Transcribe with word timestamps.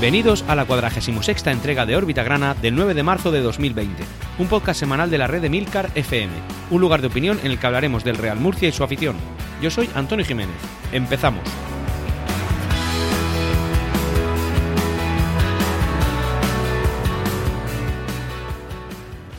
Bienvenidos 0.00 0.44
a 0.46 0.54
la 0.54 0.64
46 0.64 1.44
entrega 1.48 1.84
de 1.84 1.96
Órbita 1.96 2.22
Grana 2.22 2.54
del 2.54 2.76
9 2.76 2.94
de 2.94 3.02
marzo 3.02 3.32
de 3.32 3.40
2020, 3.40 4.04
un 4.38 4.46
podcast 4.46 4.78
semanal 4.78 5.10
de 5.10 5.18
la 5.18 5.26
red 5.26 5.42
de 5.42 5.50
Milcar 5.50 5.90
FM, 5.96 6.32
un 6.70 6.80
lugar 6.80 7.00
de 7.00 7.08
opinión 7.08 7.40
en 7.42 7.50
el 7.50 7.58
que 7.58 7.66
hablaremos 7.66 8.04
del 8.04 8.16
Real 8.16 8.38
Murcia 8.38 8.68
y 8.68 8.72
su 8.72 8.84
afición. 8.84 9.16
Yo 9.60 9.72
soy 9.72 9.90
Antonio 9.96 10.24
Jiménez. 10.24 10.54
Empezamos. 10.92 11.42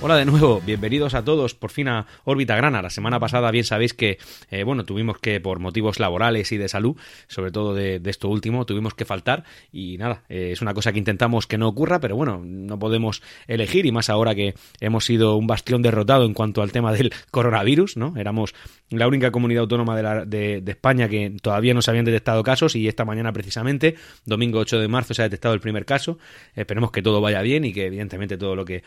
Hola 0.09 0.17
de 0.17 0.25
nuevo, 0.25 0.59
bienvenidos 0.65 1.13
a 1.13 1.23
todos 1.23 1.53
por 1.53 1.69
fin 1.69 1.87
a 1.87 2.07
Órbita 2.23 2.55
Grana. 2.55 2.81
La 2.81 2.89
semana 2.89 3.19
pasada 3.19 3.51
bien 3.51 3.63
sabéis 3.63 3.93
que, 3.93 4.17
eh, 4.49 4.63
bueno, 4.63 4.83
tuvimos 4.83 5.19
que 5.19 5.39
por 5.39 5.59
motivos 5.59 5.99
laborales 5.99 6.51
y 6.51 6.57
de 6.57 6.67
salud, 6.67 6.97
sobre 7.27 7.51
todo 7.51 7.75
de, 7.75 8.01
esto 8.03 8.27
último, 8.27 8.65
tuvimos 8.65 8.95
que 8.95 9.05
faltar 9.05 9.43
y 9.71 9.99
nada, 9.99 10.23
eh, 10.27 10.49
es 10.51 10.63
una 10.63 10.73
cosa 10.73 10.91
que 10.91 10.97
intentamos 10.97 11.45
que 11.45 11.59
no 11.59 11.67
ocurra, 11.67 11.99
pero 11.99 12.15
bueno, 12.15 12.41
no 12.43 12.79
podemos 12.79 13.21
elegir 13.45 13.85
y 13.85 13.91
más 13.91 14.09
ahora 14.09 14.33
que 14.33 14.55
hemos 14.79 15.05
sido 15.05 15.35
un 15.35 15.45
bastión 15.45 15.83
derrotado 15.83 16.25
en 16.25 16.33
cuanto 16.33 16.63
al 16.63 16.71
tema 16.71 16.91
del 16.91 17.13
coronavirus, 17.29 17.95
¿no? 17.95 18.15
Éramos 18.17 18.55
la 18.89 19.07
única 19.07 19.29
comunidad 19.29 19.61
autónoma 19.61 20.25
de, 20.25 20.61
de 20.61 20.71
España 20.71 21.07
que 21.07 21.35
todavía 21.39 21.75
no 21.75 21.83
se 21.83 21.91
habían 21.91 22.05
detectado 22.05 22.41
casos 22.41 22.75
y 22.75 22.87
esta 22.87 23.05
mañana 23.05 23.31
precisamente, 23.31 23.93
domingo 24.25 24.57
8 24.57 24.79
de 24.79 24.87
marzo, 24.87 25.13
se 25.13 25.21
ha 25.21 25.25
detectado 25.25 25.53
el 25.53 25.61
primer 25.61 25.85
caso. 25.85 26.17
Esperemos 26.55 26.89
que 26.89 27.03
todo 27.03 27.21
vaya 27.21 27.43
bien 27.43 27.63
y 27.63 27.73
que 27.73 27.85
evidentemente 27.85 28.39
todo 28.39 28.55
lo 28.55 28.65
que 28.65 28.81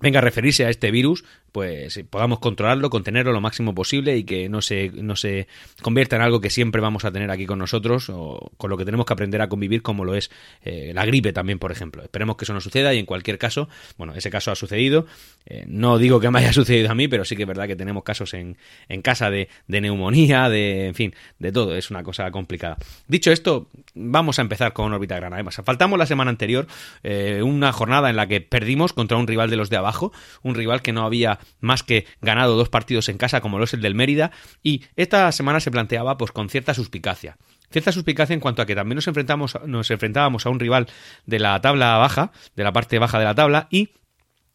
venga 0.00 0.18
a 0.18 0.22
referirse 0.22 0.64
a 0.64 0.70
este 0.70 0.90
virus, 0.90 1.24
pues 1.54 2.00
podamos 2.10 2.40
controlarlo, 2.40 2.90
contenerlo 2.90 3.32
lo 3.32 3.40
máximo 3.40 3.76
posible 3.76 4.16
y 4.16 4.24
que 4.24 4.48
no 4.48 4.60
se, 4.60 4.90
no 4.90 5.14
se 5.14 5.46
convierta 5.82 6.16
en 6.16 6.22
algo 6.22 6.40
que 6.40 6.50
siempre 6.50 6.80
vamos 6.80 7.04
a 7.04 7.12
tener 7.12 7.30
aquí 7.30 7.46
con 7.46 7.60
nosotros 7.60 8.10
o 8.10 8.50
con 8.56 8.70
lo 8.70 8.76
que 8.76 8.84
tenemos 8.84 9.06
que 9.06 9.12
aprender 9.12 9.40
a 9.40 9.48
convivir 9.48 9.80
como 9.80 10.04
lo 10.04 10.16
es 10.16 10.32
eh, 10.64 10.90
la 10.92 11.06
gripe 11.06 11.32
también, 11.32 11.60
por 11.60 11.70
ejemplo. 11.70 12.02
Esperemos 12.02 12.36
que 12.36 12.44
eso 12.44 12.54
no 12.54 12.60
suceda 12.60 12.92
y 12.92 12.98
en 12.98 13.06
cualquier 13.06 13.38
caso, 13.38 13.68
bueno, 13.96 14.14
ese 14.16 14.30
caso 14.30 14.50
ha 14.50 14.56
sucedido. 14.56 15.06
Eh, 15.46 15.62
no 15.68 15.98
digo 15.98 16.18
que 16.18 16.28
me 16.28 16.40
haya 16.40 16.52
sucedido 16.52 16.90
a 16.90 16.96
mí, 16.96 17.06
pero 17.06 17.24
sí 17.24 17.36
que 17.36 17.42
es 17.42 17.48
verdad 17.48 17.68
que 17.68 17.76
tenemos 17.76 18.02
casos 18.02 18.34
en, 18.34 18.56
en 18.88 19.00
casa 19.00 19.30
de, 19.30 19.48
de 19.68 19.80
neumonía, 19.80 20.48
de, 20.48 20.88
en 20.88 20.96
fin, 20.96 21.14
de 21.38 21.52
todo. 21.52 21.76
Es 21.76 21.88
una 21.88 22.02
cosa 22.02 22.28
complicada. 22.32 22.78
Dicho 23.06 23.30
esto, 23.30 23.68
vamos 23.94 24.40
a 24.40 24.42
empezar 24.42 24.72
con 24.72 24.92
órbita 24.92 25.14
grana. 25.14 25.36
Además, 25.36 25.62
faltamos 25.64 26.00
la 26.00 26.06
semana 26.06 26.32
anterior 26.32 26.66
eh, 27.04 27.42
una 27.44 27.70
jornada 27.72 28.10
en 28.10 28.16
la 28.16 28.26
que 28.26 28.40
perdimos 28.40 28.92
contra 28.92 29.16
un 29.18 29.28
rival 29.28 29.50
de 29.50 29.56
los 29.56 29.70
de 29.70 29.76
abajo, 29.76 30.12
un 30.42 30.56
rival 30.56 30.82
que 30.82 30.92
no 30.92 31.06
había 31.06 31.38
más 31.60 31.82
que 31.82 32.06
ganado 32.20 32.56
dos 32.56 32.68
partidos 32.68 33.08
en 33.08 33.18
casa 33.18 33.40
como 33.40 33.58
lo 33.58 33.64
es 33.64 33.74
el 33.74 33.82
del 33.82 33.94
Mérida 33.94 34.30
y 34.62 34.82
esta 34.96 35.30
semana 35.32 35.60
se 35.60 35.70
planteaba 35.70 36.16
pues 36.16 36.32
con 36.32 36.48
cierta 36.48 36.74
suspicacia. 36.74 37.36
Cierta 37.70 37.92
suspicacia 37.92 38.34
en 38.34 38.40
cuanto 38.40 38.62
a 38.62 38.66
que 38.66 38.74
también 38.74 38.96
nos 38.96 39.08
enfrentamos 39.08 39.58
nos 39.66 39.90
enfrentábamos 39.90 40.46
a 40.46 40.50
un 40.50 40.60
rival 40.60 40.86
de 41.26 41.38
la 41.38 41.60
tabla 41.60 41.96
baja, 41.96 42.32
de 42.56 42.64
la 42.64 42.72
parte 42.72 42.98
baja 42.98 43.18
de 43.18 43.24
la 43.24 43.34
tabla 43.34 43.68
y 43.70 43.90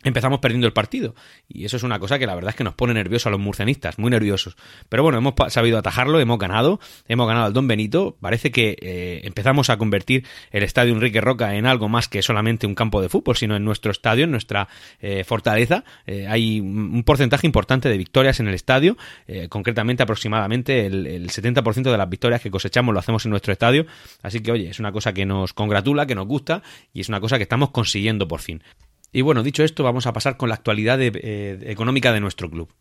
empezamos 0.03 0.39
perdiendo 0.39 0.67
el 0.67 0.73
partido. 0.73 1.13
Y 1.47 1.65
eso 1.65 1.77
es 1.77 1.83
una 1.83 1.99
cosa 1.99 2.17
que 2.17 2.25
la 2.25 2.35
verdad 2.35 2.51
es 2.51 2.55
que 2.55 2.63
nos 2.63 2.73
pone 2.73 2.93
nerviosos 2.93 3.27
a 3.27 3.29
los 3.31 3.39
murcianistas, 3.39 3.99
muy 3.99 4.09
nerviosos. 4.09 4.55
Pero 4.87 5.03
bueno, 5.03 5.17
hemos 5.17 5.33
sabido 5.49 5.77
atajarlo, 5.77 6.19
hemos 6.19 6.39
ganado, 6.39 6.79
hemos 7.07 7.27
ganado 7.27 7.47
al 7.47 7.53
Don 7.53 7.67
Benito. 7.67 8.17
Parece 8.21 8.51
que 8.51 8.77
eh, 8.81 9.21
empezamos 9.23 9.69
a 9.69 9.77
convertir 9.77 10.25
el 10.51 10.63
estadio 10.63 10.93
Enrique 10.93 11.19
Roca 11.21 11.55
en 11.55 11.65
algo 11.65 11.89
más 11.89 12.07
que 12.07 12.21
solamente 12.21 12.65
un 12.65 12.75
campo 12.75 13.01
de 13.01 13.09
fútbol, 13.09 13.35
sino 13.35 13.55
en 13.55 13.65
nuestro 13.65 13.91
estadio, 13.91 14.23
en 14.23 14.31
nuestra 14.31 14.69
eh, 15.01 15.23
fortaleza. 15.25 15.83
Eh, 16.07 16.27
hay 16.27 16.61
un 16.61 17.03
porcentaje 17.03 17.45
importante 17.45 17.89
de 17.89 17.97
victorias 17.97 18.39
en 18.39 18.47
el 18.47 18.53
estadio, 18.53 18.97
concretamente 19.49 20.03
aproximadamente 20.03 20.85
el, 20.85 21.07
el 21.07 21.29
70% 21.29 21.91
de 21.91 21.97
las 21.97 22.09
victorias 22.09 22.41
que 22.41 22.51
cosechamos 22.51 22.93
lo 22.93 22.99
hacemos 22.99 23.25
en 23.25 23.31
nuestro 23.31 23.51
estadio. 23.51 23.85
Así 24.21 24.41
que 24.41 24.51
oye, 24.51 24.69
es 24.69 24.79
una 24.79 24.91
cosa 24.91 25.13
que 25.13 25.25
nos 25.25 25.53
congratula, 25.53 26.05
que 26.05 26.15
nos 26.15 26.27
gusta 26.27 26.61
y 26.93 27.01
es 27.01 27.09
una 27.09 27.19
cosa 27.19 27.37
que 27.37 27.43
estamos 27.43 27.71
consiguiendo 27.71 28.27
por 28.27 28.41
fin. 28.41 28.63
Y 29.11 29.21
bueno, 29.21 29.43
dicho 29.43 29.63
esto, 29.63 29.83
vamos 29.83 30.05
a 30.07 30.13
pasar 30.13 30.37
con 30.37 30.49
la 30.49 30.55
actualidad 30.55 30.99
eh, 31.01 31.59
económica 31.63 32.13
de 32.13 32.19
nuestro 32.19 32.49
club. 32.49 32.71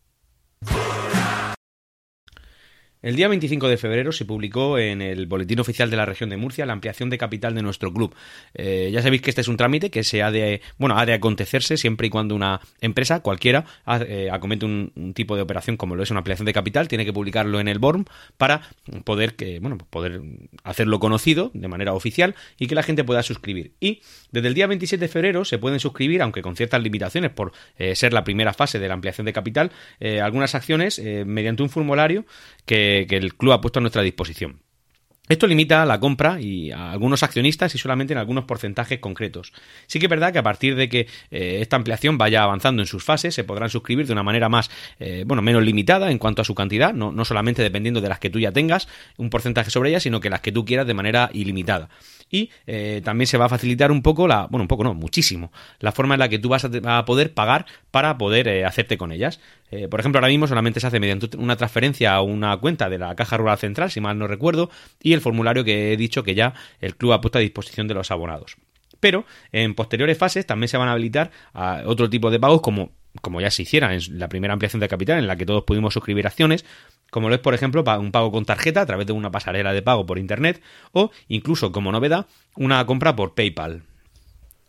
El 3.01 3.15
día 3.15 3.29
25 3.29 3.69
de 3.69 3.77
febrero 3.77 4.11
se 4.11 4.25
publicó 4.25 4.77
en 4.77 5.01
el 5.01 5.25
Boletín 5.25 5.61
Oficial 5.61 5.89
de 5.89 5.95
la 5.95 6.05
Región 6.05 6.29
de 6.29 6.35
Murcia 6.35 6.65
la 6.65 6.73
ampliación 6.73 7.09
de 7.09 7.17
capital 7.17 7.55
de 7.55 7.61
nuestro 7.61 7.93
club. 7.93 8.13
Eh, 8.55 8.89
ya 8.91 9.01
sabéis 9.01 9.21
que 9.21 9.29
este 9.29 9.39
es 9.39 9.47
un 9.47 9.55
trámite 9.55 9.89
que 9.89 10.03
se 10.03 10.21
ha 10.21 10.31
de, 10.31 10.61
bueno, 10.77 10.97
ha 10.97 11.05
de 11.05 11.13
acontecerse 11.13 11.77
siempre 11.77 12.07
y 12.07 12.09
cuando 12.09 12.35
una 12.35 12.59
empresa, 12.81 13.21
cualquiera, 13.21 13.63
eh, 14.05 14.27
acomete 14.29 14.65
un, 14.65 15.13
tipo 15.15 15.37
de 15.37 15.41
operación 15.41 15.77
como 15.77 15.95
lo 15.95 16.03
es 16.03 16.11
una 16.11 16.17
ampliación 16.17 16.45
de 16.45 16.51
capital, 16.51 16.89
tiene 16.89 17.05
que 17.05 17.13
publicarlo 17.13 17.61
en 17.61 17.69
el 17.69 17.79
BORM 17.79 18.03
para 18.37 18.63
poder, 19.05 19.35
que, 19.35 19.59
bueno, 19.59 19.77
poder 19.77 20.21
hacerlo 20.65 20.99
conocido 20.99 21.51
de 21.53 21.69
manera 21.69 21.93
oficial 21.93 22.35
y 22.57 22.67
que 22.67 22.75
la 22.75 22.83
gente 22.83 23.05
pueda 23.05 23.23
suscribir. 23.23 23.71
Y 23.79 24.01
desde 24.31 24.49
el 24.49 24.53
día 24.53 24.67
27 24.67 25.05
de 25.05 25.07
febrero 25.07 25.45
se 25.45 25.57
pueden 25.57 25.79
suscribir, 25.79 26.21
aunque 26.21 26.41
con 26.41 26.57
ciertas 26.57 26.83
limitaciones 26.83 27.31
por 27.31 27.53
eh, 27.77 27.95
ser 27.95 28.11
la 28.11 28.25
primera 28.25 28.51
fase 28.51 28.77
de 28.77 28.89
la 28.89 28.93
ampliación 28.95 29.23
de 29.23 29.31
capital, 29.31 29.71
algunas 30.21 30.53
acciones 30.53 31.01
mediante 31.25 31.63
un 31.63 31.69
formulario 31.69 32.25
que 32.69 33.17
el 33.17 33.35
club 33.35 33.53
ha 33.53 33.61
puesto 33.61 33.79
a 33.79 33.81
nuestra 33.81 34.01
disposición. 34.01 34.61
Esto 35.29 35.45
limita 35.45 35.85
la 35.85 35.99
compra 35.99 36.41
y 36.41 36.71
a 36.71 36.89
algunos 36.91 37.21
accionistas 37.21 37.75
y 37.75 37.77
solamente 37.77 38.13
en 38.13 38.17
algunos 38.17 38.45
porcentajes 38.45 38.97
concretos. 38.97 39.53
Sí 39.85 39.99
que 39.99 40.07
es 40.07 40.09
verdad 40.09 40.33
que 40.33 40.39
a 40.39 40.43
partir 40.43 40.75
de 40.75 40.89
que 40.89 41.01
eh, 41.29 41.59
esta 41.61 41.75
ampliación 41.75 42.17
vaya 42.17 42.41
avanzando 42.41 42.81
en 42.81 42.87
sus 42.87 43.03
fases, 43.03 43.35
se 43.35 43.43
podrán 43.43 43.69
suscribir 43.69 44.07
de 44.07 44.13
una 44.13 44.23
manera 44.23 44.49
más, 44.49 44.71
eh, 44.99 45.23
bueno, 45.27 45.43
menos 45.43 45.61
limitada 45.61 46.09
en 46.09 46.17
cuanto 46.17 46.41
a 46.41 46.45
su 46.45 46.55
cantidad, 46.55 46.95
no, 46.95 47.11
no 47.11 47.25
solamente 47.25 47.61
dependiendo 47.61 48.01
de 48.01 48.09
las 48.09 48.17
que 48.17 48.31
tú 48.31 48.39
ya 48.39 48.51
tengas 48.51 48.87
un 49.17 49.29
porcentaje 49.29 49.69
sobre 49.69 49.91
ellas, 49.91 50.01
sino 50.01 50.19
que 50.19 50.31
las 50.31 50.41
que 50.41 50.51
tú 50.51 50.65
quieras 50.65 50.87
de 50.87 50.95
manera 50.95 51.29
ilimitada 51.31 51.89
y 52.31 52.51
eh, 52.67 53.01
también 53.03 53.27
se 53.27 53.37
va 53.37 53.45
a 53.45 53.49
facilitar 53.49 53.91
un 53.91 54.01
poco 54.01 54.27
la, 54.27 54.47
bueno, 54.47 54.63
un 54.63 54.67
poco 54.67 54.83
no, 54.83 54.93
muchísimo, 54.93 55.51
la 55.79 55.91
forma 55.91 56.15
en 56.15 56.19
la 56.19 56.29
que 56.29 56.39
tú 56.39 56.49
vas 56.49 56.65
a, 56.65 57.05
poder 57.05 57.33
pagar 57.33 57.65
para 57.91 58.17
poder 58.17 58.65
hacerte 58.65 58.97
con 58.97 59.11
ellas. 59.11 59.39
Eh, 59.71 59.87
por 59.87 59.99
ejemplo, 59.99 60.19
ahora 60.19 60.29
mismo 60.29 60.47
solamente 60.47 60.79
se 60.79 60.87
hace 60.87 60.99
mediante 60.99 61.35
una 61.37 61.55
transferencia 61.55 62.13
a 62.13 62.21
una 62.21 62.55
cuenta 62.57 62.89
de 62.89 62.97
la 62.97 63.15
Caja 63.15 63.37
Rural 63.37 63.57
Central, 63.57 63.91
si 63.91 64.01
mal 64.01 64.17
no 64.17 64.27
recuerdo, 64.27 64.69
y 65.01 65.13
el 65.13 65.21
formulario 65.21 65.63
que 65.63 65.93
he 65.93 65.97
dicho 65.97 66.23
que 66.23 66.35
ya 66.35 66.53
el 66.81 66.95
club 66.95 67.13
ha 67.13 67.21
puesto 67.21 67.37
a 67.37 67.41
disposición 67.41 67.87
de 67.87 67.93
los 67.93 68.11
abonados. 68.11 68.57
Pero 68.99 69.25
en 69.51 69.75
posteriores 69.75 70.17
fases 70.17 70.45
también 70.45 70.67
se 70.67 70.77
van 70.77 70.89
a 70.89 70.93
habilitar 70.93 71.31
a 71.53 71.83
otro 71.85 72.09
tipo 72.09 72.31
de 72.31 72.39
pagos 72.39 72.61
como 72.61 72.91
como 73.21 73.41
ya 73.41 73.49
se 73.49 73.63
hiciera 73.63 73.93
en 73.93 74.19
la 74.19 74.29
primera 74.29 74.53
ampliación 74.53 74.79
de 74.79 74.87
capital 74.87 75.17
en 75.17 75.27
la 75.27 75.35
que 75.35 75.45
todos 75.45 75.63
pudimos 75.63 75.93
suscribir 75.93 76.27
acciones, 76.27 76.63
como 77.09 77.29
lo 77.29 77.35
es, 77.35 77.41
por 77.41 77.53
ejemplo, 77.53 77.83
un 77.99 78.11
pago 78.11 78.31
con 78.31 78.45
tarjeta 78.45 78.81
a 78.81 78.85
través 78.85 79.07
de 79.07 79.13
una 79.13 79.31
pasarela 79.31 79.73
de 79.73 79.81
pago 79.81 80.05
por 80.05 80.19
Internet 80.19 80.61
o 80.91 81.11
incluso, 81.27 81.71
como 81.71 81.91
novedad, 81.91 82.27
una 82.55 82.85
compra 82.85 83.15
por 83.15 83.33
PayPal. 83.33 83.83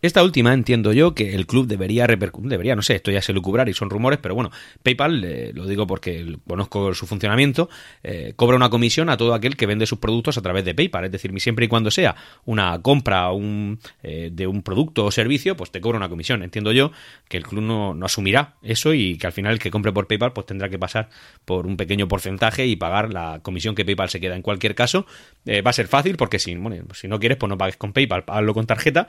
Esta 0.02 0.22
última 0.22 0.54
entiendo 0.54 0.94
yo 0.94 1.14
que 1.14 1.34
el 1.34 1.46
club 1.46 1.66
debería 1.66 2.06
repercutir, 2.06 2.48
debería, 2.48 2.74
no 2.74 2.80
sé, 2.80 2.94
esto 2.94 3.10
ya 3.10 3.20
se 3.20 3.34
lucubrar 3.34 3.68
y 3.68 3.74
son 3.74 3.90
rumores, 3.90 4.18
pero 4.22 4.34
bueno, 4.34 4.50
PayPal, 4.82 5.22
eh, 5.24 5.52
lo 5.54 5.66
digo 5.66 5.86
porque 5.86 6.38
conozco 6.46 6.94
su 6.94 7.06
funcionamiento, 7.06 7.68
eh, 8.02 8.32
cobra 8.34 8.56
una 8.56 8.70
comisión 8.70 9.10
a 9.10 9.18
todo 9.18 9.34
aquel 9.34 9.56
que 9.56 9.66
vende 9.66 9.86
sus 9.86 9.98
productos 9.98 10.38
a 10.38 10.42
través 10.42 10.64
de 10.64 10.74
PayPal, 10.74 11.04
es 11.04 11.12
decir, 11.12 11.38
siempre 11.38 11.66
y 11.66 11.68
cuando 11.68 11.90
sea 11.90 12.16
una 12.46 12.80
compra 12.80 13.30
un, 13.30 13.78
eh, 14.02 14.30
de 14.32 14.46
un 14.46 14.62
producto 14.62 15.04
o 15.04 15.10
servicio, 15.10 15.54
pues 15.54 15.70
te 15.70 15.82
cobra 15.82 15.98
una 15.98 16.08
comisión. 16.08 16.42
Entiendo 16.42 16.72
yo 16.72 16.92
que 17.28 17.36
el 17.36 17.44
club 17.44 17.62
no, 17.62 17.94
no, 17.94 18.06
asumirá 18.06 18.54
eso 18.62 18.94
y 18.94 19.18
que 19.18 19.26
al 19.26 19.32
final 19.34 19.52
el 19.52 19.58
que 19.58 19.70
compre 19.70 19.92
por 19.92 20.06
PayPal 20.06 20.32
pues 20.32 20.46
tendrá 20.46 20.70
que 20.70 20.78
pasar 20.78 21.10
por 21.44 21.66
un 21.66 21.76
pequeño 21.76 22.08
porcentaje 22.08 22.66
y 22.66 22.76
pagar 22.76 23.12
la 23.12 23.40
comisión 23.42 23.74
que 23.74 23.84
PayPal 23.84 24.08
se 24.08 24.18
queda. 24.18 24.34
En 24.34 24.42
cualquier 24.42 24.74
caso, 24.74 25.04
va 25.46 25.70
a 25.70 25.74
ser 25.74 25.88
fácil 25.88 26.16
porque 26.16 26.38
si, 26.38 26.56
si 26.94 27.08
no 27.08 27.20
quieres, 27.20 27.36
pues 27.36 27.50
no 27.50 27.58
pagues 27.58 27.76
con 27.76 27.92
PayPal, 27.92 28.24
pagarlo 28.24 28.54
con 28.54 28.66
tarjeta 28.66 29.08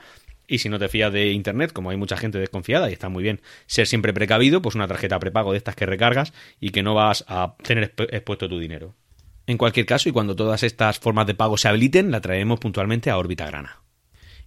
y 0.52 0.58
si 0.58 0.68
no 0.68 0.78
te 0.78 0.88
fías 0.88 1.10
de 1.10 1.32
Internet, 1.32 1.72
como 1.72 1.88
hay 1.88 1.96
mucha 1.96 2.18
gente 2.18 2.38
desconfiada 2.38 2.90
y 2.90 2.92
está 2.92 3.08
muy 3.08 3.22
bien 3.22 3.40
ser 3.66 3.86
siempre 3.86 4.12
precavido, 4.12 4.60
pues 4.60 4.74
una 4.74 4.86
tarjeta 4.86 5.18
prepago 5.18 5.52
de 5.52 5.58
estas 5.58 5.74
que 5.74 5.86
recargas 5.86 6.34
y 6.60 6.70
que 6.70 6.82
no 6.82 6.94
vas 6.94 7.24
a 7.26 7.56
tener 7.62 7.94
expuesto 8.10 8.50
tu 8.50 8.58
dinero. 8.58 8.94
En 9.46 9.56
cualquier 9.56 9.86
caso, 9.86 10.08
y 10.08 10.12
cuando 10.12 10.36
todas 10.36 10.62
estas 10.62 10.98
formas 10.98 11.26
de 11.26 11.34
pago 11.34 11.56
se 11.56 11.68
habiliten, 11.68 12.10
la 12.10 12.20
traemos 12.20 12.60
puntualmente 12.60 13.10
a 13.10 13.16
órbita 13.16 13.46
grana. 13.46 13.81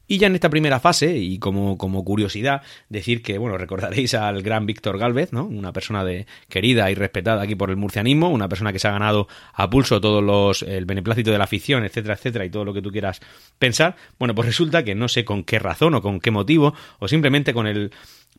Y 0.08 0.18
ya 0.20 0.28
en 0.28 0.36
esta 0.36 0.50
primera 0.50 0.80
fase, 0.80 1.18
y 1.18 1.40
como, 1.40 1.78
como 1.78 2.04
curiosidad, 2.04 2.62
decir 2.90 3.24
que, 3.24 3.38
bueno, 3.38 3.58
recordaréis 3.58 4.14
al 4.14 4.42
gran 4.44 4.66
Víctor 4.66 4.98
Galvez, 4.98 5.34
¿no? 5.34 5.46
Una 5.46 5.74
persona 5.74 6.04
de, 6.04 6.28
querida 6.50 6.92
y 6.92 6.96
respetada 6.96 7.42
aquí 7.42 7.56
por 7.56 7.70
el 7.70 7.78
murcianismo, 7.78 8.30
una 8.30 8.48
persona 8.48 8.72
que 8.72 8.80
se 8.80 8.88
ha 8.88 8.92
ganado 8.92 9.28
a 9.54 9.70
pulso 9.70 10.00
todos 10.00 10.24
los, 10.24 10.62
el 10.62 10.86
beneplácito 10.86 11.32
de 11.32 11.38
la 11.38 11.46
afición, 11.46 11.84
etcétera, 11.84 12.16
etcétera, 12.16 12.46
y 12.46 12.50
todo 12.50 12.66
lo 12.66 12.74
que 12.74 12.82
tú 12.82 12.92
quieras 12.92 13.20
pensar. 13.58 13.96
Bueno, 14.20 14.36
pues 14.36 14.48
resulta 14.48 14.84
que 14.84 14.96
no 14.96 15.08
sé 15.08 15.26
con 15.26 15.44
qué 15.44 15.60
razón 15.60 15.96
o 15.96 16.02
con 16.02 16.20
qué 16.20 16.32
motivo, 16.32 16.74
o 17.00 17.08
simplemente 17.08 17.54
con 17.54 17.66
el, 17.68 17.92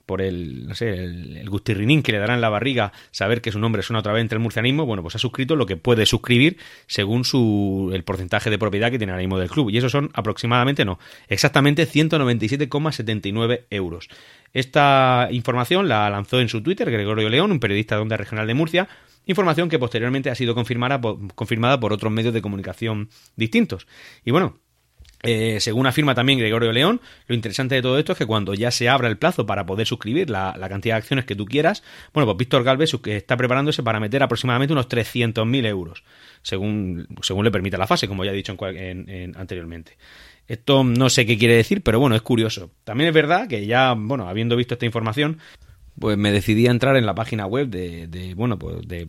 por 0.07 0.23
el, 0.23 0.69
no 0.69 0.75
sé, 0.75 0.95
el, 0.95 1.51
gustirrinín 1.51 2.03
que 2.03 2.13
le 2.13 2.19
dará 2.19 2.35
en 2.35 2.41
la 2.41 2.49
barriga 2.49 2.93
saber 3.11 3.43
que 3.43 3.53
su 3.53 3.59
nombre 3.59 3.83
suena 3.83 3.99
otra 3.99 4.13
vez 4.13 4.23
entre 4.23 4.37
el 4.37 4.43
murcianismo, 4.43 4.87
bueno, 4.87 5.03
pues 5.03 5.17
ha 5.17 5.19
suscrito 5.19 5.57
lo 5.57 5.67
que 5.67 5.77
puede 5.77 6.07
suscribir 6.07 6.57
según 6.87 7.25
su, 7.25 7.91
el 7.93 8.05
porcentaje 8.05 8.49
de 8.49 8.59
propiedad 8.59 8.91
que 8.91 8.99
tiene 8.99 9.13
ahora 9.13 9.23
mismo 9.23 9.39
del 9.39 9.51
club. 9.51 9.71
Y 9.71 9.79
eso 9.79 9.91
son 9.91 10.11
aproximadamente, 10.15 10.85
no, 10.85 10.99
exactamente 11.29 11.87
197,79 11.87 13.65
euros. 13.71 14.09
Esta 14.53 15.29
información 15.33 15.89
la 15.89 16.09
lanzó 16.09 16.41
en 16.41 16.49
su 16.49 16.63
Twitter 16.63 16.91
Gregorio 16.91 17.29
León, 17.29 17.51
un 17.51 17.61
periodista 17.61 17.97
de 17.97 18.03
Onda 18.03 18.17
Regional 18.17 18.47
de 18.47 18.55
Murcia, 18.55 18.89
información 19.27 19.69
que 19.69 19.79
posteriormente 19.79 20.31
ha 20.31 20.35
sido 20.37 20.55
confirmada 20.55 21.01
confirmada 21.35 21.81
por 21.81 21.93
otros 21.93 22.13
medios 22.13 22.33
de 22.33 22.43
comunicación 22.43 23.11
distintos. 23.35 23.87
Y 24.25 24.31
bueno, 24.31 24.61
Eh, 25.27 25.61
según 25.61 25.87
afirma 25.87 26.15
también 26.15 26.39
Gregorio 26.39 26.73
León, 26.73 27.01
lo 27.27 27.35
interesante 27.35 27.75
de 27.75 27.83
todo 27.83 27.99
esto 27.99 28.13
es 28.13 28.19
que 28.19 28.27
cuando 28.27 28.55
ya 28.55 28.71
se 28.71 28.89
abra 28.89 29.09
el 29.09 29.19
plazo 29.19 29.45
para 29.45 29.67
poder 29.67 29.87
suscribir 29.87 30.31
la, 30.31 30.55
cantidad 30.69 30.95
de 30.95 30.99
acciones 30.99 31.25
que 31.25 31.35
tú 31.35 31.47
quieras, 31.47 31.83
bueno, 32.13 32.27
pues 32.27 32.39
Víctor 32.39 32.63
Galvez 32.65 32.93
está 33.07 33.37
preparándose 33.37 33.83
para 33.83 34.01
meter 34.01 34.23
aproximadamente 34.23 34.73
unos 34.73 34.89
300.000 34.89 35.67
euros, 35.67 36.05
según, 36.43 37.09
según 37.23 37.45
le 37.45 37.51
permita 37.51 37.77
la 37.77 37.87
fase, 37.87 38.09
como 38.09 38.25
ya 38.25 38.31
he 38.31 38.35
dicho 38.35 38.57
anteriormente. 39.37 39.97
Esto 40.49 40.85
no 40.85 41.11
sé 41.11 41.27
qué 41.27 41.37
quiere 41.37 41.57
decir, 41.57 41.83
pero 41.83 41.99
bueno, 41.99 42.15
es 42.15 42.23
curioso. 42.23 42.71
También 42.85 43.09
es 43.09 43.15
verdad 43.15 43.49
que 43.49 43.67
ya, 43.67 43.95
bueno, 43.97 44.29
habiendo 44.29 44.55
visto 44.55 44.75
esta 44.75 44.87
información, 44.87 45.39
pues 45.99 46.17
me 46.17 46.31
decidí 46.31 46.69
a 46.69 46.71
entrar 46.71 46.97
en 46.97 47.07
la 47.07 47.15
página 47.15 47.47
web 47.47 47.69
de, 47.69 48.07
de 48.07 48.35
bueno, 48.35 48.59
pues 48.59 48.87
de 48.87 49.09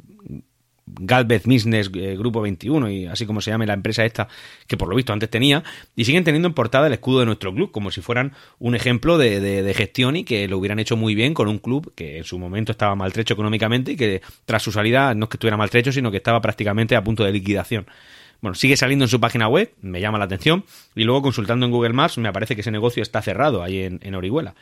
Galvez 0.88 1.44
Business 1.46 1.92
eh, 1.94 2.16
Grupo 2.18 2.42
21 2.42 2.90
y 2.90 3.06
así 3.06 3.26
como 3.26 3.42
se 3.42 3.52
llame 3.52 3.66
la 3.66 3.74
empresa 3.74 4.06
esta 4.06 4.28
que 4.68 4.78
por 4.78 4.88
lo 4.88 4.96
visto 4.96 5.14
antes 5.14 5.30
tenía 5.30 5.64
y 5.96 6.06
siguen 6.06 6.24
teniendo 6.24 6.48
en 6.48 6.54
portada 6.54 6.88
el 6.88 6.94
escudo 6.94 7.20
de 7.20 7.26
nuestro 7.26 7.54
club 7.54 7.72
como 7.72 7.92
si 7.92 8.02
fueran 8.02 8.34
un 8.60 8.76
ejemplo 8.76 9.18
de, 9.18 9.74
gestión 9.76 10.16
y 10.16 10.24
que 10.24 10.48
lo 10.48 10.58
hubieran 10.58 10.80
hecho 10.80 10.96
muy 10.96 11.14
bien 11.14 11.34
con 11.34 11.48
un 11.48 11.60
club 11.60 11.94
que 11.96 12.18
en 12.18 12.24
su 12.24 12.40
momento 12.40 12.72
estaba 12.72 12.96
maltrecho 12.96 13.34
económicamente 13.34 13.92
y 13.92 13.96
que 13.98 14.22
tras 14.46 14.64
su 14.64 14.72
salida 14.72 15.14
no 15.14 15.26
es 15.26 15.30
que 15.30 15.36
estuviera 15.36 15.58
maltrecho 15.58 15.92
sino 15.92 16.10
que 16.10 16.18
estaba 16.18 16.42
prácticamente 16.42 16.96
a 16.96 17.04
punto 17.04 17.24
de 17.24 17.32
liquidación. 17.32 17.86
Bueno, 18.40 18.54
sigue 18.54 18.78
saliendo 18.78 19.06
en 19.06 19.10
su 19.10 19.20
página 19.20 19.48
web, 19.48 19.74
me 19.82 20.00
llama 20.00 20.20
la 20.20 20.26
atención, 20.26 20.64
y 20.96 21.06
luego 21.06 21.24
consultando 21.24 21.66
en 21.66 21.72
Google 21.72 21.94
Maps 21.94 22.20
me 22.20 22.30
aparece 22.30 22.54
que 22.54 22.62
ese 22.62 22.70
negocio 22.70 23.02
está 23.02 23.20
cerrado 23.24 23.64
ahí 23.64 23.82
en, 23.82 24.00
en 24.04 24.14
Orihuela 24.14 24.54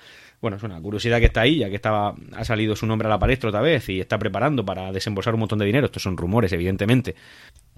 bueno, 0.46 0.58
es 0.58 0.64
una 0.64 0.80
curiosidad 0.80 1.18
que 1.18 1.26
está 1.26 1.42
ahí, 1.42 1.58
ya 1.58 1.70
que 1.70 1.76
estaba, 1.76 2.14
ha 2.36 2.46
salido 2.46 2.76
su 2.76 2.86
nombre 2.86 3.08
a 3.08 3.10
la 3.10 3.18
palestra 3.18 3.50
otra 3.50 3.62
vez 3.62 3.90
y 3.90 4.00
está 4.00 4.20
preparando 4.20 4.64
para 4.64 4.92
desembolsar 4.92 5.34
un 5.34 5.40
montón 5.40 5.58
de 5.58 5.66
dinero. 5.66 5.88
Estos 5.88 6.04
son 6.04 6.18
rumores, 6.18 6.54
evidentemente. 6.54 7.16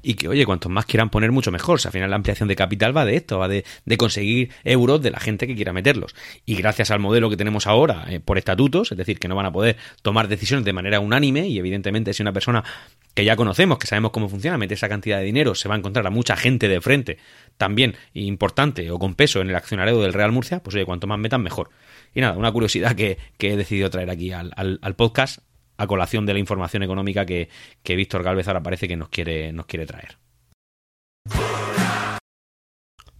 Y 0.03 0.15
que, 0.15 0.27
oye, 0.27 0.45
cuantos 0.45 0.69
más 0.69 0.85
quieran 0.85 1.09
poner, 1.09 1.31
mucho 1.31 1.49
mejor. 1.49 1.79
al 1.81 1.91
final 1.93 2.09
la 2.09 2.17
ampliación 2.17 2.49
de 2.49 2.57
capital 2.57 2.95
va 2.95 3.05
de 3.05 3.15
esto, 3.15 3.39
va 3.39 3.47
de, 3.47 3.63
conseguir 3.97 4.49
euros 4.65 5.01
de 5.01 5.11
la 5.11 5.21
gente 5.21 5.47
que 5.47 5.55
quiera 5.55 5.71
meterlos. 5.71 6.13
Y 6.45 6.55
gracias 6.55 6.91
al 6.91 6.99
modelo 6.99 7.29
que 7.29 7.37
tenemos 7.37 7.67
ahora 7.67 8.03
eh, 8.09 8.19
por 8.19 8.37
estatutos, 8.37 8.91
es 8.91 8.97
decir, 8.97 9.17
que 9.17 9.29
no 9.29 9.35
van 9.37 9.45
a 9.45 9.53
poder 9.53 9.77
tomar 10.01 10.27
decisiones 10.27 10.65
de 10.65 10.73
manera 10.73 10.99
unánime 10.99 11.47
y 11.47 11.59
evidentemente 11.59 12.13
si 12.13 12.21
una 12.21 12.33
persona 12.33 12.65
que 13.13 13.23
ya 13.23 13.37
conocemos, 13.37 13.77
que 13.77 13.87
sabemos 13.87 14.11
cómo 14.11 14.27
funciona, 14.27 14.57
mete 14.57 14.73
esa 14.73 14.89
cantidad 14.89 15.19
de 15.19 15.23
dinero, 15.23 15.55
se 15.55 15.69
va 15.69 15.75
a 15.75 15.77
encontrar 15.77 16.05
a 16.05 16.09
mucha 16.09 16.35
gente 16.35 16.67
de 16.67 16.81
frente, 16.81 17.17
también 17.57 17.95
importante 18.13 18.91
o 18.91 18.99
con 18.99 19.15
peso 19.15 19.39
en 19.39 19.49
el 19.49 19.55
accionario 19.55 20.01
del 20.01 20.11
Real 20.11 20.33
Murcia, 20.33 20.61
pues 20.61 20.75
oye, 20.75 20.85
cuanto 20.85 21.07
más 21.07 21.17
metan, 21.17 21.41
mejor. 21.41 21.69
Y 22.17 22.21
nada, 22.21 22.35
una 22.35 22.51
curiosidad 22.51 22.95
que, 22.95 23.19
he 23.37 23.55
decidido 23.55 23.91
traer 23.91 24.09
aquí 24.09 24.31
al, 24.31 24.95
podcast 24.95 25.37
a 25.77 25.85
colación 25.85 26.25
de 26.25 26.33
la 26.33 26.39
información 26.39 26.81
económica 26.81 27.27
que, 27.27 27.47
que 27.83 27.95
Víctor 27.95 28.23
Galvez 28.23 28.47
ahora 28.47 28.63
parece 28.63 28.87
que 28.87 28.97
nos 28.97 29.09
quiere, 29.09 29.53
nos 29.53 29.67
quiere 29.67 29.85
traer. 29.85 30.17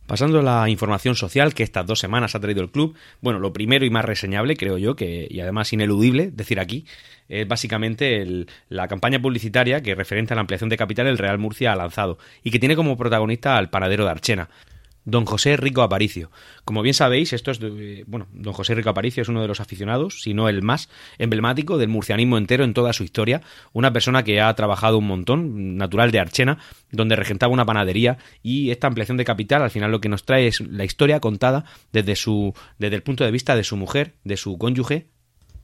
Pasando 0.07 0.39
a 0.39 0.41
la 0.41 0.67
información 0.67 1.13
social 1.13 1.53
que 1.53 1.61
estas 1.61 1.85
dos 1.85 1.99
semanas 1.99 2.33
ha 2.33 2.39
traído 2.39 2.63
el 2.63 2.71
club, 2.71 2.97
bueno, 3.21 3.38
lo 3.38 3.53
primero 3.53 3.85
y 3.85 3.91
más 3.91 4.03
reseñable, 4.03 4.57
creo 4.57 4.79
yo, 4.79 4.95
que, 4.95 5.27
y 5.29 5.41
además 5.41 5.71
ineludible 5.73 6.31
decir 6.31 6.59
aquí, 6.59 6.88
es 7.29 7.47
básicamente 7.47 8.47
la 8.67 8.88
campaña 8.88 9.21
publicitaria 9.21 9.83
que 9.83 9.93
referente 9.93 10.33
a 10.33 10.35
la 10.35 10.41
ampliación 10.41 10.71
de 10.71 10.77
capital 10.77 11.05
el 11.05 11.19
Real 11.19 11.38
Murcia 11.38 11.71
ha 11.71 11.75
lanzado 11.75 12.17
y 12.41 12.50
que 12.50 12.57
tiene 12.57 12.75
como 12.75 12.97
protagonista 12.97 13.57
al 13.57 13.69
panadero 13.69 14.05
de 14.05 14.09
Archena 14.09 14.50
don 15.07 15.25
José 15.25 15.56
Rico 15.56 15.81
Aparicio. 15.81 16.30
Como 16.65 16.81
bien 16.81 16.94
sabéis, 16.94 17.31
esto 17.31 17.50
es 17.50 17.59
bueno, 18.07 18.27
don 18.33 18.51
José 18.51 18.75
Rico 18.75 18.89
Aparicio 18.89 19.21
es 19.21 19.30
uno 19.30 19.42
de 19.42 19.48
los 19.48 19.62
aficionados, 19.62 20.21
si 20.21 20.33
no 20.33 20.50
el 20.50 20.62
más 20.62 20.89
emblemático 21.18 21.77
del 21.77 21.88
murcianismo 21.88 22.38
entero 22.38 22.65
en 22.65 22.74
toda 22.74 22.92
su 22.92 23.06
historia, 23.06 23.42
una 23.71 23.94
persona 23.94 24.24
que 24.24 24.42
ha 24.42 24.54
trabajado 24.54 24.98
un 24.98 25.07
montón, 25.07 25.77
natural 25.77 26.12
de 26.12 26.19
Archena, 26.19 26.57
donde 26.92 27.15
regentaba 27.15 27.54
una 27.54 27.65
panadería 27.65 28.18
y 28.44 28.69
esta 28.69 28.88
ampliación 28.88 29.15
de 29.15 29.24
capital 29.24 29.62
al 29.62 29.71
final 29.71 29.92
lo 29.92 30.01
que 30.01 30.09
nos 30.09 30.25
trae 30.25 30.48
es 30.48 30.59
la 30.59 30.83
historia 30.83 31.21
contada 31.21 31.63
desde 31.94 32.18
su 32.18 32.53
desde 32.77 32.98
el 32.98 33.03
punto 33.03 33.24
de 33.24 33.31
vista 33.31 33.56
de 33.56 33.63
su 33.63 33.77
mujer, 33.77 34.15
de 34.25 34.36
su 34.36 34.57
cónyuge, 34.57 35.07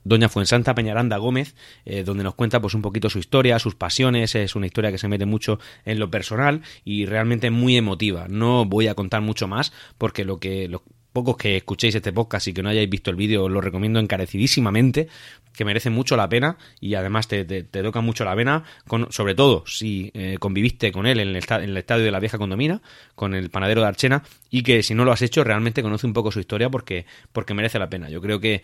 Doña 0.04 0.28
Fuensanta 0.28 0.74
Peñaranda 0.74 1.16
Gómez, 1.16 1.54
eh, 1.84 2.04
donde 2.04 2.24
nos 2.24 2.34
cuenta 2.34 2.60
pues 2.60 2.74
un 2.74 2.82
poquito 2.82 3.10
su 3.10 3.18
historia, 3.18 3.58
sus 3.58 3.74
pasiones, 3.74 4.34
es 4.34 4.54
una 4.54 4.66
historia 4.66 4.90
que 4.90 4.98
se 4.98 5.08
mete 5.08 5.26
mucho 5.26 5.58
en 5.84 5.98
lo 5.98 6.10
personal 6.10 6.62
y 6.84 7.06
realmente 7.06 7.50
muy 7.50 7.76
emotiva. 7.76 8.26
No 8.28 8.64
voy 8.64 8.88
a 8.88 8.94
contar 8.94 9.22
mucho 9.22 9.48
más 9.48 9.72
porque 9.98 10.24
lo 10.24 10.38
que 10.38 10.68
los 10.68 10.82
pocos 11.14 11.36
que 11.36 11.56
escuchéis 11.56 11.94
este 11.94 12.12
podcast 12.12 12.48
y 12.48 12.52
que 12.52 12.62
no 12.62 12.68
hayáis 12.68 12.90
visto 12.90 13.08
el 13.08 13.16
vídeo 13.16 13.44
os 13.44 13.50
lo 13.50 13.60
recomiendo 13.60 14.00
encarecidísimamente, 14.00 15.08
que 15.54 15.64
merece 15.64 15.88
mucho 15.88 16.16
la 16.16 16.28
pena 16.28 16.58
y 16.80 16.96
además 16.96 17.28
te, 17.28 17.44
toca 17.62 18.00
mucho 18.00 18.24
la 18.24 18.64
con, 18.88 19.12
sobre 19.12 19.36
todo 19.36 19.64
si 19.64 20.10
eh, 20.14 20.36
conviviste 20.40 20.90
con 20.90 21.06
él 21.06 21.20
en 21.20 21.28
el, 21.28 21.36
en 21.36 21.76
estadio 21.76 22.04
de 22.04 22.10
la 22.10 22.18
vieja 22.18 22.36
condomina, 22.36 22.82
con 23.14 23.34
el 23.34 23.48
panadero 23.48 23.82
de 23.82 23.86
Archena, 23.86 24.24
y 24.50 24.64
que 24.64 24.82
si 24.82 24.94
no 24.94 25.04
lo 25.04 25.12
has 25.12 25.22
hecho 25.22 25.44
realmente 25.44 25.82
conoce 25.82 26.04
un 26.04 26.12
poco 26.14 26.32
su 26.32 26.40
historia 26.40 26.68
porque, 26.68 27.06
porque 27.32 27.54
merece 27.54 27.78
la 27.78 27.88
pena. 27.88 28.10
Yo 28.10 28.20
creo 28.20 28.40
que 28.40 28.62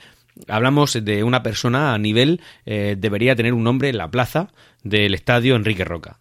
hablamos 0.49 0.99
de 1.05 1.25
una 1.25 1.43
persona 1.43 1.95
a 1.95 1.99
nivel, 1.99 2.41
eh, 2.67 2.97
debería 2.99 3.37
tener 3.37 3.55
un 3.55 3.65
nombre 3.65 3.89
en 3.89 3.99
la 3.99 4.11
plaza 4.11 4.49
del 4.83 5.15
estadio 5.15 5.57
Enrique 5.57 5.85
Roca. 5.85 6.19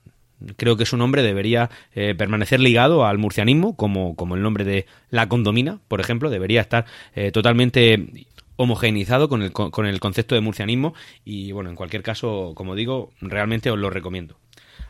Creo 0.55 0.77
que 0.77 0.85
su 0.85 0.95
nombre 0.95 1.21
debería 1.21 1.69
eh, 1.93 2.15
permanecer 2.17 2.61
ligado 2.61 3.05
al 3.05 3.17
murcianismo, 3.17 3.75
como, 3.75 4.15
como, 4.15 4.35
el 4.35 4.41
nombre 4.41 4.63
de 4.63 4.85
la 5.09 5.27
condomina, 5.27 5.79
por 5.87 5.99
ejemplo, 5.99 6.29
debería 6.29 6.61
estar 6.61 6.85
eh, 7.13 7.31
totalmente 7.31 8.25
homogeneizado 8.55 9.29
con 9.29 9.41
el, 9.41 9.51
con 9.51 9.85
el 9.85 9.99
concepto 9.99 10.35
de 10.35 10.41
murcianismo 10.41 10.93
y 11.23 11.51
bueno, 11.51 11.69
en 11.69 11.75
cualquier 11.75 12.03
caso, 12.03 12.53
como 12.55 12.75
digo, 12.75 13.11
realmente 13.21 13.71
os 13.71 13.77
lo 13.77 13.89
recomiendo. 13.89 14.37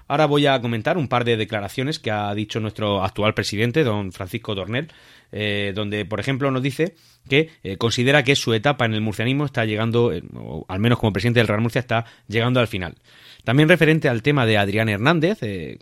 Ahora 0.08 0.26
voy 0.26 0.48
a 0.48 0.60
comentar 0.60 0.98
un 0.98 1.08
par 1.08 1.24
de 1.24 1.38
declaraciones 1.38 2.00
que 2.00 2.10
ha 2.10 2.34
dicho 2.34 2.60
nuestro 2.60 3.04
actual 3.04 3.36
presidente, 3.36 3.84
don 3.84 4.12
Francisco 4.12 4.56
Dornel, 4.56 4.92
eh, 5.32 5.74
donde, 5.76 6.06
por 6.06 6.20
ejemplo, 6.20 6.50
nos 6.52 6.64
dice 6.64 6.96
que 7.28 7.50
eh, 7.64 7.78
considera 7.78 8.24
que 8.24 8.36
su 8.36 8.54
etapa 8.54 8.86
en 8.86 8.94
el 8.94 9.02
murcianismo 9.02 9.46
está 9.46 9.66
llegando, 9.66 10.12
eh, 10.12 10.24
o 10.36 10.66
al 10.68 10.80
menos 10.80 11.00
como 11.00 11.14
presidente 11.14 11.40
del 11.40 11.48
Real 11.48 11.62
Murcia, 11.62 11.80
está 11.80 12.06
llegando 12.28 12.60
al 12.60 12.68
final. 12.68 12.96
También 13.44 13.70
referente 13.70 14.10
al 14.10 14.22
tema 14.22 14.46
de 14.46 14.58
Adrián 14.58 14.90
Hernández, 14.90 15.40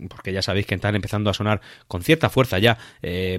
porque 0.09 0.31
ya 0.31 0.41
sabéis 0.41 0.67
que 0.67 0.75
están 0.75 0.95
empezando 0.95 1.29
a 1.29 1.33
sonar 1.33 1.59
con 1.87 2.03
cierta 2.03 2.29
fuerza 2.29 2.59
ya 2.59 2.77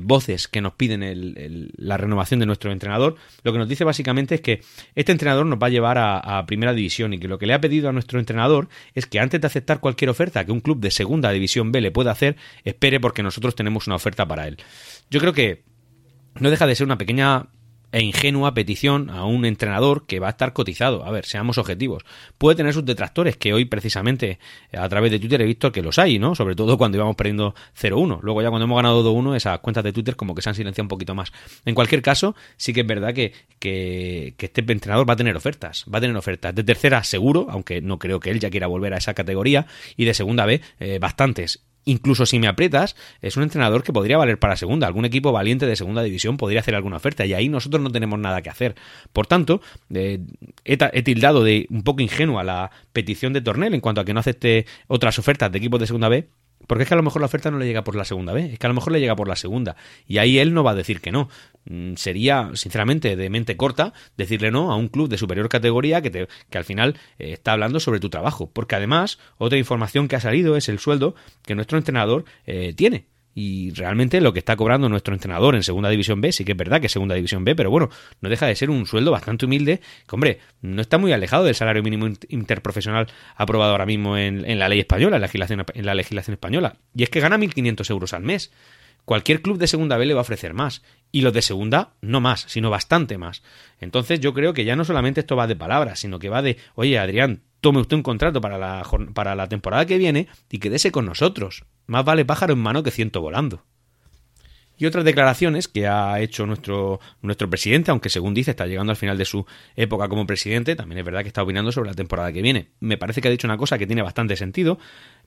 voces 0.02 0.48
que 0.48 0.60
nos 0.60 0.74
piden 0.74 1.70
la 1.76 1.96
renovación 1.96 2.40
de 2.40 2.46
nuestro 2.46 2.72
entrenador, 2.72 3.14
lo 3.44 3.52
que 3.52 3.58
nos 3.58 3.68
dice 3.68 3.84
básicamente 3.84 4.34
es 4.34 4.40
que 4.40 4.60
este 4.96 5.12
entrenador 5.12 5.46
nos 5.46 5.58
va 5.58 5.68
a 5.68 5.70
llevar 5.70 5.98
a, 5.98 6.18
a, 6.18 6.46
primera 6.46 6.74
división 6.74 7.14
y 7.14 7.20
que 7.20 7.28
lo 7.28 7.38
que 7.38 7.46
le 7.46 7.54
ha 7.54 7.60
pedido 7.60 7.88
a 7.88 7.92
nuestro 7.92 8.18
entrenador 8.18 8.68
es 8.94 9.06
que 9.06 9.20
antes 9.20 9.40
de 9.40 9.46
aceptar 9.46 9.78
cualquier 9.78 10.10
oferta 10.10 10.44
que 10.44 10.52
un 10.52 10.60
club 10.60 10.80
de 10.80 10.90
segunda 10.90 11.30
división 11.30 11.70
B 11.70 11.80
le 11.80 11.92
pueda 11.92 12.10
hacer, 12.10 12.36
espere 12.64 12.98
porque 12.98 13.22
nosotros 13.22 13.54
tenemos 13.54 13.86
una 13.86 13.96
oferta 13.96 14.26
para 14.26 14.48
él. 14.48 14.58
Yo 15.10 15.20
creo 15.20 15.32
que 15.32 15.62
no 16.40 16.50
deja 16.50 16.66
de 16.66 16.74
ser 16.74 16.86
una 16.86 16.98
pequeña 16.98 17.46
e 17.90 18.02
ingenua 18.02 18.52
petición 18.52 19.08
a 19.10 19.24
un 19.24 19.44
entrenador 19.44 20.06
que 20.06 20.20
va 20.20 20.26
a 20.26 20.30
estar 20.30 20.52
cotizado. 20.52 21.04
A 21.04 21.10
ver, 21.10 21.24
seamos 21.24 21.56
objetivos. 21.58 22.04
Puede 22.36 22.56
tener 22.56 22.74
sus 22.74 22.84
detractores, 22.84 23.36
que 23.36 23.54
hoy 23.54 23.64
precisamente 23.64 24.38
a 24.76 24.88
través 24.88 25.10
de 25.10 25.18
Twitter 25.18 25.40
he 25.40 25.46
visto 25.46 25.72
que 25.72 25.82
los 25.82 25.98
hay, 25.98 26.18
¿no? 26.18 26.34
Sobre 26.34 26.54
todo 26.54 26.76
cuando 26.76 26.98
íbamos 26.98 27.16
perdiendo 27.16 27.54
0-1. 27.80 28.20
Luego 28.22 28.42
ya 28.42 28.50
cuando 28.50 28.64
hemos 28.64 28.76
ganado 28.76 29.02
2-1, 29.02 29.36
esas 29.36 29.58
cuentas 29.60 29.84
de 29.84 29.92
Twitter 29.92 30.16
como 30.16 30.34
que 30.34 30.42
se 30.42 30.50
han 30.50 30.54
silenciado 30.54 30.84
un 30.84 30.88
poquito 30.88 31.14
más. 31.14 31.32
En 31.64 31.74
cualquier 31.74 32.02
caso, 32.02 32.36
sí 32.56 32.72
que 32.72 32.80
es 32.82 32.86
verdad 32.86 33.14
que, 33.14 33.32
que, 33.58 34.34
este 34.38 34.60
entrenador 34.70 35.08
va 35.08 35.14
a 35.14 35.16
tener 35.16 35.36
ofertas. 35.36 35.86
Va 35.92 35.98
a 35.98 36.00
tener 36.00 36.16
ofertas. 36.16 36.54
De 36.54 36.64
tercera, 36.64 37.02
seguro, 37.04 37.46
aunque 37.50 37.80
no 37.80 37.98
creo 37.98 38.20
que 38.20 38.30
él 38.30 38.40
ya 38.40 38.50
quiera 38.50 38.66
volver 38.66 38.92
a 38.92 38.98
esa 38.98 39.14
categoría. 39.14 39.66
Y 39.96 40.04
de 40.04 40.12
segunda 40.12 40.44
B, 40.44 40.60
eh, 40.80 40.98
bastantes 40.98 41.62
incluso 41.88 42.26
si 42.26 42.38
me 42.38 42.48
aprietas, 42.48 42.96
es 43.22 43.36
un 43.36 43.42
entrenador 43.42 43.82
que 43.82 43.92
podría 43.92 44.18
valer 44.18 44.38
para 44.38 44.56
segunda. 44.56 44.86
Algún 44.86 45.06
equipo 45.06 45.32
valiente 45.32 45.66
de 45.66 45.74
segunda 45.74 46.02
división 46.02 46.36
podría 46.36 46.60
hacer 46.60 46.74
alguna 46.74 46.96
oferta 46.96 47.24
y 47.24 47.32
ahí 47.32 47.48
nosotros 47.48 47.82
no 47.82 47.90
tenemos 47.90 48.18
nada 48.18 48.42
que 48.42 48.50
hacer. 48.50 48.74
Por 49.12 49.26
tanto, 49.26 49.62
eh, 49.92 50.20
he, 50.64 51.02
tildado 51.02 51.42
de 51.42 51.66
un 51.70 51.82
poco 51.82 52.02
ingenua 52.02 52.44
la 52.44 52.70
petición 52.92 53.32
de 53.32 53.40
Tornel 53.40 53.74
en 53.74 53.80
cuanto 53.80 54.02
a 54.02 54.04
que 54.04 54.12
no 54.12 54.20
acepte 54.20 54.66
otras 54.86 55.18
ofertas 55.18 55.50
de 55.50 55.58
equipos 55.58 55.80
de 55.80 55.86
segunda 55.86 56.08
B, 56.08 56.28
porque 56.66 56.82
es 56.82 56.88
que 56.88 56.94
a 56.94 56.96
lo 56.96 57.02
mejor 57.02 57.20
la 57.22 57.26
oferta 57.26 57.50
no 57.50 57.58
le 57.58 57.66
llega 57.66 57.84
por 57.84 57.94
la 57.94 58.04
segunda 58.04 58.32
vez, 58.32 58.52
es 58.52 58.58
que 58.58 58.66
a 58.66 58.68
lo 58.68 58.74
mejor 58.74 58.92
le 58.92 59.00
llega 59.00 59.16
por 59.16 59.28
la 59.28 59.36
segunda. 59.36 59.76
Y 60.06 60.18
ahí 60.18 60.38
él 60.38 60.52
no 60.52 60.64
va 60.64 60.72
a 60.72 60.74
decir 60.74 61.00
que 61.00 61.12
no. 61.12 61.28
Mm, 61.64 61.94
sería, 61.94 62.50
sinceramente, 62.54 63.16
de 63.16 63.30
mente 63.30 63.56
corta 63.56 63.92
decirle 64.16 64.50
no 64.50 64.72
a 64.72 64.76
un 64.76 64.88
club 64.88 65.08
de 65.08 65.18
superior 65.18 65.48
categoría 65.48 66.02
que, 66.02 66.10
te, 66.10 66.28
que 66.50 66.58
al 66.58 66.64
final 66.64 66.98
eh, 67.18 67.32
está 67.32 67.52
hablando 67.52 67.80
sobre 67.80 68.00
tu 68.00 68.10
trabajo. 68.10 68.50
Porque 68.52 68.76
además, 68.76 69.18
otra 69.38 69.58
información 69.58 70.08
que 70.08 70.16
ha 70.16 70.20
salido 70.20 70.56
es 70.56 70.68
el 70.68 70.78
sueldo 70.78 71.14
que 71.42 71.54
nuestro 71.54 71.78
entrenador 71.78 72.24
eh, 72.46 72.74
tiene 72.76 73.06
y 73.40 73.70
realmente 73.70 74.20
lo 74.20 74.32
que 74.32 74.40
está 74.40 74.56
cobrando 74.56 74.88
nuestro 74.88 75.14
entrenador 75.14 75.54
en 75.54 75.62
Segunda 75.62 75.88
División 75.88 76.20
B, 76.20 76.32
sí 76.32 76.44
que 76.44 76.52
es 76.52 76.58
verdad 76.58 76.80
que 76.80 76.86
es 76.86 76.92
Segunda 76.92 77.14
División 77.14 77.44
B, 77.44 77.54
pero 77.54 77.70
bueno, 77.70 77.88
no 78.20 78.28
deja 78.28 78.46
de 78.46 78.56
ser 78.56 78.68
un 78.68 78.84
sueldo 78.84 79.12
bastante 79.12 79.46
humilde, 79.46 79.80
hombre, 80.10 80.40
no 80.60 80.82
está 80.82 80.98
muy 80.98 81.12
alejado 81.12 81.44
del 81.44 81.54
salario 81.54 81.84
mínimo 81.84 82.08
interprofesional 82.30 83.06
aprobado 83.36 83.70
ahora 83.70 83.86
mismo 83.86 84.16
en, 84.16 84.58
la 84.58 84.68
ley 84.68 84.80
española, 84.80 85.18
en 85.18 85.20
la, 85.20 85.26
legislación, 85.26 85.64
en 85.72 85.86
la 85.86 85.94
legislación 85.94 86.32
española. 86.34 86.78
Y 86.96 87.04
es 87.04 87.10
que 87.10 87.20
gana 87.20 87.38
1.500 87.38 87.88
euros 87.90 88.12
al 88.12 88.24
mes. 88.24 88.50
Cualquier 89.04 89.40
club 89.40 89.56
de 89.56 89.68
Segunda 89.68 89.96
B 89.98 90.06
le 90.06 90.14
va 90.14 90.20
a 90.20 90.22
ofrecer 90.22 90.52
más. 90.52 90.82
Y 91.12 91.20
los 91.20 91.32
de 91.32 91.42
Segunda, 91.42 91.92
no 92.00 92.20
más, 92.20 92.44
sino 92.48 92.70
bastante 92.70 93.18
más. 93.18 93.44
Entonces 93.78 94.18
yo 94.18 94.34
creo 94.34 94.52
que 94.52 94.64
ya 94.64 94.74
no 94.74 94.84
solamente 94.84 95.20
esto 95.20 95.36
va 95.36 95.46
de 95.46 95.54
palabras, 95.54 96.00
sino 96.00 96.18
que 96.18 96.28
va 96.28 96.42
de, 96.42 96.56
oye 96.74 96.98
Adrián, 96.98 97.42
tome 97.60 97.80
usted 97.80 97.96
un 97.96 98.02
contrato 98.02 98.40
para 98.40 98.58
la, 98.58 98.86
para 99.14 99.34
la 99.34 99.48
temporada 99.48 99.86
que 99.86 99.98
viene 99.98 100.28
y 100.50 100.58
quédese 100.58 100.92
con 100.92 101.06
nosotros. 101.06 101.64
Más 101.86 102.04
vale 102.04 102.24
pájaro 102.24 102.54
en 102.54 102.60
mano 102.60 102.82
que 102.82 102.90
ciento 102.90 103.20
volando. 103.20 103.64
y 104.76 104.86
otras 104.86 105.04
declaraciones 105.04 105.66
que 105.66 105.88
ha 105.88 106.20
hecho 106.20 106.46
nuestro, 106.46 107.00
nuestro 107.20 107.50
presidente, 107.50 107.90
aunque 107.90 108.10
según 108.10 108.32
dice 108.32 108.52
está 108.52 108.66
llegando 108.66 108.92
al 108.92 108.96
final 108.96 109.18
de 109.18 109.24
su 109.24 109.44
época 109.74 110.08
como 110.08 110.24
presidente, 110.26 110.76
también 110.76 111.00
es 111.00 111.04
verdad 111.04 111.22
que 111.22 111.28
está 111.28 111.42
opinando 111.42 111.72
sobre 111.72 111.90
la 111.90 111.94
temporada 111.94 112.32
que 112.32 112.42
viene. 112.42 112.68
Me 112.78 112.96
parece 112.96 113.20
que 113.20 113.28
ha 113.28 113.30
dicho 113.30 113.48
una 113.48 113.56
cosa 113.56 113.76
que 113.76 113.86
tiene 113.86 114.02
bastante 114.02 114.36
sentido, 114.36 114.78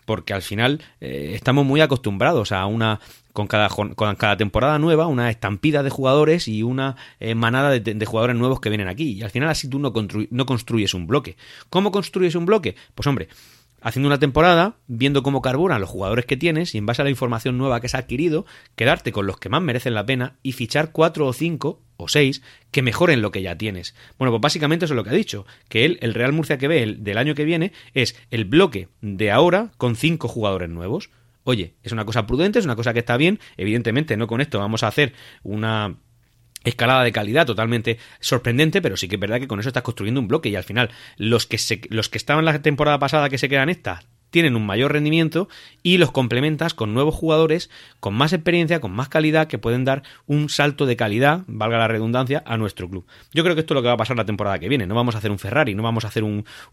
porque 0.05 0.34
al 0.34 0.41
final 0.41 0.81
eh, 1.00 1.31
estamos 1.36 1.65
muy 1.65 1.81
acostumbrados 1.81 2.51
a 2.51 2.65
una 2.65 3.00
con 3.34 3.48
cada, 3.48 3.70
con 3.70 3.93
cada 3.93 4.38
temporada 4.38 4.77
nueva, 4.77 5.08
una 5.08 5.29
estampida 5.29 5.84
de 5.84 5.89
jugadores 5.89 6.48
y 6.48 6.63
una 6.63 6.98
eh, 7.20 7.36
manada 7.36 7.70
de, 7.70 8.05
jugadores 8.05 8.36
nuevos 8.36 8.60
que 8.60 8.70
vienen 8.70 8.88
aquí. 8.88 9.13
Y 9.13 9.24
al 9.24 9.31
final 9.31 9.50
así 9.50 9.70
tú 9.70 9.79
no, 9.79 9.93
no 10.29 10.46
construyes 10.46 10.93
un 10.93 11.08
bloque. 11.08 11.38
¿Cómo 11.70 11.91
construyes 11.91 12.36
un 12.36 12.46
bloque? 12.46 12.75
Pues 12.93 13.08
hombre, 13.08 13.29
haciendo 13.81 14.07
una 14.07 14.19
temporada, 14.19 14.77
viendo 14.88 15.23
cómo 15.23 15.41
carburan 15.41 15.81
los 15.81 15.89
jugadores 15.89 16.25
que 16.25 16.38
tienes 16.38 16.73
y 16.75 16.77
en 16.77 16.85
base 16.85 17.01
a 17.01 17.05
la 17.05 17.11
información 17.11 17.57
nueva 17.57 17.81
que 17.81 17.88
has 17.88 17.95
adquirido, 17.95 18.45
quedarte 18.75 19.11
con 19.11 19.27
los 19.27 19.38
que 19.38 19.50
más 19.50 19.61
merecen 19.61 19.93
la 19.93 20.05
pena 20.05 20.38
y 20.43 20.53
fichar 20.53 20.91
cuatro 20.91 21.27
o 21.27 21.33
cinco 21.33 21.81
o 21.97 22.07
seis 22.07 22.41
que 22.71 22.81
mejoren 22.81 23.21
lo 23.21 23.31
que 23.31 23.41
ya 23.41 23.57
tienes. 23.57 23.95
Bueno, 24.17 24.31
pues 24.31 24.41
básicamente 24.41 24.85
eso 24.85 24.93
es 24.93 24.97
lo 24.97 25.03
que 25.03 25.09
ha 25.09 25.13
dicho, 25.13 25.45
que 25.67 25.85
el 25.85 26.13
Real 26.13 26.33
Murcia 26.33 26.57
que 26.57 26.67
ve 26.67 26.83
el 26.83 27.03
del 27.03 27.17
año 27.17 27.35
que 27.35 27.45
viene 27.45 27.73
es 27.93 28.15
el 28.29 28.45
bloque 28.45 28.88
de 29.01 29.31
ahora 29.31 29.71
con 29.77 29.95
cinco 29.95 30.27
jugadores 30.27 30.69
nuevos. 30.69 31.09
Oye, 31.43 31.73
es 31.81 31.91
una 31.91 32.05
cosa 32.05 32.27
prudente, 32.27 32.59
es 32.59 32.65
una 32.65 32.75
cosa 32.75 32.93
que 32.93 33.00
está 33.00 33.17
bien, 33.17 33.39
evidentemente 33.57 34.15
no 34.15 34.27
con 34.27 34.41
esto 34.41 34.59
vamos 34.59 34.83
a 34.83 34.88
hacer 34.88 35.13
una 35.43 35.97
escalada 36.63 37.03
de 37.03 37.12
calidad 37.12 37.46
totalmente 37.46 37.98
sorprendente, 38.20 38.82
pero 38.82 38.98
sí 38.98 39.08
que 39.08 39.15
es 39.15 39.22
verdad 39.22 39.39
que 39.39 39.48
con 39.48 39.60
eso 39.60 39.70
estás 39.70 39.84
construyendo 39.84 40.22
un 40.22 40.27
bloque 40.27 40.50
y 40.50 40.56
al 40.56 40.63
final 40.63 40.89
los 41.18 41.46
que, 41.48 41.58
se, 41.58 41.82
los 41.89 42.10
que 42.10 42.18
estaban 42.18 42.46
la 42.46 42.62
temporada 42.62 43.00
pasada 43.00 43.30
que 43.30 43.38
se 43.38 43.50
quedan 43.50 43.70
esta 43.70 44.03
tienen 44.32 44.56
un 44.56 44.65
mayor 44.65 44.94
rendimiento 44.94 45.48
y 45.84 45.98
los 45.98 46.12
complementas 46.12 46.74
con 46.74 46.94
nuevos 46.94 47.13
jugadores 47.13 47.70
con 48.00 48.15
más 48.15 48.34
experiencia, 48.34 48.80
con 48.80 48.91
más 48.91 49.10
calidad, 49.10 49.48
que 49.48 49.60
pueden 49.60 49.86
dar 49.86 50.01
un 50.25 50.50
salto 50.50 50.86
de 50.86 50.96
calidad, 50.96 51.44
valga 51.48 51.77
la 51.77 51.88
redundancia, 51.88 52.41
a 52.46 52.58
nuestro 52.58 52.89
club. 52.89 53.06
Yo 53.34 53.44
creo 53.44 53.56
que 53.56 53.62
esto 53.62 53.74
es 53.74 53.75
lo 53.75 53.82
que 53.82 53.89
va 53.89 53.94
a 53.94 53.98
pasar 53.98 54.18
la 54.18 54.25
temporada 54.25 54.58
que 54.58 54.70
viene. 54.70 54.88
No 54.88 54.96
vamos 54.96 55.15
a 55.15 55.20
hacer 55.20 55.32
un 55.32 55.38
Ferrari, 55.38 55.75
no 55.75 55.84
vamos 55.84 56.06
a 56.06 56.08
hacer 56.08 56.24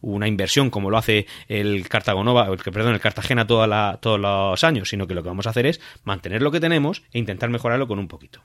una 0.00 0.28
inversión 0.28 0.70
como 0.70 0.88
lo 0.88 0.96
hace 0.96 1.26
el 1.48 1.88
Cartagonova, 1.88 2.56
perdón, 2.56 2.94
el 2.94 3.00
Cartagena 3.00 3.46
todos 3.46 4.20
los 4.20 4.64
años, 4.64 4.88
sino 4.88 5.06
que 5.06 5.14
lo 5.14 5.22
que 5.22 5.28
vamos 5.28 5.46
a 5.46 5.50
hacer 5.50 5.66
es 5.66 5.80
mantener 6.04 6.42
lo 6.42 6.52
que 6.52 6.60
tenemos 6.60 7.02
e 7.12 7.18
intentar 7.18 7.50
mejorarlo 7.50 7.88
con 7.88 7.98
un 7.98 8.08
poquito. 8.08 8.40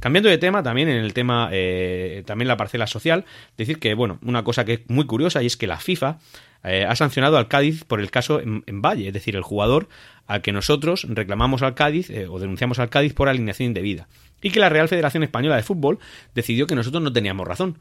Cambiando 0.00 0.28
de 0.28 0.38
tema, 0.38 0.62
también 0.62 0.88
en 0.88 1.04
el 1.04 1.12
tema, 1.12 1.48
eh, 1.52 2.22
también 2.26 2.48
la 2.48 2.56
parcela 2.56 2.86
social, 2.86 3.24
decir 3.56 3.78
que, 3.78 3.94
bueno, 3.94 4.18
una 4.22 4.44
cosa 4.44 4.64
que 4.64 4.74
es 4.74 4.80
muy 4.88 5.06
curiosa 5.06 5.42
y 5.42 5.46
es 5.46 5.56
que 5.56 5.66
la 5.66 5.78
FIFA 5.78 6.18
eh, 6.64 6.86
ha 6.88 6.96
sancionado 6.96 7.36
al 7.36 7.48
Cádiz 7.48 7.84
por 7.84 8.00
el 8.00 8.10
caso 8.10 8.40
en, 8.40 8.82
Valle, 8.82 9.08
es 9.08 9.14
decir, 9.14 9.36
el 9.36 9.42
jugador 9.42 9.88
al 10.26 10.40
que 10.40 10.52
nosotros 10.52 11.06
reclamamos 11.08 11.62
al 11.62 11.74
Cádiz 11.74 12.08
eh, 12.10 12.26
o 12.26 12.38
denunciamos 12.38 12.78
al 12.78 12.88
Cádiz 12.88 13.12
por 13.12 13.28
alineación 13.28 13.68
indebida. 13.68 14.08
Y 14.40 14.50
que 14.50 14.60
la 14.60 14.68
Real 14.68 14.88
Federación 14.88 15.22
Española 15.22 15.56
de 15.56 15.62
Fútbol 15.62 15.98
decidió 16.34 16.66
que 16.66 16.74
nosotros 16.74 17.02
no 17.02 17.12
teníamos 17.12 17.46
razón. 17.46 17.78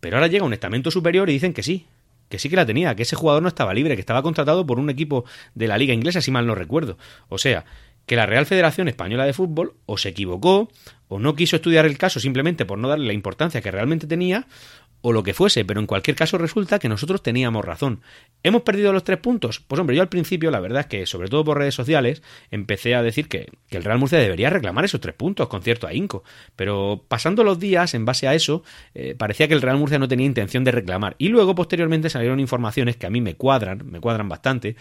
Pero 0.00 0.16
ahora 0.16 0.26
llega 0.28 0.44
un 0.44 0.52
estamento 0.52 0.90
superior 0.90 1.28
y 1.30 1.32
dicen 1.32 1.52
que 1.52 1.62
sí, 1.62 1.86
que 2.28 2.38
sí 2.38 2.48
que 2.48 2.56
la 2.56 2.66
tenía, 2.66 2.94
que 2.94 3.02
ese 3.02 3.16
jugador 3.16 3.42
no 3.42 3.48
estaba 3.48 3.72
libre, 3.72 3.94
que 3.94 4.00
estaba 4.00 4.22
contratado 4.22 4.66
por 4.66 4.78
un 4.78 4.90
equipo 4.90 5.24
de 5.54 5.68
la 5.68 5.78
liga 5.78 5.94
inglesa, 5.94 6.20
si 6.20 6.30
mal 6.30 6.46
no 6.46 6.54
recuerdo. 6.54 6.98
O 7.28 7.38
sea, 7.38 7.64
que 8.06 8.16
la 8.16 8.26
Real 8.26 8.46
Federación 8.46 8.88
Española 8.88 9.24
de 9.24 9.32
Fútbol 9.32 9.74
o 9.86 9.98
se 9.98 10.10
equivocó, 10.10 10.70
o 11.08 11.18
no 11.18 11.34
quiso 11.34 11.56
estudiar 11.56 11.86
el 11.86 11.98
caso 11.98 12.20
simplemente 12.20 12.64
por 12.64 12.78
no 12.78 12.88
darle 12.88 13.06
la 13.06 13.12
importancia 13.12 13.60
que 13.60 13.70
realmente 13.70 14.06
tenía, 14.06 14.46
o 15.02 15.12
lo 15.12 15.22
que 15.22 15.34
fuese, 15.34 15.64
pero 15.64 15.78
en 15.78 15.86
cualquier 15.86 16.16
caso 16.16 16.36
resulta 16.36 16.80
que 16.80 16.88
nosotros 16.88 17.22
teníamos 17.22 17.64
razón. 17.64 18.00
¿Hemos 18.42 18.62
perdido 18.62 18.92
los 18.92 19.04
tres 19.04 19.18
puntos? 19.18 19.60
Pues 19.60 19.80
hombre, 19.80 19.94
yo 19.94 20.02
al 20.02 20.08
principio 20.08 20.50
la 20.50 20.58
verdad 20.58 20.80
es 20.80 20.86
que, 20.86 21.06
sobre 21.06 21.28
todo 21.28 21.44
por 21.44 21.58
redes 21.58 21.76
sociales, 21.76 22.22
empecé 22.50 22.96
a 22.96 23.02
decir 23.02 23.28
que, 23.28 23.46
el 23.70 23.84
Real 23.84 23.98
Murcia 23.98 24.18
debería 24.18 24.50
reclamar 24.50 24.84
esos 24.84 25.00
tres 25.00 25.14
puntos 25.14 25.48
con 25.48 25.62
cierto 25.62 25.86
ahínco, 25.86 26.24
pero 26.56 27.04
pasando 27.06 27.44
los 27.44 27.60
días, 27.60 27.94
en 27.94 28.04
base 28.04 28.26
a 28.26 28.34
eso, 28.34 28.64
eh, 28.94 29.14
parecía 29.16 29.46
que 29.46 29.54
el 29.54 29.62
Real 29.62 29.76
Murcia 29.76 29.98
no 29.98 30.08
tenía 30.08 30.26
intención 30.26 30.64
de 30.64 30.72
reclamar. 30.72 31.14
Y 31.18 31.28
luego, 31.28 31.54
posteriormente, 31.54 32.10
salieron 32.10 32.40
informaciones 32.40 32.96
que 32.96 33.06
a 33.06 33.10
mí 33.10 33.20
me 33.20 33.36
cuadran, 33.36 33.88
me 33.88 34.00
cuadran 34.00 34.28
bastante, 34.28 34.74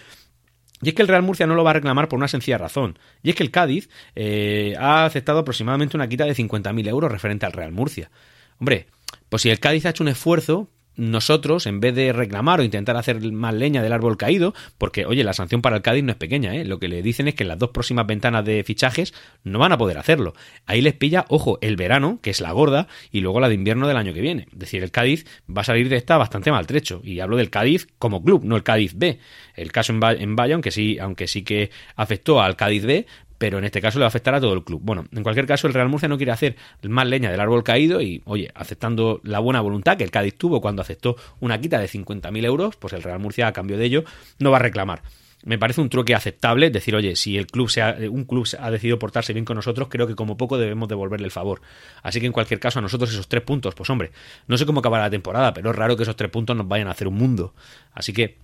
y 0.81 0.89
es 0.89 0.95
que 0.95 1.01
el 1.01 1.07
Real 1.07 1.23
Murcia 1.23 1.47
no 1.47 1.55
lo 1.55 1.63
va 1.63 1.71
a 1.71 1.75
reclamar 1.75 2.09
por 2.09 2.17
una 2.17 2.27
sencilla 2.27 2.57
razón. 2.57 2.99
Y 3.23 3.29
es 3.29 3.35
que 3.35 3.43
el 3.43 3.51
Cádiz 3.51 3.89
eh, 4.15 4.75
ha 4.77 5.05
aceptado 5.05 5.39
aproximadamente 5.39 5.95
una 5.95 6.07
quita 6.07 6.25
de 6.25 6.35
50.000 6.35 6.87
euros 6.87 7.11
referente 7.11 7.45
al 7.45 7.53
Real 7.53 7.71
Murcia. 7.71 8.11
Hombre, 8.59 8.87
pues 9.29 9.41
si 9.41 9.49
el 9.49 9.59
Cádiz 9.59 9.85
ha 9.85 9.89
hecho 9.89 10.03
un 10.03 10.09
esfuerzo, 10.09 10.69
nosotros, 10.95 11.65
en 11.65 11.79
vez 11.79 11.95
de 11.95 12.13
reclamar 12.13 12.59
o 12.59 12.63
intentar 12.63 12.97
hacer 12.97 13.21
más 13.31 13.53
leña 13.53 13.81
del 13.81 13.93
árbol 13.93 14.17
caído, 14.17 14.53
porque, 14.77 15.05
oye, 15.05 15.23
la 15.23 15.33
sanción 15.33 15.61
para 15.61 15.77
el 15.77 15.81
Cádiz 15.81 16.03
no 16.03 16.11
es 16.11 16.17
pequeña, 16.17 16.55
¿eh? 16.55 16.65
Lo 16.65 16.79
que 16.79 16.87
le 16.87 17.01
dicen 17.01 17.27
es 17.27 17.35
que 17.35 17.43
en 17.43 17.49
las 17.49 17.59
dos 17.59 17.69
próximas 17.69 18.07
ventanas 18.07 18.45
de 18.45 18.63
fichajes 18.63 19.13
no 19.43 19.59
van 19.59 19.71
a 19.71 19.77
poder 19.77 19.97
hacerlo. 19.97 20.33
Ahí 20.65 20.81
les 20.81 20.93
pilla, 20.93 21.25
ojo, 21.29 21.57
el 21.61 21.75
verano, 21.75 22.19
que 22.21 22.29
es 22.29 22.41
la 22.41 22.51
gorda, 22.51 22.87
y 23.11 23.21
luego 23.21 23.39
la 23.39 23.49
de 23.49 23.55
invierno 23.55 23.87
del 23.87 23.97
año 23.97 24.13
que 24.13 24.21
viene. 24.21 24.47
Es 24.51 24.59
decir, 24.59 24.83
el 24.83 24.91
Cádiz 24.91 25.25
va 25.49 25.61
a 25.61 25.65
salir 25.65 25.89
de 25.89 25.97
esta 25.97 26.17
bastante 26.17 26.51
maltrecho. 26.51 27.01
Y 27.03 27.19
hablo 27.19 27.37
del 27.37 27.49
Cádiz 27.49 27.87
como 27.97 28.23
club, 28.23 28.43
no 28.43 28.55
el 28.55 28.63
Cádiz 28.63 28.93
B. 28.95 29.19
El 29.55 29.71
caso 29.71 29.93
en 29.93 30.35
Valle, 30.35 30.53
aunque 30.53 30.71
sí, 30.71 30.97
aunque 30.99 31.27
sí 31.27 31.43
que 31.43 31.71
afectó 31.95 32.41
al 32.41 32.55
Cádiz 32.55 32.85
B, 32.85 33.05
pero 33.37 33.57
en 33.57 33.65
este 33.65 33.81
caso 33.81 33.99
le 33.99 34.03
va 34.03 34.07
a 34.07 34.09
afectar 34.09 34.33
a 34.35 34.41
todo 34.41 34.53
el 34.53 34.63
club. 34.63 34.81
Bueno, 34.83 35.05
en 35.11 35.23
cualquier 35.23 35.45
caso, 35.45 35.67
el 35.67 35.73
Real 35.73 35.89
Murcia 35.89 36.07
no 36.07 36.17
quiere 36.17 36.31
hacer 36.31 36.55
más 36.83 37.07
leña 37.07 37.31
del 37.31 37.39
árbol 37.39 37.63
caído 37.63 38.01
y, 38.01 38.21
oye, 38.25 38.51
aceptando 38.55 39.19
la 39.23 39.39
buena 39.39 39.61
voluntad 39.61 39.97
que 39.97 40.03
el 40.03 40.11
Cádiz 40.11 40.35
tuvo 40.37 40.61
cuando 40.61 40.81
aceptó 40.81 41.15
una 41.39 41.59
quita 41.59 41.79
de 41.79 41.87
50.000 41.87 42.45
euros, 42.45 42.75
pues 42.77 42.93
el 42.93 43.03
Real 43.03 43.19
Murcia, 43.19 43.47
a 43.47 43.53
cambio 43.53 43.77
de 43.77 43.85
ello, 43.85 44.03
no 44.39 44.51
va 44.51 44.57
a 44.57 44.61
reclamar. 44.61 45.01
Me 45.43 45.59
parece 45.59 45.79
un 45.79 45.89
truque 45.89 46.15
aceptable, 46.15 46.71
decir, 46.71 46.95
oye, 46.95 47.15
si 47.15 47.37
el 47.37 47.45
club 47.45 47.69
se 47.69 47.81
ha, 47.81 47.95
un 48.09 48.23
club 48.23 48.47
ha 48.59 48.71
decidido 48.71 48.97
portarse 48.97 49.31
bien 49.31 49.45
con 49.45 49.55
nosotros, 49.55 49.89
creo 49.91 50.07
que 50.07 50.15
como 50.15 50.37
poco 50.37 50.57
debemos 50.57 50.89
devolverle 50.89 51.25
el 51.25 51.31
favor. 51.31 51.61
Así 52.01 52.19
que 52.19 52.25
en 52.25 52.31
cualquier 52.31 52.59
caso, 52.59 52.79
a 52.79 52.81
nosotros 52.81 53.11
esos 53.11 53.27
tres 53.27 53.43
puntos, 53.43 53.75
pues 53.75 53.87
hombre, 53.91 54.11
no 54.47 54.57
sé 54.57 54.65
cómo 54.65 54.79
acabará 54.79 55.03
la 55.03 55.09
temporada, 55.11 55.53
pero 55.53 55.69
es 55.69 55.75
raro 55.75 55.95
que 55.97 56.03
esos 56.03 56.15
tres 56.15 56.31
puntos 56.31 56.55
nos 56.55 56.67
vayan 56.67 56.87
a 56.87 56.91
hacer 56.91 57.07
un 57.07 57.15
mundo. 57.15 57.53
Así 57.93 58.11
que, 58.11 58.39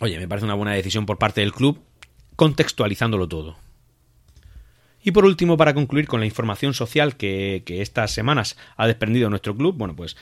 oye, 0.00 0.18
me 0.18 0.26
parece 0.26 0.46
una 0.46 0.54
buena 0.54 0.72
decisión 0.72 1.06
por 1.06 1.16
parte 1.16 1.42
del 1.42 1.52
club, 1.52 1.80
contextualizándolo 2.34 3.28
todo. 3.28 3.56
Y 5.02 5.10
por 5.10 5.24
último, 5.24 5.56
para 5.56 5.74
concluir 5.74 6.06
con 6.06 6.20
la 6.20 6.26
información 6.26 6.74
social 6.74 7.16
que, 7.16 7.62
estas 7.66 8.12
semanas 8.12 8.56
ha 8.76 8.86
desprendido 8.86 9.28
nuestro 9.30 9.56
club, 9.56 9.76
bueno, 9.76 9.96
pues 9.96 10.16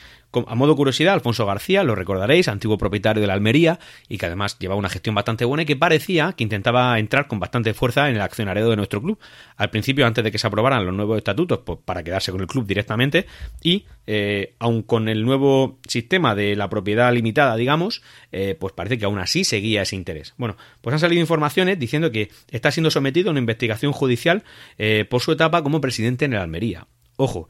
a 0.47 0.55
modo 0.55 0.75
curiosidad, 0.75 1.13
Alfonso 1.13 1.45
García, 1.45 1.83
lo 1.83 1.95
recordaréis, 1.95 2.47
antiguo 2.47 2.77
propietario 2.77 3.21
de 3.21 3.27
la 3.27 3.33
Almería 3.33 3.79
y 4.07 4.17
que 4.17 4.25
además 4.25 4.57
llevaba 4.59 4.79
una 4.79 4.89
gestión 4.89 5.15
bastante 5.15 5.45
buena 5.45 5.63
y 5.63 5.65
que 5.65 5.75
parecía 5.75 6.33
que 6.33 6.43
intentaba 6.43 6.97
entrar 6.99 7.27
con 7.27 7.39
bastante 7.39 7.73
fuerza 7.73 8.09
en 8.09 8.15
el 8.15 8.21
accionariado 8.21 8.69
de 8.69 8.77
nuestro 8.77 9.01
club. 9.01 9.19
Al 9.57 9.69
principio, 9.69 10.05
antes 10.05 10.23
de 10.23 10.31
que 10.31 10.37
se 10.37 10.47
aprobaran 10.47 10.85
los 10.85 10.95
nuevos 10.95 11.17
estatutos, 11.17 11.59
pues 11.65 11.79
para 11.83 12.03
quedarse 12.03 12.31
con 12.31 12.41
el 12.41 12.47
club 12.47 12.65
directamente 12.65 13.25
y, 13.61 13.85
eh, 14.07 14.55
aun 14.59 14.83
con 14.83 15.09
el 15.09 15.25
nuevo 15.25 15.79
sistema 15.87 16.35
de 16.35 16.55
la 16.55 16.69
propiedad 16.69 17.13
limitada, 17.13 17.55
digamos, 17.55 18.01
eh, 18.31 18.55
pues 18.59 18.73
parece 18.73 18.97
que 18.97 19.05
aún 19.05 19.19
así 19.19 19.43
seguía 19.43 19.81
ese 19.81 19.95
interés. 19.95 20.33
Bueno, 20.37 20.55
pues 20.81 20.93
han 20.93 20.99
salido 20.99 21.21
informaciones 21.21 21.77
diciendo 21.77 22.11
que 22.11 22.29
está 22.49 22.71
siendo 22.71 22.91
sometido 22.91 23.29
a 23.29 23.31
una 23.31 23.39
investigación 23.39 23.91
judicial 23.91 24.43
eh, 24.77 25.05
por 25.09 25.21
su 25.21 25.31
etapa 25.31 25.61
como 25.63 25.81
presidente 25.81 26.25
en 26.25 26.33
el 26.33 26.39
Almería. 26.39 26.87
Ojo, 27.17 27.49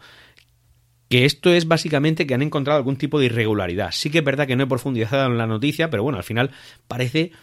que 1.11 1.25
esto 1.25 1.51
es 1.51 1.67
básicamente 1.67 2.25
que 2.25 2.33
han 2.33 2.41
encontrado 2.41 2.77
algún 2.77 2.95
tipo 2.95 3.19
de 3.19 3.25
irregularidad. 3.25 3.91
Sí 3.91 4.09
que 4.09 4.19
es 4.19 4.23
verdad 4.23 4.47
que 4.47 4.55
no 4.55 4.63
he 4.63 4.67
profundizado 4.67 5.29
en 5.29 5.37
la 5.37 5.45
noticia, 5.45 5.89
pero 5.89 6.03
bueno, 6.03 6.17
al 6.17 6.23
final 6.23 6.51
parece 6.87 7.33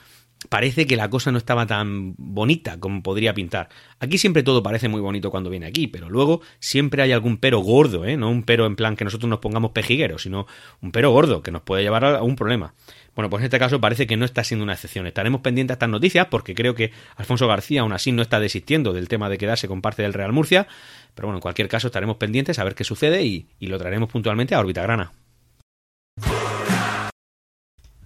parece 0.49 0.87
que 0.87 0.97
la 0.97 1.11
cosa 1.11 1.33
no 1.33 1.39
estaba 1.39 1.67
tan 1.67 2.15
bonita 2.17 2.79
como 2.79 3.03
podría 3.03 3.35
pintar. 3.35 3.69
Aquí 3.99 4.19
siempre 4.19 4.43
todo 4.43 4.63
parece 4.63 4.89
muy 4.89 5.01
bonito 5.01 5.31
cuando 5.31 5.51
viene 5.51 5.67
aquí, 5.67 5.87
pero 5.87 6.09
luego 6.09 6.41
siempre 6.61 7.03
hay 7.03 7.13
algún 7.13 7.39
pero 7.39 7.59
gordo, 7.61 8.05
¿eh? 8.05 8.17
No 8.17 8.31
un 8.31 8.43
pero 8.45 8.67
en 8.67 8.77
plan 8.77 8.97
que 8.97 9.05
nosotros 9.05 9.29
nos 9.29 9.41
pongamos 9.41 9.73
pejigueros, 9.73 10.23
sino 10.23 10.47
un 10.81 10.93
pero 10.93 11.11
gordo 11.11 11.43
que 11.43 11.51
nos 11.51 11.63
puede 11.63 11.83
llevar 11.83 12.05
a 12.05 12.23
un 12.23 12.37
problema. 12.37 12.75
Bueno, 13.15 13.31
pues 13.31 13.41
en 13.41 13.47
este 13.47 13.59
caso 13.59 13.81
parece 13.81 14.07
que 14.07 14.17
no 14.17 14.25
está 14.25 14.45
siendo 14.45 14.63
una 14.63 14.75
excepción. 14.75 15.07
Estaremos 15.07 15.41
pendientes 15.41 15.73
a 15.73 15.77
estas 15.77 15.89
noticias 15.89 16.27
porque 16.27 16.55
creo 16.55 16.75
que 16.77 16.93
Alfonso 17.17 17.49
García 17.49 17.81
aún 17.81 17.93
así 17.93 18.13
no 18.13 18.23
está 18.23 18.39
desistiendo 18.39 18.93
del 18.93 19.09
tema 19.09 19.29
de 19.29 19.39
quedarse 19.39 19.67
con 19.67 19.83
parte 19.83 20.03
del 20.03 20.15
Real 20.15 20.33
Murcia. 20.33 20.69
Pero 21.17 21.27
bueno, 21.27 21.39
en 21.39 21.43
cualquier 21.43 21.69
caso 21.69 21.89
estaremos 21.89 22.17
pendientes 22.17 22.61
a 22.61 22.65
ver 22.65 22.77
qué 22.77 22.85
sucede 22.85 23.25
y, 23.25 23.49
y 23.59 23.67
lo 23.67 23.79
traeremos 23.79 24.09
puntualmente 24.09 24.55
a 24.55 24.61
órbita 24.61 24.83
grana. 24.83 25.13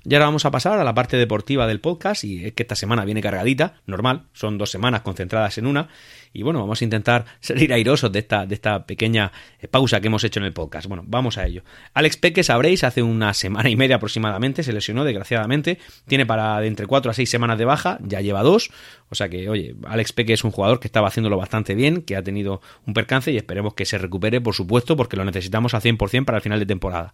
Y 0.05 0.15
ahora 0.15 0.27
vamos 0.27 0.45
a 0.45 0.51
pasar 0.51 0.79
a 0.79 0.85
la 0.85 0.95
parte 0.95 1.17
deportiva 1.17 1.67
del 1.67 1.81
podcast 1.81 2.25
y 2.25 2.45
es 2.45 2.53
que 2.53 2.65
esta 2.65 2.75
semana 2.75 3.05
viene 3.05 3.21
cargadita, 3.21 3.75
normal, 3.87 4.25
son 4.33 4.59
dos 4.59 4.71
semanas 4.71 5.03
concentradas 5.03 5.59
en 5.59 5.67
una 5.67 5.89
y 6.33 6.43
bueno, 6.43 6.61
vamos 6.61 6.81
a 6.81 6.85
intentar 6.85 7.25
salir 7.41 7.73
airosos 7.73 8.11
de 8.11 8.19
esta, 8.21 8.47
de 8.47 8.55
esta 8.55 8.85
pequeña 8.87 9.33
eh, 9.61 9.69
pausa 9.69 10.01
que 10.01 10.09
hemos 10.09 10.25
hecho 10.25 10.41
en 10.41 10.47
el 10.47 10.53
podcast. 10.53 10.89
Bueno, 10.89 11.05
vamos 11.07 11.39
a 11.39 11.47
ello. 11.47 11.63
Alex 11.95 12.17
Peque, 12.17 12.43
sabréis, 12.43 12.85
hace 12.85 13.03
una 13.03 13.35
semana 13.35 13.71
y 13.71 13.77
media 13.77 13.97
aproximadamente 13.97 14.63
se 14.63 14.73
lesionó 14.73 15.05
desgraciadamente, 15.05 15.79
tiene 16.07 16.27
para 16.27 16.61
de 16.61 16.67
entre 16.67 16.87
cuatro 16.87 17.11
a 17.11 17.15
seis 17.15 17.31
semanas 17.31 17.59
de 17.59 17.65
baja, 17.65 17.99
ya 18.03 18.21
lleva 18.21 18.43
dos, 18.43 18.71
o 19.09 19.15
sea 19.15 19.29
que, 19.29 19.49
oye, 19.49 19.77
Alex 19.87 20.13
Peque 20.13 20.33
es 20.33 20.45
un 20.45 20.51
jugador 20.51 20.81
que 20.81 20.89
estaba 20.89 21.09
haciéndolo 21.09 21.37
bastante 21.37 21.75
bien, 21.75 22.03
que 22.03 22.17
ha 22.17 22.23
tenido 22.23 22.61
un 22.87 22.95
percance 22.95 23.31
y 23.31 23.37
esperemos 23.37 23.75
que 23.75 23.85
se 23.85 23.99
recupere, 23.99 24.41
por 24.41 24.55
supuesto, 24.55 24.97
porque 24.97 25.17
lo 25.17 25.25
necesitamos 25.25 25.75
al 25.75 25.83
100% 25.83 26.25
para 26.25 26.39
el 26.39 26.43
final 26.43 26.59
de 26.59 26.67
temporada. 26.67 27.13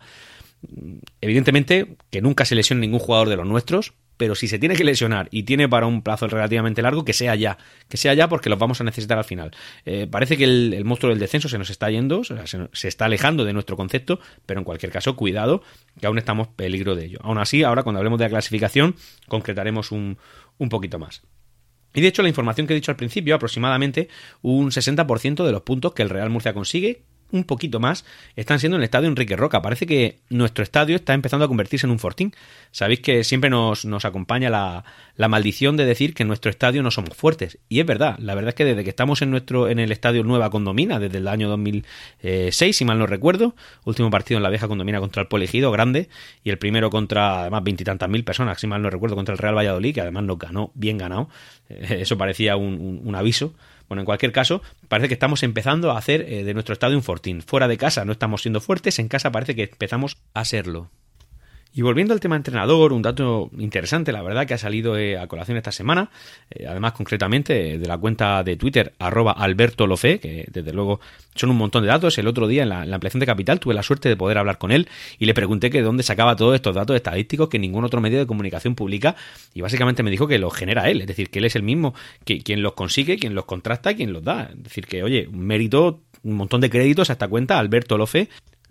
Evidentemente, 1.20 1.96
que 2.10 2.20
nunca 2.20 2.44
se 2.44 2.54
lesione 2.54 2.80
ningún 2.80 2.98
jugador 2.98 3.28
de 3.28 3.36
los 3.36 3.46
nuestros, 3.46 3.94
pero 4.18 4.34
si 4.34 4.48
se 4.48 4.58
tiene 4.58 4.74
que 4.74 4.84
lesionar 4.84 5.28
y 5.30 5.44
tiene 5.44 5.68
para 5.68 5.86
un 5.86 6.02
plazo 6.02 6.26
relativamente 6.26 6.82
largo, 6.82 7.04
que 7.04 7.12
sea 7.12 7.34
ya, 7.36 7.56
que 7.88 7.96
sea 7.96 8.12
ya 8.14 8.28
porque 8.28 8.50
los 8.50 8.58
vamos 8.58 8.80
a 8.80 8.84
necesitar 8.84 9.16
al 9.16 9.24
final. 9.24 9.52
Eh, 9.86 10.08
parece 10.10 10.36
que 10.36 10.44
el, 10.44 10.84
monstruo 10.84 11.10
del 11.10 11.20
descenso 11.20 11.48
se 11.48 11.56
nos 11.56 11.70
está 11.70 11.88
yendo, 11.88 12.24
se, 12.24 12.34
se, 12.72 12.88
está 12.88 13.04
alejando 13.06 13.44
de 13.44 13.52
nuestro 13.52 13.76
concepto, 13.76 14.20
pero 14.44 14.60
en 14.60 14.64
cualquier 14.64 14.92
caso, 14.92 15.16
cuidado, 15.16 15.62
que 16.00 16.06
aún 16.06 16.18
estamos 16.18 16.48
peligro 16.48 16.96
de 16.96 17.06
ello. 17.06 17.18
Aún 17.22 17.38
así, 17.38 17.62
ahora 17.62 17.84
cuando 17.84 17.98
hablemos 17.98 18.18
de 18.18 18.24
la 18.24 18.30
clasificación, 18.30 18.96
concretaremos 19.28 19.92
un, 19.92 20.18
un 20.58 20.68
poquito 20.68 20.98
más. 20.98 21.22
Y 21.94 22.00
de 22.00 22.08
hecho, 22.08 22.22
la 22.22 22.28
información 22.28 22.66
que 22.66 22.74
he 22.74 22.76
dicho 22.76 22.90
al 22.90 22.96
principio, 22.96 23.36
aproximadamente 23.36 24.08
un 24.42 24.70
60% 24.70 25.46
de 25.46 25.52
los 25.52 25.62
puntos 25.62 25.94
que 25.94 26.02
el 26.02 26.10
Real 26.10 26.28
Murcia 26.28 26.52
consigue 26.52 27.04
un 27.30 27.44
poquito 27.44 27.80
más, 27.80 28.04
están 28.36 28.58
siendo 28.58 28.76
en 28.76 28.80
el 28.80 28.84
estadio 28.84 29.08
Enrique 29.08 29.36
Roca. 29.36 29.60
Parece 29.60 29.86
que 29.86 30.18
nuestro 30.30 30.62
estadio 30.62 30.96
está 30.96 31.14
empezando 31.14 31.44
a 31.44 31.48
convertirse 31.48 31.86
en 31.86 31.90
un 31.90 31.98
fortín. 31.98 32.34
Sabéis 32.70 33.00
que 33.00 33.24
siempre 33.24 33.50
nos, 33.50 33.84
nos 33.84 34.04
acompaña 34.04 34.50
la, 34.50 34.84
la, 35.16 35.28
maldición 35.28 35.76
de 35.76 35.84
decir 35.84 36.14
que 36.14 36.22
en 36.22 36.28
nuestro 36.28 36.50
estadio 36.50 36.82
no 36.82 36.90
somos 36.90 37.16
fuertes. 37.16 37.58
Y 37.68 37.80
es 37.80 37.86
verdad, 37.86 38.18
la 38.18 38.34
verdad 38.34 38.50
es 38.50 38.54
que 38.54 38.64
desde 38.64 38.84
que 38.84 38.90
estamos 38.90 39.20
en 39.22 39.30
nuestro 39.30 39.68
en 39.68 39.78
el 39.78 39.92
estadio 39.92 40.24
Nueva 40.24 40.50
Condomina, 40.50 40.98
desde 40.98 41.18
el 41.18 41.28
año 41.28 41.48
2006, 41.48 42.76
si 42.76 42.84
mal 42.84 42.98
no 42.98 43.06
recuerdo, 43.06 43.54
último 43.84 44.10
partido 44.10 44.38
en 44.38 44.42
la 44.42 44.50
vieja 44.50 44.68
Condomina 44.68 45.00
contra 45.00 45.22
el 45.22 45.28
Polegido, 45.28 45.70
grande, 45.70 46.08
y 46.44 46.50
el 46.50 46.58
primero 46.58 46.90
contra, 46.90 47.40
además, 47.42 47.62
veintitantas 47.64 48.08
mil 48.08 48.24
personas, 48.24 48.58
si 48.60 48.66
mal 48.66 48.82
no 48.82 48.90
recuerdo, 48.90 49.16
contra 49.16 49.32
el 49.32 49.38
Real 49.38 49.56
Valladolid, 49.56 49.94
que 49.94 50.00
además 50.00 50.24
nos 50.24 50.38
ganó, 50.38 50.70
bien 50.74 50.98
ganado. 50.98 51.28
Eh, 51.68 51.98
eso 52.00 52.16
parecía 52.16 52.56
un, 52.56 53.02
un 53.04 53.14
aviso 53.14 53.52
bueno, 53.88 54.02
en 54.02 54.06
cualquier 54.06 54.32
caso, 54.32 54.62
parece 54.88 55.08
que 55.08 55.14
estamos 55.14 55.42
empezando 55.42 55.90
a 55.90 55.98
hacer 55.98 56.22
eh, 56.28 56.44
de 56.44 56.54
nuestro 56.54 56.72
estadio 56.72 56.96
un 56.96 57.02
fortín. 57.02 57.42
Fuera 57.42 57.68
de 57.68 57.78
casa 57.78 58.04
no 58.04 58.12
estamos 58.12 58.42
siendo 58.42 58.60
fuertes, 58.60 58.98
en 58.98 59.08
casa 59.08 59.32
parece 59.32 59.54
que 59.54 59.64
empezamos 59.64 60.18
a 60.34 60.44
serlo. 60.44 60.90
Y 61.78 61.82
volviendo 61.82 62.12
al 62.12 62.18
tema 62.18 62.34
entrenador, 62.34 62.92
un 62.92 63.02
dato 63.02 63.52
interesante, 63.56 64.10
la 64.10 64.20
verdad, 64.20 64.48
que 64.48 64.54
ha 64.54 64.58
salido 64.58 64.98
eh, 64.98 65.16
a 65.16 65.28
colación 65.28 65.56
esta 65.58 65.70
semana, 65.70 66.10
eh, 66.50 66.66
además 66.66 66.92
concretamente 66.92 67.78
de 67.78 67.86
la 67.86 67.96
cuenta 67.96 68.42
de 68.42 68.56
Twitter, 68.56 68.94
arroba 68.98 69.30
Alberto 69.30 69.86
Lofe, 69.86 70.18
que 70.18 70.44
desde 70.50 70.72
luego 70.72 70.98
son 71.36 71.50
un 71.50 71.56
montón 71.56 71.84
de 71.84 71.88
datos. 71.90 72.18
El 72.18 72.26
otro 72.26 72.48
día 72.48 72.64
en 72.64 72.70
la, 72.70 72.80
ampliación 72.80 73.20
de 73.20 73.26
Capital 73.26 73.60
tuve 73.60 73.74
la 73.74 73.84
suerte 73.84 74.08
de 74.08 74.16
poder 74.16 74.38
hablar 74.38 74.58
con 74.58 74.72
él 74.72 74.88
y 75.20 75.26
le 75.26 75.34
pregunté 75.34 75.70
que 75.70 75.78
de 75.78 75.84
dónde 75.84 76.02
sacaba 76.02 76.34
todos 76.34 76.56
estos 76.56 76.74
datos 76.74 76.96
estadísticos 76.96 77.48
que 77.48 77.60
ningún 77.60 77.84
otro 77.84 78.00
medio 78.00 78.18
de 78.18 78.26
comunicación 78.26 78.74
publica 78.74 79.14
y 79.54 79.60
básicamente 79.60 80.02
me 80.02 80.10
dijo 80.10 80.26
que 80.26 80.40
los 80.40 80.52
genera 80.52 80.90
él, 80.90 81.02
es 81.02 81.06
decir, 81.06 81.30
que 81.30 81.38
él 81.38 81.44
es 81.44 81.54
el 81.54 81.62
mismo 81.62 81.94
que 82.24 82.40
quien 82.40 82.60
los 82.60 82.72
consigue, 82.72 83.20
quien 83.20 83.36
los 83.36 83.44
contrasta, 83.44 83.94
quien 83.94 84.12
los 84.12 84.24
da. 84.24 84.50
Es 84.52 84.64
decir, 84.64 84.88
que 84.88 85.04
oye, 85.04 85.28
un 85.28 85.46
mérito, 85.46 86.00
un 86.24 86.34
montón 86.34 86.60
de 86.60 86.70
créditos 86.70 87.08
a 87.10 87.12
esta 87.12 87.28
cuenta, 87.28 87.56
Alberto 87.56 87.96
Lofe, 87.96 88.28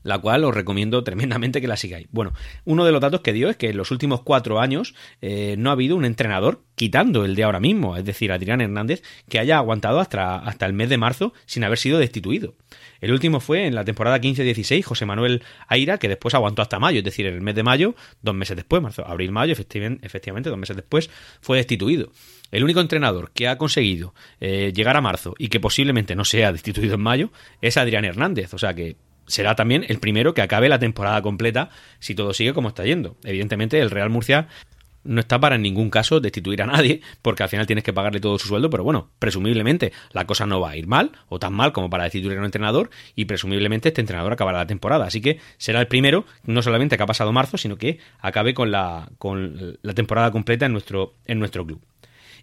la 0.08 0.20
cual 0.20 0.46
os 0.46 0.56
recomiendo 0.56 1.04
tremendamente 1.04 1.60
que 1.60 1.68
la 1.68 1.76
sigáis. 1.76 2.08
Bueno, 2.12 2.34
uno 2.64 2.86
de 2.86 2.94
los 2.94 3.02
datos 3.02 3.22
que 3.22 3.34
dio 3.34 3.50
es 3.50 3.58
que 3.58 3.70
en 3.70 3.78
los 3.78 3.92
últimos 3.92 4.22
cuatro 4.22 4.62
años 4.62 4.96
eh, 5.22 5.56
no 5.58 5.70
ha 5.70 5.74
habido 5.74 5.98
un 5.98 6.06
entrenador, 6.06 6.64
quitando 6.76 7.26
el 7.26 7.36
de 7.36 7.44
ahora 7.44 7.60
mismo, 7.60 7.98
es 7.98 8.06
decir, 8.06 8.32
Adrián 8.32 8.62
Hernández, 8.62 9.04
que 9.28 9.38
haya 9.38 9.58
aguantado 9.58 10.00
hasta, 10.00 10.38
hasta 10.38 10.66
el 10.66 10.74
mes 10.74 10.88
de 10.90 10.98
marzo 10.98 11.34
sin 11.46 11.66
haber 11.66 11.78
sido 11.78 12.00
destituido. 12.00 12.56
El 13.02 13.12
último 13.12 13.42
fue 13.42 13.68
en 13.68 13.76
la 13.76 13.84
temporada 13.84 14.20
15-16, 14.22 14.84
José 14.84 15.06
Manuel 15.06 15.44
Aira, 15.68 15.98
que 15.98 16.08
después 16.08 16.34
aguantó 16.34 16.62
hasta 16.62 16.80
mayo, 16.80 17.00
es 17.00 17.04
decir, 17.04 17.26
en 17.26 17.36
el 17.36 17.42
mes 17.42 17.56
de 17.56 17.64
mayo, 17.64 17.94
dos 18.22 18.34
meses 18.34 18.56
después, 18.56 18.82
marzo, 18.82 19.06
abril, 19.06 19.32
mayo, 19.34 19.54
efectivamente, 19.54 20.50
dos 20.50 20.58
meses 20.58 20.78
después, 20.78 21.10
fue 21.42 21.58
destituido. 21.58 22.12
El 22.52 22.64
único 22.64 22.80
entrenador 22.80 23.32
que 23.32 23.48
ha 23.48 23.58
conseguido 23.58 24.14
eh, 24.40 24.72
llegar 24.74 24.96
a 24.96 25.02
marzo 25.02 25.36
y 25.38 25.50
que 25.50 25.60
posiblemente 25.60 26.16
no 26.16 26.24
sea 26.24 26.54
destituido 26.54 26.96
en 26.96 27.02
mayo 27.02 27.32
es 27.62 27.76
Adrián 27.76 28.06
Hernández. 28.06 28.54
O 28.54 28.58
sea 28.58 28.74
que 28.74 28.96
será 29.28 29.56
también 29.56 29.86
el 29.88 30.00
primero 30.00 30.34
que 30.34 30.42
acabe 30.42 30.70
la 30.70 30.80
temporada 30.80 31.22
completa 31.22 31.70
si 32.00 32.16
todo 32.16 32.34
sigue 32.34 32.54
como 32.54 32.70
está 32.70 32.84
yendo. 32.84 33.18
Evidentemente, 33.24 33.80
el 33.80 33.92
Real 33.92 34.10
Murcia 34.10 34.48
no 35.08 35.22
está 35.22 35.40
para 35.40 35.56
en 35.56 35.62
ningún 35.62 35.90
caso 35.90 36.20
destituir 36.20 36.62
a 36.62 36.66
nadie, 36.66 37.02
porque 37.22 37.44
al 37.44 37.50
final 37.50 37.66
tienes 37.66 37.84
que 37.84 37.94
pagarle 37.94 38.20
todo 38.20 38.38
su 38.38 38.48
sueldo, 38.48 38.70
pero 38.70 38.84
bueno, 38.84 39.10
presumiblemente 39.20 39.94
la 40.12 40.26
cosa 40.26 40.46
no 40.46 40.60
va 40.60 40.72
a 40.72 40.78
ir 40.78 40.88
mal, 40.88 41.12
o 41.30 41.40
tan 41.40 41.54
mal 41.54 41.72
como 41.72 41.90
para 41.90 42.04
destituir 42.04 42.38
a 42.38 42.40
un 42.40 42.46
entrenador, 42.46 42.90
y 43.16 43.26
presumiblemente 43.26 43.90
este 43.90 44.02
entrenador 44.02 44.34
acabará 44.34 44.60
la 44.60 44.68
temporada. 44.68 45.06
Así 45.06 45.22
que 45.22 45.40
será 45.58 45.80
el 45.80 45.88
primero, 45.88 46.26
no 46.44 46.62
solamente 46.62 46.98
que 46.98 47.04
ha 47.04 47.08
pasado 47.08 47.32
marzo, 47.32 47.58
sino 47.58 47.78
que 47.78 48.00
acabe 48.20 48.54
con 48.54 48.72
la, 48.72 49.10
con 49.18 49.78
la 49.82 49.94
temporada 49.94 50.32
completa 50.32 50.66
en 50.66 50.74
nuestro, 50.74 51.16
en 51.26 51.40
nuestro 51.40 51.66
club. 51.66 51.82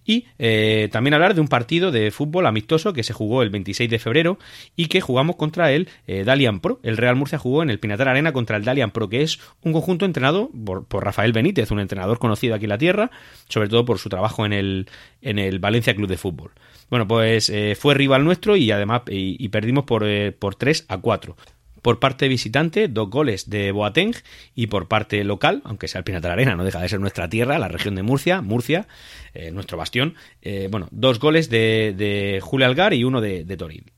Y 0.05 0.27
eh, 0.39 0.89
también 0.93 1.15
hablar 1.15 1.35
de 1.35 1.41
un 1.41 1.49
partido 1.49 1.91
de 1.91 2.11
fútbol 2.11 2.47
amistoso 2.47 2.93
que 2.93 3.03
se 3.03 3.13
jugó 3.13 3.43
el 3.43 3.51
26 3.51 3.89
de 3.91 3.99
febrero 3.99 4.39
y 4.77 4.87
que 4.87 5.01
jugamos 5.01 5.37
contra 5.37 5.73
el 5.73 5.89
eh, 6.07 6.25
Dalian 6.25 6.61
Pro. 6.61 6.81
El 6.83 6.97
Real 6.97 7.17
Murcia 7.17 7.39
jugó 7.39 7.63
en 7.63 7.71
el 7.71 7.79
Pinatar 7.79 8.09
Arena 8.09 8.33
contra 8.33 8.57
el 8.57 8.65
Dalian 8.65 8.91
Pro, 8.91 9.09
que 9.09 9.23
es 9.23 9.41
un 9.63 9.73
conjunto 9.73 10.05
entrenado 10.05 10.51
por, 10.65 11.05
Rafael 11.05 11.33
Benítez, 11.33 11.71
un 11.71 11.81
entrenador 11.81 12.19
conocido 12.19 12.55
aquí 12.55 12.65
en 12.65 12.71
la 12.71 12.79
tierra, 12.79 13.11
sobre 13.49 13.69
todo 13.69 13.85
por 13.85 13.99
su 13.99 14.09
trabajo 14.09 14.45
en 14.45 14.53
el, 14.53 14.89
en 15.23 15.39
el 15.39 15.59
Valencia 15.59 15.95
Club 15.95 16.09
de 16.09 16.17
Fútbol. 16.17 16.51
Bueno, 16.91 17.09
pues 17.09 17.49
eh, 17.49 17.75
fue 17.79 17.95
rival 17.95 18.25
nuestro 18.25 18.57
y 18.57 18.71
además 18.71 19.03
y, 19.09 19.49
perdimos 19.49 19.85
por, 19.85 20.05
por 20.39 20.55
3 20.55 20.85
a 20.89 20.99
4 20.99 21.37
por 21.85 21.99
parte 21.99 22.29
visitante, 22.29 22.89
dos 22.89 23.11
goles 23.11 23.51
de 23.51 23.71
Boateng 23.71 24.15
y 24.55 24.69
por 24.69 24.89
parte 24.89 25.23
local, 25.23 25.61
aunque 25.65 25.87
sea 25.87 25.99
el 25.99 26.05
Pinatar 26.05 26.31
Arena, 26.31 26.57
no 26.57 26.65
deja 26.65 26.81
de 26.81 26.89
ser 26.89 26.99
nuestra 26.99 27.29
tierra, 27.29 27.59
la 27.59 27.69
región 27.69 27.95
de 27.95 28.03
Murcia, 28.03 28.41
Murcia, 28.41 28.89
eh, 29.35 29.51
nuestro 29.51 29.77
bastión, 29.77 30.15
eh, 30.41 30.69
bueno, 30.71 30.89
dos 30.93 31.21
goles 31.21 31.51
de, 31.51 31.93
de 31.95 32.41
Julio 32.43 32.67
Algar 32.67 32.95
y 32.95 33.05
uno 33.05 33.21
de, 33.21 33.45
de 33.45 33.57
Toril. 33.59 33.93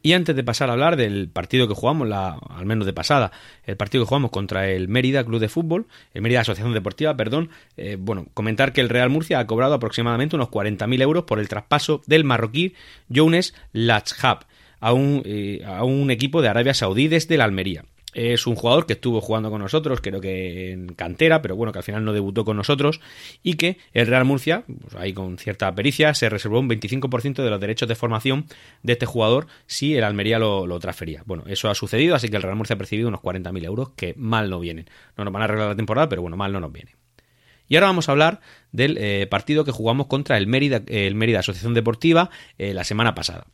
Y 0.00 0.12
antes 0.12 0.36
de 0.36 0.44
pasar 0.44 0.68
a 0.68 0.74
hablar 0.74 0.94
del 0.94 1.28
partido 1.28 1.66
que 1.66 1.74
jugamos, 1.74 2.06
la, 2.06 2.38
al 2.50 2.66
menos 2.66 2.86
de 2.86 2.92
pasada, 2.92 3.32
el 3.64 3.76
partido 3.76 4.04
que 4.04 4.08
jugamos 4.08 4.30
contra 4.30 4.68
el 4.68 4.86
Mérida 4.86 5.24
Club 5.24 5.40
de 5.40 5.48
Fútbol, 5.48 5.88
el 6.14 6.22
Mérida 6.22 6.42
Asociación 6.42 6.72
Deportiva, 6.72 7.16
perdón, 7.16 7.50
eh, 7.76 7.96
bueno, 7.98 8.26
comentar 8.32 8.72
que 8.72 8.80
el 8.80 8.88
Real 8.88 9.10
Murcia 9.10 9.40
ha 9.40 9.46
cobrado 9.48 9.74
aproximadamente 9.74 10.36
unos 10.36 10.50
40.000 10.50 11.02
euros 11.02 11.24
por 11.24 11.40
el 11.40 11.48
traspaso 11.48 12.00
del 12.06 12.22
marroquí 12.22 12.74
Younes 13.08 13.54
Lachhab, 13.72 14.46
a 14.82 14.92
un, 14.92 15.22
eh, 15.24 15.62
a 15.64 15.84
un 15.84 16.10
equipo 16.10 16.42
de 16.42 16.48
Arabia 16.48 16.74
Saudí 16.74 17.06
desde 17.06 17.36
la 17.36 17.44
Almería. 17.44 17.84
Es 18.14 18.46
un 18.46 18.56
jugador 18.56 18.84
que 18.84 18.92
estuvo 18.94 19.22
jugando 19.22 19.48
con 19.50 19.62
nosotros, 19.62 20.00
creo 20.02 20.20
que 20.20 20.72
en 20.72 20.88
cantera, 20.88 21.40
pero 21.40 21.56
bueno, 21.56 21.72
que 21.72 21.78
al 21.78 21.84
final 21.84 22.04
no 22.04 22.12
debutó 22.12 22.44
con 22.44 22.58
nosotros 22.58 23.00
y 23.42 23.54
que 23.54 23.78
el 23.94 24.06
Real 24.06 24.26
Murcia, 24.26 24.64
pues 24.66 24.96
ahí 24.96 25.14
con 25.14 25.38
cierta 25.38 25.74
pericia, 25.74 26.12
se 26.12 26.28
reservó 26.28 26.58
un 26.58 26.68
25% 26.68 27.42
de 27.42 27.48
los 27.48 27.60
derechos 27.60 27.88
de 27.88 27.94
formación 27.94 28.44
de 28.82 28.94
este 28.94 29.06
jugador 29.06 29.46
si 29.66 29.96
el 29.96 30.04
Almería 30.04 30.38
lo, 30.38 30.66
lo, 30.66 30.78
transfería. 30.78 31.22
Bueno, 31.24 31.44
eso 31.46 31.70
ha 31.70 31.74
sucedido, 31.74 32.14
así 32.14 32.28
que 32.28 32.36
el 32.36 32.42
Real 32.42 32.56
Murcia 32.56 32.74
ha 32.74 32.78
percibido 32.78 33.08
unos 33.08 33.20
40.000 33.20 33.64
euros 33.64 33.90
que 33.96 34.14
mal 34.18 34.50
no 34.50 34.60
vienen. 34.60 34.90
No 35.16 35.24
nos 35.24 35.32
van 35.32 35.42
a 35.42 35.44
arreglar 35.46 35.68
la 35.68 35.76
temporada, 35.76 36.08
pero 36.10 36.20
bueno, 36.20 36.36
mal 36.36 36.52
no 36.52 36.60
nos 36.60 36.72
viene. 36.72 36.96
Y 37.68 37.76
ahora 37.76 37.86
vamos 37.86 38.08
a 38.08 38.12
hablar 38.12 38.40
del 38.72 38.98
eh, 38.98 39.26
partido 39.30 39.64
que 39.64 39.70
jugamos 39.70 40.08
contra 40.08 40.36
el 40.36 40.48
Mérida, 40.48 40.82
el 40.88 41.14
Mérida 41.14 41.38
Asociación 41.38 41.72
Deportiva 41.72 42.28
eh, 42.58 42.74
la 42.74 42.84
semana 42.84 43.14
pasada 43.14 43.46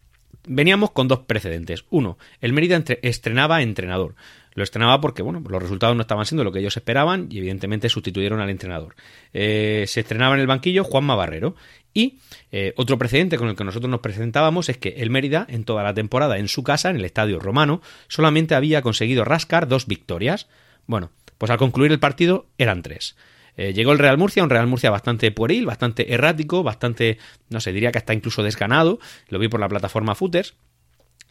veníamos 0.49 0.91
con 0.91 1.09
dos 1.09 1.21
precedentes. 1.21 1.85
Uno, 1.91 2.19
el 2.41 2.53
Mérida 2.53 2.83
estrenaba 3.03 3.63
entrenador. 3.63 4.15
Lo 4.55 4.65
estrenaba 4.65 5.01
porque, 5.01 5.23
bueno, 5.23 5.43
los 5.49 5.63
resultados 5.63 5.95
no 5.95 6.03
estaban 6.03 6.27
siendo 6.27 6.43
lo 6.43 6.51
que 6.51 6.59
ellos 6.59 6.77
esperaban 6.77 7.29
y 7.31 7.39
evidentemente 7.39 7.89
sustituyeron 7.89 8.41
al 8.41 8.51
entrenador. 8.51 8.97
Eh, 9.33 9.85
se 9.87 10.01
estrenaba 10.01 10.35
en 10.35 10.41
el 10.41 10.47
banquillo 10.47 10.83
Juanma 10.83 11.15
Barrero. 11.15 11.55
Y 11.95 12.19
eh, 12.53 12.75
otro 12.77 12.99
precedente 12.99 13.39
con 13.39 13.49
el 13.49 13.57
que 13.57 13.65
nosotros 13.65 13.91
nos 13.91 14.01
presentábamos 14.01 14.69
es 14.69 14.77
que 14.77 14.91
el 14.99 15.11
Mérida, 15.11 15.47
en 15.49 15.65
toda 15.65 15.83
la 15.83 15.95
temporada 15.95 16.39
en 16.39 16.49
su 16.49 16.63
casa, 16.63 16.91
en 16.91 16.97
el 16.97 17.05
Estadio 17.05 17.39
Romano, 17.39 17.81
solamente 18.09 18.55
había 18.55 18.83
conseguido 18.83 19.25
rascar 19.25 19.69
dos 19.69 19.87
victorias. 19.87 20.49
Bueno, 20.87 21.11
pues 21.39 21.51
al 21.51 21.59
concluir 21.59 21.93
el 21.93 22.01
partido 22.01 22.47
eran 22.59 22.83
tres. 22.83 23.17
Eh, 23.59 23.75
llegó 23.75 23.93
el 23.93 23.99
Real 23.99 24.17
Murcia, 24.17 24.43
un 24.43 24.49
Real 24.49 24.67
Murcia 24.67 24.89
bastante 24.89 25.31
pueril, 25.33 25.67
bastante 25.67 26.15
errático, 26.15 26.63
bastante, 26.63 27.19
no 27.51 27.61
sé, 27.61 27.73
diría 27.73 27.93
que 27.93 27.99
hasta 27.99 28.15
incluso 28.15 28.43
desganado. 28.43 29.01
Lo 29.29 29.39
vi 29.39 29.49
por 29.49 29.61
la 29.61 29.69
plataforma 29.69 30.15
Footers. 30.15 30.55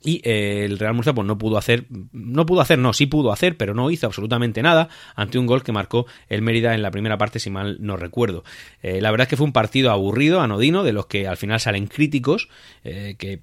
Y 0.04 0.22
eh, 0.24 0.64
el 0.64 0.78
Real 0.78 0.94
Murcia 0.94 1.14
pues 1.14 1.26
no 1.26 1.40
pudo 1.40 1.58
hacer, 1.58 1.88
no 2.12 2.46
pudo 2.46 2.62
hacer, 2.62 2.78
no, 2.78 2.94
sí 2.94 3.08
pudo 3.08 3.32
hacer, 3.32 3.58
pero 3.58 3.74
no 3.74 3.90
hizo 3.90 4.06
absolutamente 4.06 4.62
nada 4.62 4.90
ante 5.16 5.40
un 5.40 5.48
gol 5.48 5.64
que 5.64 5.72
marcó 5.72 6.06
el 6.30 6.44
Mérida 6.44 6.76
en 6.76 6.84
la 6.84 6.92
primera 6.92 7.18
parte, 7.18 7.40
si 7.40 7.50
mal 7.50 7.78
no 7.80 7.98
recuerdo. 7.98 8.44
Eh, 8.84 9.02
la 9.02 9.10
verdad 9.10 9.26
es 9.26 9.30
que 9.30 9.38
fue 9.38 9.48
un 9.48 9.54
partido 9.54 9.90
aburrido, 9.90 10.42
anodino, 10.42 10.84
de 10.84 10.94
los 10.94 11.08
que 11.08 11.28
al 11.28 11.38
final 11.38 11.60
salen 11.60 11.88
críticos, 11.88 12.48
que 12.84 13.42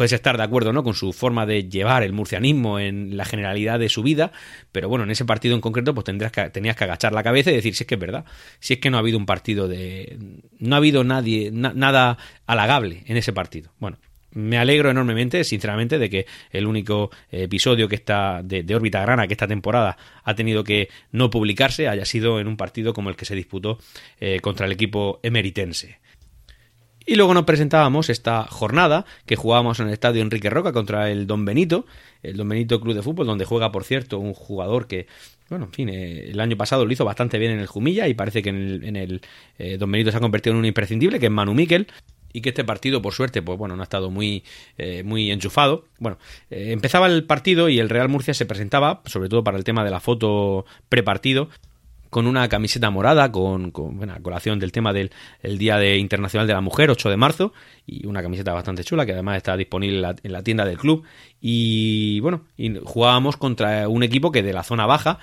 puedes 0.00 0.14
estar 0.14 0.38
de 0.38 0.42
acuerdo 0.42 0.72
¿no? 0.72 0.82
con 0.82 0.94
su 0.94 1.12
forma 1.12 1.44
de 1.44 1.68
llevar 1.68 2.02
el 2.02 2.14
murcianismo 2.14 2.78
en 2.78 3.18
la 3.18 3.26
generalidad 3.26 3.78
de 3.78 3.90
su 3.90 4.02
vida, 4.02 4.32
pero 4.72 4.88
bueno, 4.88 5.04
en 5.04 5.10
ese 5.10 5.26
partido 5.26 5.54
en 5.54 5.60
concreto 5.60 5.92
pues 5.92 6.06
tendrías 6.06 6.32
que, 6.32 6.48
tenías 6.48 6.74
que 6.74 6.84
agachar 6.84 7.12
la 7.12 7.22
cabeza 7.22 7.50
y 7.50 7.56
decir 7.56 7.74
si 7.74 7.82
es 7.82 7.86
que 7.86 7.96
es 7.96 8.00
verdad, 8.00 8.24
si 8.60 8.72
es 8.72 8.80
que 8.80 8.88
no 8.88 8.96
ha 8.96 9.00
habido 9.00 9.18
un 9.18 9.26
partido 9.26 9.68
de... 9.68 10.16
no 10.58 10.74
ha 10.74 10.78
habido 10.78 11.04
nadie, 11.04 11.50
nada 11.52 12.16
halagable 12.46 13.02
en 13.08 13.18
ese 13.18 13.34
partido. 13.34 13.72
Bueno, 13.78 13.98
me 14.30 14.56
alegro 14.56 14.88
enormemente, 14.90 15.44
sinceramente, 15.44 15.98
de 15.98 16.08
que 16.08 16.24
el 16.50 16.66
único 16.66 17.10
episodio 17.30 17.86
que 17.86 17.96
está 17.96 18.40
de, 18.42 18.62
de, 18.62 18.74
órbita 18.74 19.02
grana 19.02 19.26
que 19.26 19.34
esta 19.34 19.48
temporada 19.48 19.98
ha 20.24 20.34
tenido 20.34 20.64
que 20.64 20.88
no 21.12 21.28
publicarse 21.28 21.88
haya 21.88 22.06
sido 22.06 22.40
en 22.40 22.48
un 22.48 22.56
partido 22.56 22.94
como 22.94 23.10
el 23.10 23.16
que 23.16 23.26
se 23.26 23.34
disputó 23.34 23.76
eh, 24.18 24.40
contra 24.40 24.64
el 24.64 24.72
equipo 24.72 25.20
emeritense. 25.22 25.98
Y 27.06 27.16
luego 27.16 27.34
nos 27.34 27.44
presentábamos 27.44 28.10
esta 28.10 28.44
jornada 28.44 29.06
que 29.26 29.36
jugábamos 29.36 29.80
en 29.80 29.88
el 29.88 29.92
estadio 29.92 30.22
Enrique 30.22 30.50
Roca 30.50 30.72
contra 30.72 31.10
el 31.10 31.26
Don 31.26 31.44
Benito, 31.44 31.86
el 32.22 32.36
Don 32.36 32.48
Benito 32.48 32.80
Club 32.80 32.94
de 32.94 33.02
Fútbol, 33.02 33.26
donde 33.26 33.44
juega, 33.44 33.72
por 33.72 33.84
cierto, 33.84 34.18
un 34.18 34.34
jugador 34.34 34.86
que, 34.86 35.06
bueno, 35.48 35.66
en 35.66 35.72
fin, 35.72 35.88
eh, 35.88 36.30
el 36.30 36.40
año 36.40 36.56
pasado 36.56 36.84
lo 36.84 36.92
hizo 36.92 37.04
bastante 37.04 37.38
bien 37.38 37.52
en 37.52 37.60
el 37.60 37.66
Jumilla 37.66 38.06
y 38.06 38.14
parece 38.14 38.42
que 38.42 38.50
en 38.50 38.96
el, 38.96 39.20
eh, 39.58 39.78
Don 39.78 39.90
Benito 39.90 40.10
se 40.10 40.18
ha 40.18 40.20
convertido 40.20 40.52
en 40.52 40.58
un 40.58 40.66
imprescindible, 40.66 41.18
que 41.18 41.26
es 41.26 41.32
Manu 41.32 41.54
Miquel 41.54 41.86
y 42.32 42.42
que 42.42 42.50
este 42.50 42.64
partido, 42.64 43.02
por 43.02 43.12
suerte, 43.12 43.42
pues 43.42 43.58
bueno, 43.58 43.74
no 43.74 43.82
ha 43.82 43.84
estado 43.84 44.10
muy, 44.10 44.44
eh, 44.78 45.02
muy 45.02 45.32
enchufado. 45.32 45.86
Bueno, 45.98 46.18
empezaba 46.50 47.08
el 47.08 47.24
partido 47.24 47.68
y 47.68 47.80
el 47.80 47.88
Real 47.88 48.08
Murcia 48.08 48.34
se 48.34 48.46
presentaba, 48.46 49.02
sobre 49.06 49.28
todo 49.28 49.42
para 49.42 49.58
el 49.58 49.64
tema 49.64 49.82
de 49.84 49.90
la 49.90 49.98
foto 49.98 50.64
prepartido, 50.88 51.48
con 52.10 52.26
una 52.26 52.48
camiseta 52.48 52.90
morada, 52.90 53.32
con, 53.32 53.70
con 53.70 53.96
bueno, 53.96 54.14
colación 54.22 54.58
del 54.58 54.72
tema 54.72 54.92
del 54.92 55.10
Día 55.42 55.78
de 55.78 55.96
Internacional 55.96 56.46
de 56.46 56.52
la 56.52 56.60
Mujer, 56.60 56.90
8 56.90 57.08
de 57.08 57.16
marzo, 57.16 57.52
y 57.86 58.06
una 58.06 58.22
camiseta 58.22 58.52
bastante 58.52 58.84
chula 58.84 59.06
que 59.06 59.12
además 59.12 59.36
está 59.36 59.56
disponible 59.56 59.96
en 60.22 60.32
la, 60.32 60.42
tienda 60.42 60.64
del 60.64 60.76
club. 60.76 61.04
Y 61.40 62.20
bueno, 62.20 62.42
y 62.56 62.74
jugábamos 62.84 63.36
contra 63.36 63.88
un 63.88 64.02
equipo 64.02 64.32
que 64.32 64.42
de 64.42 64.52
la 64.52 64.64
zona 64.64 64.86
baja 64.86 65.18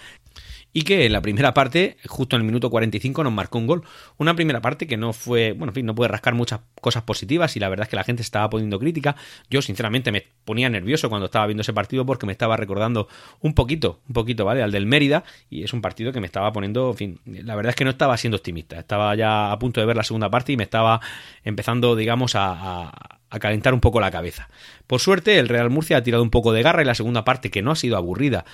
y 0.78 0.84
que 0.84 1.08
en 1.08 1.12
la 1.12 1.24
primera 1.24 1.56
parte, 1.56 1.98
justo 2.06 2.36
en 2.36 2.44
el 2.44 2.46
minuto 2.46 2.70
45, 2.70 3.24
nos 3.24 3.34
marcó 3.34 3.58
un 3.58 3.66
gol. 3.66 3.82
Una 4.18 4.36
primera 4.36 4.62
parte 4.62 4.86
que 4.86 4.96
no 4.96 5.12
fue, 5.12 5.54
bueno, 5.54 5.72
en 5.72 5.74
fin, 5.74 5.88
no 5.88 5.96
puede 5.96 6.10
rascar 6.10 6.36
muchas 6.36 6.60
cosas 6.82 7.02
positivas 7.02 7.56
y 7.56 7.60
la 7.60 7.68
verdad 7.68 7.86
es 7.86 7.90
que 7.90 7.96
la 7.96 8.04
gente 8.04 8.22
estaba 8.22 8.48
poniendo 8.48 8.78
crítica. 8.78 9.16
Yo, 9.50 9.63
sinceramente, 9.63 10.12
me 10.12 10.28
ponía 10.46 10.70
nervioso 10.70 11.10
cuando 11.10 11.26
estaba 11.26 11.48
viendo 11.48 11.62
ese 11.62 11.74
partido 11.74 12.06
porque 12.06 12.28
me 12.28 12.32
estaba 12.32 12.58
recordando 12.58 13.08
un 13.40 13.56
poquito, 13.56 14.02
un 14.08 14.13
poquito, 14.13 14.46
¿vale? 14.46 14.62
Al 14.62 14.72
del 14.72 14.86
Mérida 14.86 15.24
y 15.50 15.63
es 15.63 15.74
un 15.74 15.82
partido 15.82 16.13
que 16.13 16.20
me 16.20 16.28
estaba 16.28 16.54
poniendo, 16.54 16.92
en 16.92 16.96
fin, 16.96 17.20
la 17.26 17.56
verdad 17.56 17.72
es 17.72 17.76
que 17.76 17.84
no 17.84 17.90
estaba 17.90 18.16
siendo 18.16 18.38
optimista. 18.38 18.78
Estaba 18.78 19.16
ya 19.16 19.52
a 19.52 19.58
punto 19.58 19.80
de 19.80 19.88
ver 19.88 19.98
la 19.98 20.04
segunda 20.04 20.30
parte 20.30 20.52
y 20.52 20.58
me 20.58 20.63
estaba 20.63 21.02
empezando, 21.44 21.96
digamos, 21.96 22.36
a 22.36 23.18
a 23.27 23.27
calentar 23.30 23.74
un 23.74 23.80
poco 23.80 24.00
la 24.00 24.12
cabeza. 24.12 24.50
Por 24.88 25.02
suerte, 25.02 25.38
el 25.38 25.50
Real 25.50 25.70
Murcia 25.70 25.98
ha 25.98 26.04
tirado 26.04 26.24
un 26.24 26.30
poco 26.30 26.54
de 26.54 26.63
garra 26.63 26.82
y 26.82 26.86
la 26.86 26.96
segunda 26.96 27.26
parte, 27.26 27.52
que 27.52 27.62
no 27.62 27.72
ha 27.72 27.76
sido 27.76 27.98
aburrida, 27.98 28.46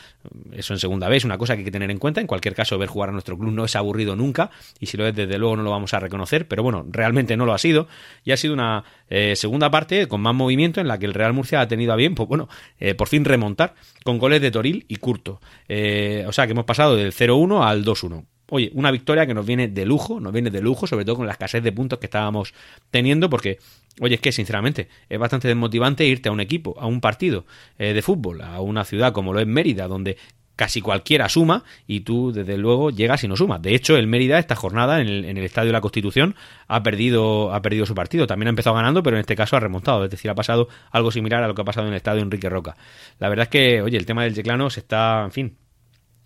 eso 0.52 0.74
en 0.74 0.80
segunda 0.80 1.08
vez, 1.10 1.26
una 1.26 1.38
cosa 1.38 1.54
que 1.54 1.60
hay 1.60 1.66
que 1.66 1.72
tener 1.72 1.92
en 1.92 2.00
cuenta. 2.00 2.22
En 2.22 2.28
cualquier 2.28 2.56
caso, 2.56 2.78
ver 2.78 2.90
jugar 2.90 3.10
a 3.10 3.12
nuestro 3.12 3.38
club 3.38 3.54
no 3.54 3.66
es 3.66 3.76
aburrido 3.76 4.16
nunca, 4.16 4.50
y 4.80 4.88
si 4.88 4.98
lo 4.98 5.08
es, 5.08 5.16
desde 5.16 5.38
luego 5.38 5.56
no 5.56 5.64
lo 5.64 5.72
vamos 5.72 5.94
a 5.94 6.00
reconocer, 6.00 6.48
pero 6.48 6.64
bueno, 6.64 6.86
realmente 6.90 7.38
no 7.38 7.46
lo 7.46 7.54
ha 7.54 7.60
sido. 7.60 7.88
Y 8.24 8.32
ha 8.32 8.38
sido 8.38 8.54
una 8.54 8.84
eh, 9.10 9.36
segunda 9.36 9.70
parte 9.70 10.08
con 10.08 10.22
más 10.22 10.34
movimiento 10.34 10.82
en 10.82 10.88
la 10.88 10.98
que 10.98 11.06
el 11.06 11.14
Real 11.14 11.34
Murcia 11.34 11.62
ha 11.62 11.68
tenido 11.68 11.94
a 11.94 11.96
bien, 11.96 12.16
pues 12.16 12.28
bueno, 12.28 12.50
eh, 12.80 12.96
por 12.96 13.08
fin 13.08 13.26
remontar 13.26 13.76
con 14.04 14.18
goles 14.18 14.42
de 14.42 14.52
Toril 14.52 14.86
y 14.88 14.96
Curto. 14.98 15.40
Eh, 15.68 16.26
o 16.28 16.32
sea 16.32 16.46
que 16.46 16.52
hemos 16.54 16.66
pasado 16.66 16.96
del 16.96 17.14
0-1 17.14 17.64
al 17.64 17.86
2-1 17.86 18.26
oye, 18.54 18.70
una 18.76 18.92
victoria 18.92 19.26
que 19.26 19.34
nos 19.34 19.48
viene 19.48 19.68
de 19.68 19.84
lujo, 19.84 20.20
nos 20.20 20.32
viene 20.32 20.52
de 20.52 20.62
lujo, 20.62 20.86
sobre 20.86 21.06
todo 21.06 21.16
con 21.16 21.26
la 21.26 21.32
escasez 21.32 21.64
de 21.64 21.72
puntos 21.72 21.98
que 21.98 22.06
estábamos 22.06 22.54
teniendo, 22.92 23.28
porque, 23.28 23.58
oye, 24.00 24.14
es 24.14 24.22
que 24.22 24.32
sinceramente 24.32 24.90
es 25.10 25.18
bastante 25.18 25.48
desmotivante 25.48 26.06
irte 26.06 26.30
a 26.30 26.32
un 26.32 26.40
equipo, 26.40 26.76
a 26.80 26.86
un 26.86 27.02
partido 27.02 27.46
eh, 27.80 27.94
de 27.94 28.02
fútbol, 28.04 28.42
a 28.42 28.62
una 28.62 28.86
ciudad 28.86 29.12
como 29.12 29.34
lo 29.34 29.40
es 29.40 29.48
Mérida, 29.48 29.88
donde 29.88 30.18
casi 30.56 30.82
cualquiera 30.82 31.30
suma 31.30 31.64
y 31.88 32.02
tú 32.02 32.32
desde 32.32 32.58
luego 32.58 32.92
llegas 32.92 33.24
y 33.24 33.28
no 33.28 33.36
sumas. 33.36 33.60
De 33.60 33.74
hecho, 33.74 33.98
el 33.98 34.06
Mérida 34.06 34.38
esta 34.38 34.56
jornada 34.56 35.02
en 35.02 35.08
el, 35.08 35.38
Estadio 35.40 35.70
de 35.70 35.74
la 35.74 35.82
Constitución 35.82 36.36
ha 36.68 36.84
perdido, 36.84 37.52
ha 37.56 37.62
perdido 37.64 37.88
su 37.88 37.96
partido. 37.96 38.28
También 38.28 38.48
ha 38.48 38.50
empezado 38.52 38.76
ganando, 38.76 39.02
pero 39.02 39.18
en 39.18 39.22
este 39.22 39.36
caso 39.36 39.56
ha 39.56 39.60
remontado. 39.62 40.06
Es 40.06 40.12
decir, 40.12 40.30
ha 40.30 40.36
pasado 40.36 40.70
algo 40.92 41.10
similar 41.10 41.42
a 41.42 41.48
lo 41.48 41.56
que 41.56 41.64
ha 41.64 41.66
pasado 41.66 41.88
en 41.88 41.94
el 41.94 41.98
Estadio 41.98 42.22
Enrique 42.22 42.50
Roca. 42.50 42.76
La 43.18 43.30
verdad 43.30 43.46
es 43.46 43.50
que, 43.50 43.82
oye, 43.82 43.98
el 43.98 44.06
tema 44.06 44.24
del 44.24 44.36
Yeclano 44.36 44.70
se 44.70 44.82
está, 44.82 45.24
en 45.24 45.32
fin, 45.32 45.58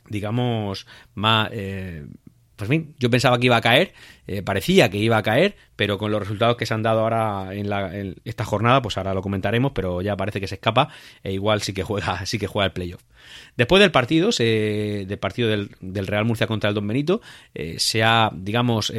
digamos, 0.09 0.87
más... 1.13 1.49
Eh, 1.51 2.05
pues 2.57 2.71
bien, 2.71 2.95
yo 2.97 3.11
pensaba 3.11 3.37
que 3.37 3.45
iba 3.45 3.55
a 3.55 3.61
caer, 3.61 3.93
eh, 4.25 4.41
parecía 4.41 4.89
que 4.89 4.97
iba 4.97 5.15
a 5.15 5.21
caer, 5.21 5.55
pero 5.75 5.99
con 5.99 6.11
los 6.11 6.19
resultados 6.19 6.57
que 6.57 6.65
se 6.65 6.73
han 6.73 6.81
dado 6.81 7.01
ahora 7.01 7.53
en, 7.53 7.69
la, 7.69 7.91
esta 8.25 8.45
jornada, 8.45 8.81
pues 8.81 8.97
ahora 8.97 9.13
lo 9.13 9.21
comentaremos, 9.21 9.73
pero 9.73 10.01
ya 10.01 10.17
parece 10.17 10.41
que 10.41 10.47
se 10.47 10.55
escapa 10.55 10.89
e 11.23 11.33
igual 11.33 11.61
sí 11.61 11.71
que 11.73 11.83
juega, 11.83 12.25
sí 12.25 12.39
que 12.39 12.47
juega 12.47 12.65
el 12.65 12.71
playoff. 12.71 13.03
Después 13.55 13.79
del 13.79 13.91
partido, 13.91 14.31
del 14.31 15.19
partido 15.19 15.49
del, 15.49 16.07
Real 16.07 16.25
Murcia 16.25 16.47
contra 16.47 16.69
el 16.69 16.73
Don 16.73 16.87
Benito, 16.87 17.21
eh, 17.53 17.75
se 17.77 18.01
ha, 18.03 18.31
digamos, 18.33 18.91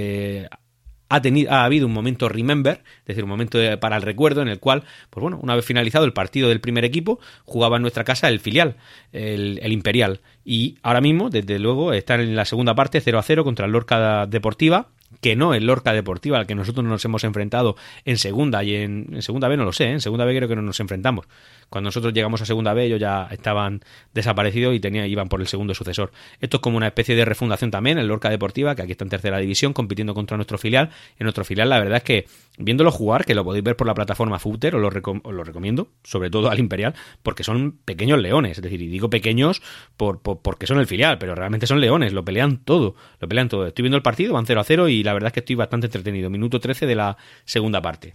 ha, 1.09 1.23
tenido, 1.23 1.53
ha 1.53 1.65
habido 1.65 1.87
un 1.87 1.93
momento 1.93 2.29
remember, 2.29 2.83
es 3.01 3.07
decir, 3.07 3.25
un 3.25 3.31
momento 3.31 3.59
para 3.81 3.97
el 3.97 4.03
recuerdo 4.03 4.43
en 4.43 4.49
el 4.49 4.59
cual, 4.59 4.85
pues 5.11 5.23
bueno, 5.23 5.39
una 5.43 5.55
vez 5.55 5.65
finalizado 5.65 6.05
el 6.05 6.13
partido 6.13 6.49
del 6.49 6.61
primer 6.61 6.85
equipo, 6.85 7.21
jugaba 7.45 7.77
en 7.77 7.83
nuestra 7.83 8.05
casa 8.05 8.29
el 8.29 8.41
filial, 8.41 8.77
el, 9.13 9.59
el 9.63 9.73
Imperial. 9.73 10.21
Y 10.45 10.79
ahora 10.83 11.01
mismo, 11.01 11.31
desde 11.31 11.59
luego, 11.59 11.93
están 11.93 12.21
en 12.21 12.37
la 12.37 12.45
segunda 12.45 12.75
parte 12.75 13.01
0 13.01 13.19
a 13.19 13.23
0 13.23 13.45
contra 13.45 13.67
el 13.67 13.73
Lorca 13.73 14.27
Deportiva 14.27 14.89
que 15.21 15.37
no 15.37 15.55
el 15.55 15.67
Lorca 15.67 15.93
Deportiva 15.93 16.39
al 16.39 16.47
que 16.47 16.55
nosotros 16.55 16.85
nos 16.85 17.05
hemos 17.05 17.25
enfrentado 17.25 17.77
en 18.05 18.19
segunda 18.19 18.63
y 18.63 18.75
en, 18.75 19.23
segunda 19.23 19.49
B 19.49 19.57
no 19.57 19.65
lo 19.65 19.73
sé, 19.73 19.85
¿eh? 19.85 19.93
en 19.93 20.01
segunda 20.01 20.25
B 20.25 20.37
creo 20.37 20.49
que 20.49 20.57
no 20.57 20.63
nos 20.63 20.81
enfrentamos. 20.81 21.27
Cuando 21.69 21.89
nosotros 21.89 22.15
llegamos 22.15 22.41
a 22.41 22.47
segunda 22.47 22.73
B 22.73 22.85
ellos 22.85 23.01
ya 23.01 23.29
estaban 23.31 23.81
desaparecidos 24.15 24.75
y 24.75 24.81
tenía, 24.81 25.07
iban 25.07 25.29
por 25.29 25.41
el 25.41 25.47
segundo 25.47 25.75
sucesor. 25.75 26.13
Esto 26.41 26.59
es 26.59 26.61
como 26.61 26.77
una 26.77 26.87
especie 26.87 27.15
de 27.15 27.25
refundación 27.25 27.71
también, 27.71 27.99
el 27.99 28.07
Lorca 28.07 28.31
Deportiva, 28.31 28.75
que 28.75 28.83
aquí 28.83 28.93
está 28.93 29.05
en 29.05 29.11
tercera 29.11 29.39
división 29.39 29.73
compitiendo 29.73 30.15
contra 30.15 30.37
nuestro 30.37 30.59
filial. 30.59 30.91
En 31.19 31.25
nuestro 31.25 31.45
filial 31.45 31.69
la 31.69 31.79
verdad 31.79 31.99
es 31.99 32.05
que 32.05 32.27
viéndolo 32.59 32.91
jugar, 32.91 33.25
que 33.25 33.35
lo 33.35 33.45
podéis 33.45 33.65
ver 33.65 33.77
por 33.77 33.87
la 33.87 33.95
plataforma 33.95 34.39
Footer, 34.39 34.75
os 34.77 34.83
lo, 34.83 34.91
lo 34.91 35.45
recomiendo, 35.45 35.89
sobre 36.03 36.31
todo 36.31 36.51
al 36.51 36.59
Imperial, 36.59 36.95
porque 37.23 37.45
son 37.45 37.79
pequeños 37.85 38.19
leones, 38.19 38.59
es 38.59 38.63
decir, 38.63 38.81
y 38.83 38.89
digo 38.89 39.11
pequeños 39.11 39.63
por, 39.97 40.21
porque 40.21 40.67
son 40.67 40.79
el 40.79 40.87
filial, 40.87 41.19
pero 41.19 41.35
realmente 41.35 41.67
son 41.67 41.81
leones, 41.81 42.13
lo 42.13 42.25
pelean 42.25 42.59
todo, 42.59 42.95
lo 43.21 43.29
pelean 43.29 43.49
todo. 43.49 43.67
Estoy 43.67 43.83
viendo 43.83 43.97
el 43.97 44.03
partido, 44.03 44.35
van 44.35 44.47
0 44.47 44.61
a 44.61 44.65
0 44.65 44.89
y 44.89 44.98
la 45.03 45.13
verdad 45.13 45.29
es 45.29 45.33
que 45.33 45.41
estoy 45.41 45.57
bastante 45.57 45.87
entretenido. 45.87 46.31
Minuto 46.31 46.61
13 46.61 46.87
de 46.87 46.95
la 46.95 47.17
segunda 47.45 47.83
parte. 47.83 48.15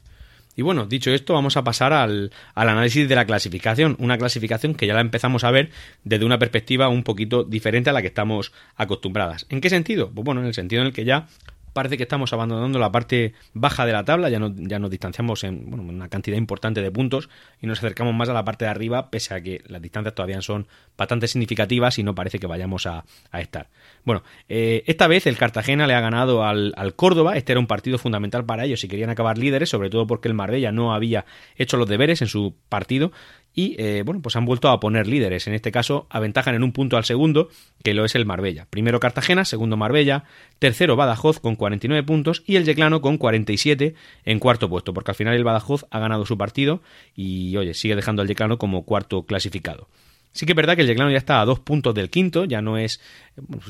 Y 0.56 0.62
bueno, 0.62 0.86
dicho 0.86 1.12
esto, 1.12 1.34
vamos 1.34 1.58
a 1.58 1.64
pasar 1.64 1.94
al, 1.94 2.32
al, 2.54 2.70
análisis 2.70 3.10
de 3.10 3.16
la 3.16 3.26
clasificación. 3.26 3.96
Una 4.00 4.18
clasificación 4.18 4.76
que 4.76 4.86
ya 4.86 4.94
la 4.94 5.02
empezamos 5.02 5.44
a 5.44 5.52
ver 5.52 5.72
desde 6.04 6.26
una 6.26 6.38
perspectiva 6.38 6.90
un 6.90 7.04
poquito 7.04 7.44
diferente 7.44 7.90
a 7.90 7.94
la 7.94 8.02
que 8.02 8.10
estamos 8.10 8.52
acostumbradas. 8.76 9.48
¿En 9.50 9.62
qué 9.62 9.70
sentido? 9.70 10.12
Pues 10.12 10.24
bueno, 10.24 10.42
en 10.42 10.48
el 10.48 10.54
sentido 10.54 10.82
en 10.82 10.88
el 10.88 10.94
que 10.94 11.06
ya 11.06 11.28
parece 11.74 11.98
que 11.98 12.04
estamos 12.04 12.32
abandonando 12.34 12.80
la 12.80 12.92
parte 12.92 13.34
baja 13.54 13.86
de 13.86 13.92
la 13.92 14.06
tabla, 14.06 14.30
ya, 14.30 14.40
no, 14.40 14.54
ya 14.56 14.80
nos 14.80 14.90
distanciamos 14.90 15.44
en 15.44 15.70
bueno, 15.70 15.84
una 15.84 16.08
cantidad 16.08 16.38
importante 16.38 16.82
de 16.82 16.92
puntos 16.92 17.30
y 17.62 17.68
nos 17.68 17.80
acercamos 17.80 18.14
más 18.14 18.30
a 18.30 18.34
la 18.34 18.46
parte 18.46 18.66
de 18.66 18.72
arriba, 18.72 19.10
pese 19.10 19.34
a 19.34 19.42
que 19.42 19.62
las 19.68 19.82
distancias 19.82 20.16
todavía 20.16 20.42
son 20.42 20.68
bastante 20.98 21.28
significativas 21.28 22.00
y 22.00 22.04
no 22.04 22.16
parece 22.16 22.40
que 22.40 22.48
vayamos 22.48 22.86
a, 22.86 23.04
estar. 23.34 23.70
Bueno, 24.06 24.24
eh, 24.48 24.84
esta 24.86 25.08
vez 25.08 25.28
el 25.28 25.38
Cartagena 25.38 25.88
le 25.88 25.96
ha 25.96 26.00
ganado 26.00 26.44
al, 26.44 26.74
al, 26.78 26.96
Córdoba, 26.96 27.36
este 27.36 27.54
era 27.54 27.60
un 27.60 27.68
partido 27.68 27.98
fundamental 27.98 28.46
para 28.46 28.66
ellos 28.66 28.80
si 28.80 28.88
querían 28.88 29.10
acabar 29.10 29.38
líderes, 29.38 29.70
sobre 29.70 29.90
todo 29.90 30.08
porque 30.08 30.28
el 30.28 30.34
Marbella 30.34 30.72
no 30.72 30.94
había 30.94 31.26
hecho 31.56 31.78
los 31.78 31.90
deberes 31.90 32.22
en 32.22 32.28
su 32.28 32.56
partido 32.70 33.12
y 33.56 33.76
eh, 33.78 34.04
bueno, 34.06 34.22
pues 34.22 34.36
han 34.36 34.46
vuelto 34.46 34.70
a 34.70 34.80
poner 34.80 35.08
líderes. 35.08 35.48
En 35.48 35.54
este 35.54 35.72
caso, 35.72 36.08
aventajan 36.10 36.56
en 36.56 36.64
un 36.64 36.72
punto 36.72 36.98
al 36.98 37.06
segundo, 37.06 37.50
que 37.84 37.94
lo 37.94 38.06
es 38.06 38.16
el 38.16 38.26
Marbella. 38.26 38.68
Primero 38.70 39.00
Cartagena, 39.00 39.46
segundo 39.46 39.78
Marbella, 39.78 40.24
tercero 40.60 40.96
Badajoz 40.96 41.40
con 41.40 41.56
49 41.56 42.04
puntos 42.04 42.44
y 42.46 42.56
el 42.56 42.66
Yeclano 42.66 43.02
con 43.02 43.18
47 43.18 43.96
en 44.26 44.40
cuarto 44.40 44.70
puesto, 44.70 44.94
porque 44.94 45.12
al 45.12 45.16
final 45.16 45.36
el 45.36 45.44
Badajoz 45.44 45.86
ha 45.92 46.00
ganado 46.00 46.26
su 46.26 46.38
partido 46.38 46.82
y 47.16 47.56
oye, 47.58 47.74
sigue 47.74 47.96
dejando 47.96 48.22
al 48.22 48.28
Yeclano 48.28 48.58
como 48.58 48.86
cuarto 48.86 49.26
clasificado. 49.26 49.88
Sí 50.34 50.46
que 50.46 50.54
es 50.54 50.56
verdad 50.56 50.76
que 50.76 50.82
el 50.82 50.88
Yeclano 50.88 51.12
ya 51.12 51.18
está 51.18 51.42
a 51.42 51.46
dos 51.46 51.60
puntos 51.60 51.94
del 51.94 52.10
quinto, 52.10 52.46
ya 52.46 52.62
no 52.62 52.78
es 52.78 53.00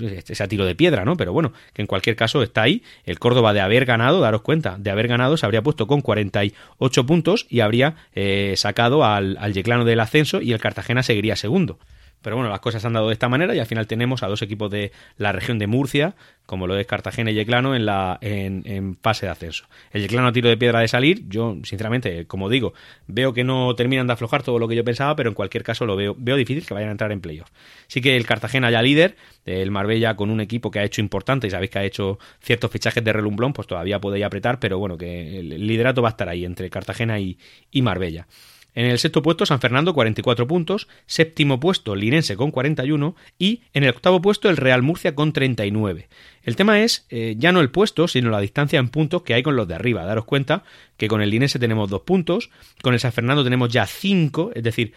ese 0.02 0.48
tiro 0.48 0.66
de 0.66 0.76
piedra, 0.76 1.04
¿no? 1.04 1.18
Pero 1.18 1.34
bueno, 1.34 1.52
que 1.74 1.82
en 1.82 1.88
cualquier 1.88 2.16
caso 2.16 2.42
está 2.42 2.62
ahí. 2.64 2.84
El 3.04 3.20
Córdoba 3.20 3.54
de 3.54 3.60
haber 3.60 3.86
ganado, 3.86 4.22
daros 4.22 4.42
cuenta, 4.42 4.78
de 4.80 4.90
haber 4.90 5.10
ganado 5.10 5.36
se 5.36 5.46
habría 5.46 5.62
puesto 5.62 5.88
con 5.88 6.02
48 6.02 7.06
puntos 7.06 7.46
y 7.50 7.60
habría 7.60 7.96
eh, 8.16 8.54
sacado 8.56 9.04
al, 9.04 9.38
al 9.40 9.54
Yeclano 9.54 9.84
del 9.84 10.00
ascenso 10.00 10.42
y 10.42 10.54
el 10.54 10.60
Cartagena 10.60 11.04
seguiría 11.04 11.36
segundo. 11.36 11.78
Pero 12.24 12.38
bueno, 12.38 12.50
las 12.50 12.62
cosas 12.62 12.84
han 12.86 12.94
dado 12.94 13.10
de 13.10 13.14
esta 13.14 13.30
manera 13.30 13.54
y 13.54 13.60
al 13.60 13.66
final 13.68 13.86
tenemos 13.86 14.24
a 14.24 14.28
dos 14.28 14.42
equipos 14.42 14.72
de 14.72 14.92
la 15.18 15.32
región 15.32 15.60
de 15.60 15.68
Murcia, 15.68 16.16
como 16.46 16.68
lo 16.68 16.78
es 16.78 16.88
Cartagena 16.88 17.32
y 17.32 17.36
Yeclano, 17.36 17.76
en, 17.76 17.86
la, 17.86 18.18
en, 18.22 18.96
fase 19.02 19.26
de 19.26 19.32
ascenso. 19.32 19.66
El 19.92 20.02
Yeclano 20.02 20.28
a 20.28 20.34
tiro 20.34 20.50
de 20.50 20.58
piedra 20.58 20.80
de 20.80 20.88
salir, 20.88 21.28
yo 21.28 21.58
sinceramente, 21.64 22.26
como 22.26 22.50
digo, 22.50 22.74
veo 23.08 23.34
que 23.34 23.44
no 23.44 23.76
terminan 23.76 24.08
de 24.08 24.14
aflojar 24.14 24.42
todo 24.42 24.58
lo 24.58 24.68
que 24.68 24.76
yo 24.76 24.84
pensaba, 24.84 25.16
pero 25.16 25.30
en 25.30 25.36
cualquier 25.36 25.64
caso 25.64 25.86
lo 25.86 25.96
veo, 25.96 26.16
veo 26.18 26.36
difícil 26.36 26.66
que 26.66 26.74
vayan 26.74 26.90
a 26.90 26.94
entrar 26.94 27.12
en 27.12 27.22
playoff. 27.22 27.50
Sí 27.88 28.02
que 28.02 28.16
el 28.16 28.26
Cartagena 28.26 28.72
ya 28.72 28.82
líder, 28.82 29.16
el 29.46 29.70
Marbella 29.70 30.16
con 30.16 30.30
un 30.30 30.42
equipo 30.42 30.72
que 30.72 30.80
ha 30.80 30.84
hecho 30.84 31.02
importante 31.02 31.48
y 31.48 31.50
sabéis 31.50 31.72
que 31.72 31.80
ha 31.80 31.84
hecho 31.84 32.20
ciertos 32.42 32.72
fichajes 32.72 33.04
de 33.04 33.14
relumblón, 33.14 33.54
pues 33.54 33.68
todavía 33.68 34.00
podéis 34.00 34.26
apretar, 34.26 34.60
pero 34.60 34.80
bueno, 34.80 34.98
que 34.98 35.40
el 35.40 35.68
liderato 35.68 36.02
va 36.02 36.10
a 36.10 36.12
estar 36.12 36.30
ahí 36.30 36.46
entre 36.46 36.70
Cartagena 36.70 37.20
y, 37.20 37.38
y 37.72 37.82
Marbella. 37.82 38.28
En 38.76 38.86
el 38.86 38.98
sexto 38.98 39.22
puesto 39.22 39.46
San 39.46 39.60
Fernando 39.60 39.94
44 39.94 40.48
puntos, 40.48 40.88
séptimo 41.06 41.60
puesto 41.60 41.96
Linense 41.96 42.36
con 42.36 42.52
41 42.52 43.16
y 43.38 43.62
en 43.74 43.84
el 43.84 43.90
octavo 43.92 44.22
puesto 44.22 44.50
el 44.50 44.58
Real 44.58 44.82
Murcia 44.82 45.14
con 45.14 45.32
39. 45.34 46.10
El 46.44 46.56
tema 46.56 46.82
es 46.82 47.06
eh, 47.10 47.36
ya 47.38 47.52
no 47.52 47.62
el 47.62 47.70
puesto, 47.70 48.08
sino 48.08 48.30
la 48.30 48.40
distancia 48.40 48.80
en 48.80 48.90
puntos 48.90 49.22
que 49.24 49.34
hay 49.34 49.44
con 49.44 49.56
los 49.56 49.68
de 49.68 49.76
arriba. 49.76 50.06
Daros 50.06 50.26
cuenta 50.26 50.64
que 50.98 51.08
con 51.08 51.22
el 51.22 51.30
Linense 51.30 51.60
tenemos 51.60 51.90
dos 51.90 52.02
puntos, 52.02 52.50
con 52.82 52.94
el 52.94 53.00
San 53.00 53.14
Fernando 53.14 53.44
tenemos 53.44 53.70
ya 53.70 53.86
cinco, 53.86 54.52
es 54.54 54.64
decir, 54.64 54.94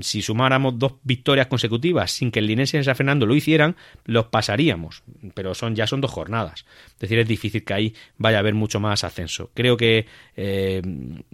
si 0.00 0.22
sumáramos 0.22 0.78
dos 0.78 0.94
victorias 1.02 1.46
consecutivas 1.46 2.10
sin 2.10 2.30
que 2.30 2.38
el 2.38 2.46
Linense 2.46 2.78
y 2.78 2.84
San 2.84 2.96
Fernando 2.96 3.26
lo 3.26 3.34
hicieran, 3.34 3.76
los 4.04 4.26
pasaríamos, 4.26 5.02
pero 5.34 5.54
son 5.54 5.74
ya 5.74 5.86
son 5.86 6.00
dos 6.00 6.10
jornadas. 6.10 6.64
Es 6.94 7.00
decir, 7.00 7.18
es 7.18 7.28
difícil 7.28 7.64
que 7.64 7.74
ahí 7.74 7.94
vaya 8.16 8.38
a 8.38 8.40
haber 8.40 8.54
mucho 8.54 8.80
más 8.80 9.04
ascenso. 9.04 9.50
Creo 9.54 9.76
que 9.76 10.06
eh, 10.36 10.82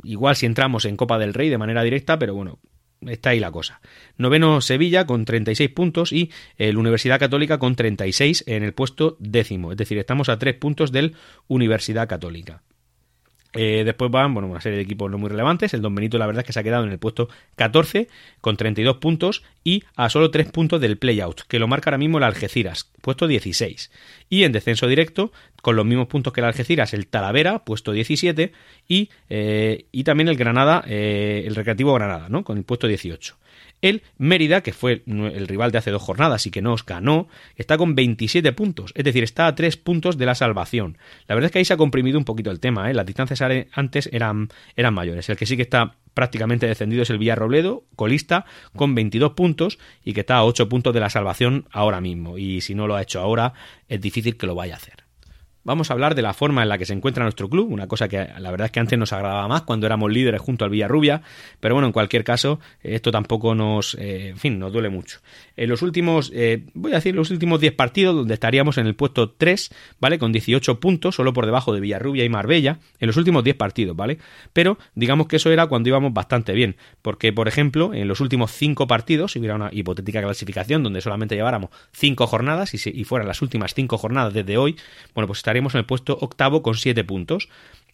igual 0.03 0.37
si 0.37 0.47
entramos 0.47 0.85
en 0.85 0.97
Copa 0.97 1.19
del 1.19 1.35
Rey 1.35 1.49
de 1.49 1.59
manera 1.59 1.83
directa, 1.83 2.19
pero 2.19 2.35
bueno, 2.35 2.59
está 3.07 3.31
ahí 3.31 3.41
la 3.41 3.51
cosa. 3.51 3.81
Noveno 4.17 4.61
Sevilla 4.61 5.07
con 5.07 5.25
36 5.25 5.71
puntos 5.71 6.13
y 6.13 6.31
el 6.57 6.77
Universidad 6.77 7.19
Católica 7.19 7.59
con 7.59 7.77
36 7.77 8.45
en 8.47 8.63
el 8.63 8.75
puesto 8.75 9.17
décimo. 9.21 9.73
Es 9.73 9.79
decir, 9.79 9.99
estamos 9.99 10.29
a 10.29 10.39
tres 10.39 10.55
puntos 10.55 10.93
del 10.93 11.15
Universidad 11.49 12.09
Católica. 12.09 12.63
Eh, 13.53 13.83
después 13.85 14.11
van 14.11 14.33
bueno, 14.33 14.49
una 14.49 14.61
serie 14.61 14.77
de 14.77 14.85
equipos 14.85 15.11
no 15.11 15.19
muy 15.19 15.29
relevantes. 15.29 15.75
El 15.75 15.83
Don 15.83 15.95
Benito, 15.95 16.19
la 16.19 16.27
verdad 16.27 16.41
es 16.41 16.47
que 16.47 16.53
se 16.53 16.61
ha 16.61 16.63
quedado 16.63 16.85
en 16.85 16.93
el 16.93 16.99
puesto 16.99 17.29
14 17.57 18.09
con 18.41 18.57
32 18.57 18.97
puntos 18.97 19.43
y 19.65 19.85
a 19.97 20.09
solo 20.09 20.31
3 20.31 20.51
puntos 20.51 20.81
del 20.81 20.99
playout, 20.99 21.43
que 21.43 21.59
lo 21.59 21.69
marca 21.69 21.91
ahora 21.91 21.99
mismo 21.99 22.19
el 22.19 22.25
Algeciras, 22.25 22.91
puesto 23.01 23.27
16. 23.27 23.91
Y 24.29 24.45
en 24.45 24.53
descenso 24.53 24.87
directo, 24.87 25.33
con 25.63 25.77
los 25.77 25.85
mismos 25.85 26.07
puntos 26.07 26.33
que 26.33 26.41
el 26.41 26.47
Algeciras, 26.47 26.95
el 26.95 27.07
Talavera, 27.07 27.65
puesto 27.65 27.93
17. 27.93 28.53
Y, 28.89 29.11
eh, 29.29 29.87
y 29.93 30.05
también 30.05 30.29
el 30.29 30.37
Granada, 30.37 30.85
eh, 30.87 31.45
el 31.47 31.55
Recreativo 31.55 31.95
Granada, 31.95 32.29
¿no? 32.29 32.45
con 32.45 32.59
el 32.59 32.65
puesto 32.65 32.87
18. 32.87 33.37
El 33.83 34.03
Mérida, 34.19 34.63
que 34.63 34.73
fue 34.73 35.03
el 35.07 35.49
rival 35.49 35.73
de 35.73 35.79
hace 35.79 35.91
dos 35.91 36.03
jornadas 36.03 36.47
y 36.47 36.51
que 36.51 36.63
nos 36.63 36.85
ganó, 36.85 37.29
está 37.57 37.79
con 37.79 37.95
27 37.95 38.53
puntos, 38.53 38.93
es 38.95 39.05
decir, 39.05 39.25
está 39.25 39.47
a 39.47 39.55
3 39.55 39.77
puntos 39.77 40.19
de 40.19 40.27
la 40.27 40.35
salvación. 40.35 40.99
La 41.27 41.35
verdad 41.35 41.47
es 41.47 41.53
que 41.53 41.59
ahí 41.59 41.65
se 41.65 41.75
ha 41.75 41.79
comprimido 41.79 42.19
un 42.19 42.25
poquito 42.25 42.51
el 42.51 42.61
tema, 42.61 42.91
¿eh? 42.91 42.95
las 42.95 43.07
distancias 43.07 43.41
antes 43.73 44.09
eran, 44.13 44.49
eran 44.77 44.95
mayores. 44.95 45.29
El 45.29 45.37
que 45.37 45.47
sí 45.47 45.57
que 45.57 45.63
está 45.63 45.97
prácticamente 46.15 46.67
descendido 46.67 47.03
es 47.03 47.11
el 47.11 47.19
Villarrobledo, 47.19 47.85
colista, 47.97 48.45
con 48.77 48.95
22 48.95 49.33
puntos 49.33 49.79
y 50.05 50.13
que 50.13 50.21
está 50.21 50.37
a 50.37 50.45
8 50.45 50.69
puntos 50.69 50.93
de 50.93 51.01
la 51.01 51.11
salvación 51.11 51.67
ahora 51.71 52.01
mismo. 52.01 52.39
Y 52.39 52.61
si 52.61 52.75
no 52.75 52.87
lo 52.87 52.97
ha 52.97 53.03
hecho 53.03 53.21
ahora, 53.21 53.55
es 53.89 54.01
difícil 54.01 54.37
que 54.37 54.47
lo 54.47 54.55
vaya 54.55 54.75
a 54.75 54.77
hacer. 54.77 55.00
Vamos 55.63 55.91
a 55.91 55.95
hablar 55.95 56.15
de 56.15 56.23
la 56.23 56.33
forma 56.33 56.63
en 56.63 56.71
la 56.71 56.79
que 56.79 56.87
se 56.87 56.95
encuentra 56.95 57.23
nuestro 57.23 57.51
club, 57.51 57.71
una 57.71 57.87
cosa 57.87 58.09
que 58.09 58.17
la 58.39 58.51
verdad 58.51 58.67
es 58.67 58.71
que 58.71 58.81
antes 58.81 58.99
nos 58.99 59.13
agradaba 59.13 59.47
más 59.47 59.63
cuando 59.63 59.85
éramos 59.85 60.11
líderes 60.11 60.41
junto 60.41 60.65
al 60.65 60.71
Villarrubia, 60.71 61.21
pero 61.61 61.75
bueno, 61.75 61.87
en 61.87 61.93
cualquier 61.93 62.25
caso, 62.25 62.61
esto 62.83 63.11
tampoco 63.11 63.55
nos, 63.55 63.95
eh, 63.97 64.29
en 64.29 64.39
fin, 64.39 64.59
nos 64.59 64.73
duele 64.73 64.89
mucho. 64.89 65.21
En 65.57 65.69
los 65.69 65.83
últimos, 65.83 66.33
eh, 66.35 66.65
voy 66.73 66.93
a 66.93 66.95
decir, 66.95 67.15
los 67.15 67.31
últimos 67.31 67.61
10 67.61 67.75
partidos, 67.75 68.15
donde 68.15 68.33
estaríamos 68.33 68.79
en 68.79 68.87
el 68.87 68.95
puesto 68.95 69.33
3, 69.33 69.71
¿vale? 70.01 70.19
Con 70.19 70.33
18 70.33 70.81
puntos, 70.81 71.17
solo 71.17 71.35
por 71.35 71.45
debajo 71.45 71.75
de 71.75 71.81
Villarrubia 71.81 72.25
y 72.25 72.31
Marbella, 72.31 72.79
en 72.99 73.07
los 73.07 73.19
últimos 73.19 73.45
10 73.45 73.57
partidos, 73.57 73.95
¿vale? 73.95 74.17
Pero 74.55 74.79
digamos 74.95 75.27
que 75.27 75.37
eso 75.37 75.51
era 75.51 75.67
cuando 75.67 75.91
íbamos 75.91 76.15
bastante 76.15 76.55
bien, 76.55 76.77
porque, 77.03 77.35
por 77.35 77.49
ejemplo, 77.49 77.93
en 77.93 78.09
los 78.09 78.21
últimos 78.21 78.51
5 78.53 78.87
partidos, 78.87 79.33
si 79.33 79.41
hubiera 79.41 79.57
una 79.57 79.69
hipotética 79.73 80.23
clasificación 80.23 80.83
donde 80.83 81.03
solamente 81.03 81.35
lleváramos 81.35 81.69
5 81.93 82.27
jornadas 82.27 82.73
y, 82.73 82.99
y 82.99 83.05
fueran 83.05 83.29
las 83.29 83.43
últimas 83.43 83.75
5 83.75 83.99
jornadas 83.99 84.33
desde 84.33 84.57
hoy, 84.57 84.77
bueno, 85.15 85.27
pues 85.27 85.43
estaremos 85.51 85.75
en 85.75 85.79
el 85.79 85.85
puesto 85.85 86.17
octavo 86.21 86.63
con 86.63 86.77
7 86.77 87.03
puntos. 87.05 87.49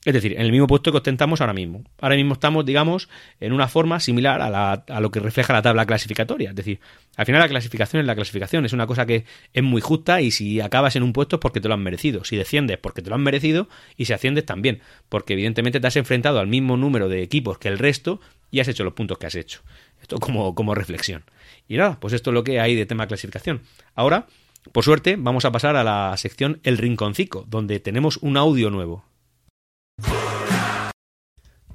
Es 0.05 0.13
decir, 0.13 0.35
en 0.35 0.43
el 0.43 0.53
mismo 0.53 0.69
puesto 0.69 0.93
que 0.93 0.99
ostentamos 0.99 1.41
ahora 1.41 1.55
mismo. 1.55 1.83
Ahora 2.01 2.15
mismo 2.15 2.35
estamos, 2.35 2.65
digamos, 2.65 3.09
en 3.41 3.53
una 3.53 3.67
forma 3.67 3.99
similar 3.99 4.41
a, 4.41 5.01
lo 5.01 5.11
que 5.11 5.19
refleja 5.19 5.53
la 5.53 5.63
tabla 5.63 5.85
clasificatoria. 5.85 6.51
Es 6.51 6.55
decir, 6.55 6.79
al 7.17 7.27
final 7.27 7.41
la 7.41 7.49
clasificación 7.49 8.01
es 8.01 8.07
la 8.07 8.15
clasificación, 8.15 8.65
es 8.65 8.73
una 8.73 8.87
cosa 8.87 9.05
que 9.05 9.25
es 9.53 9.63
muy 9.65 9.81
justa 9.81 10.21
y 10.21 10.31
si 10.31 10.61
acabas 10.61 10.95
en 10.95 11.03
un 11.03 11.13
puesto 11.13 11.37
es 11.37 11.41
porque 11.41 11.61
te 11.61 11.67
lo 11.67 11.75
han 11.75 11.83
merecido. 11.83 12.23
Si 12.23 12.37
desciendes 12.37 12.79
porque 12.79 13.03
te 13.03 13.09
lo 13.09 13.17
han 13.17 13.23
merecido 13.23 13.69
y 13.97 14.05
si 14.05 14.13
asciendes 14.13 14.45
también, 14.47 14.81
porque 15.09 15.33
evidentemente 15.33 15.81
te 15.81 15.87
has 15.89 15.97
enfrentado 15.97 16.39
al 16.39 16.47
mismo 16.47 16.77
número 16.77 17.09
de 17.09 17.23
equipos 17.23 17.59
que 17.59 17.67
el 17.67 17.79
resto 17.79 18.21
y 18.53 18.61
has 18.61 18.69
hecho 18.69 18.85
los 18.85 18.93
puntos 18.93 19.19
que 19.19 19.27
has 19.27 19.35
hecho. 19.35 19.63
Esto 20.01 20.21
como, 20.21 20.55
como 20.55 20.75
reflexión. 20.77 21.25
Y 21.67 21.79
nada, 21.79 21.99
pues 21.99 22.13
esto 22.13 22.31
es 22.31 22.35
lo 22.35 22.45
que 22.45 22.61
hay 22.61 22.77
de 22.77 22.87
tema 22.87 23.09
clasificación. 23.09 23.63
Ahora 23.97 24.27
por 24.73 24.85
suerte, 24.85 25.17
vamos 25.19 25.45
a 25.45 25.53
pasar 25.53 25.77
a 25.77 25.85
la 25.85 26.17
sección 26.17 26.61
El 26.63 26.79
Rinconcico, 26.79 27.45
donde 27.49 27.81
tenemos 27.81 28.19
un 28.19 28.37
audio 28.37 28.71
nuevo. 28.71 29.05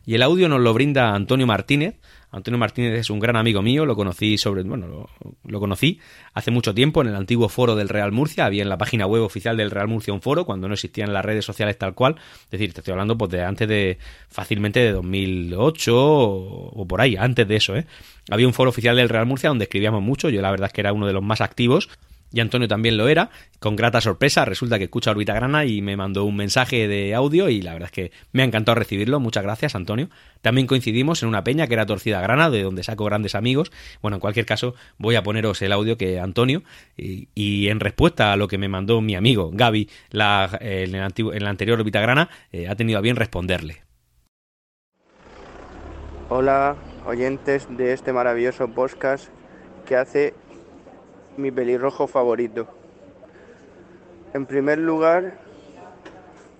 Y 0.05 0.15
el 0.15 0.23
audio 0.23 0.49
nos 0.49 0.61
lo 0.61 0.73
brinda 0.73 1.13
Antonio 1.13 1.45
Martínez. 1.45 1.99
Antonio 2.31 2.57
Martínez 2.57 2.99
es 2.99 3.09
un 3.09 3.19
gran 3.19 3.35
amigo 3.35 3.61
mío, 3.61 3.85
lo 3.85 3.95
conocí 3.95 4.37
sobre, 4.37 4.63
bueno, 4.63 5.07
lo, 5.43 5.59
conocí 5.59 5.99
hace 6.33 6.49
mucho 6.49 6.73
tiempo 6.73 7.01
en 7.01 7.09
el 7.09 7.15
antiguo 7.15 7.49
foro 7.49 7.75
del 7.75 7.89
Real 7.89 8.11
Murcia, 8.13 8.45
había 8.45 8.63
en 8.63 8.69
la 8.69 8.77
página 8.77 9.05
web 9.05 9.21
oficial 9.21 9.57
del 9.57 9.69
Real 9.69 9.89
Murcia 9.89 10.13
un 10.13 10.21
foro 10.21 10.45
cuando 10.45 10.69
no 10.69 10.73
existían 10.73 11.11
las 11.11 11.25
redes 11.25 11.43
sociales 11.43 11.77
tal 11.77 11.93
cual, 11.93 12.15
es 12.45 12.51
decir, 12.51 12.73
te 12.73 12.79
estoy 12.79 12.93
hablando 12.93 13.17
pues 13.17 13.31
de 13.31 13.43
antes 13.43 13.67
de 13.67 13.97
fácilmente 14.29 14.79
de 14.79 14.93
2008 14.93 15.93
o, 15.93 16.81
o 16.81 16.87
por 16.87 17.01
ahí, 17.01 17.17
antes 17.17 17.45
de 17.45 17.55
eso, 17.57 17.75
¿eh? 17.75 17.85
Había 18.29 18.47
un 18.47 18.53
foro 18.53 18.69
oficial 18.69 18.95
del 18.95 19.09
Real 19.09 19.25
Murcia 19.25 19.49
donde 19.49 19.65
escribíamos 19.65 20.01
mucho, 20.01 20.29
yo 20.29 20.41
la 20.41 20.51
verdad 20.51 20.67
es 20.67 20.73
que 20.73 20.81
era 20.81 20.93
uno 20.93 21.07
de 21.07 21.13
los 21.13 21.23
más 21.23 21.41
activos 21.41 21.89
y 22.31 22.39
Antonio 22.39 22.67
también 22.67 22.97
lo 22.97 23.07
era. 23.07 23.29
Con 23.59 23.75
grata 23.75 24.01
sorpresa, 24.01 24.45
resulta 24.45 24.77
que 24.77 24.85
escucha 24.85 25.11
Orbita 25.11 25.33
Grana 25.33 25.65
y 25.65 25.81
me 25.81 25.97
mandó 25.97 26.23
un 26.23 26.35
mensaje 26.35 26.87
de 26.87 27.13
audio 27.13 27.49
y 27.49 27.61
la 27.61 27.73
verdad 27.73 27.87
es 27.87 27.91
que 27.91 28.11
me 28.31 28.41
ha 28.41 28.45
encantado 28.45 28.75
recibirlo. 28.75 29.19
Muchas 29.19 29.43
gracias, 29.43 29.75
Antonio. 29.75 30.09
También 30.41 30.67
coincidimos 30.67 31.21
en 31.23 31.29
una 31.29 31.43
peña 31.43 31.67
que 31.67 31.73
era 31.73 31.85
Torcida 31.85 32.21
Grana, 32.21 32.49
de 32.49 32.63
donde 32.63 32.83
saco 32.83 33.05
grandes 33.05 33.35
amigos. 33.35 33.71
Bueno, 34.01 34.17
en 34.17 34.21
cualquier 34.21 34.45
caso, 34.45 34.75
voy 34.97 35.15
a 35.15 35.23
poneros 35.23 35.61
el 35.61 35.71
audio 35.71 35.97
que 35.97 36.19
Antonio, 36.19 36.63
y, 36.97 37.67
en 37.67 37.79
respuesta 37.79 38.33
a 38.33 38.37
lo 38.37 38.47
que 38.47 38.57
me 38.57 38.67
mandó 38.67 39.01
mi 39.01 39.15
amigo 39.15 39.51
Gaby 39.53 39.89
la, 40.09 40.57
en, 40.61 40.95
el 40.95 41.13
en, 41.17 41.43
la 41.43 41.49
anterior 41.49 41.79
Orbita 41.79 42.01
Grana, 42.01 42.29
eh, 42.51 42.67
ha 42.67 42.75
tenido 42.75 42.97
a 42.97 43.01
bien 43.01 43.15
responderle. 43.15 43.83
Hola, 46.29 46.75
oyentes 47.05 47.67
de 47.69 47.93
este 47.93 48.13
maravilloso 48.13 48.69
podcast 48.69 49.29
que 49.85 49.95
hace 49.95 50.33
mi 51.37 51.51
pelirrojo 51.51 52.07
favorito. 52.07 52.67
En 54.33 54.45
primer 54.45 54.77
lugar, 54.77 55.33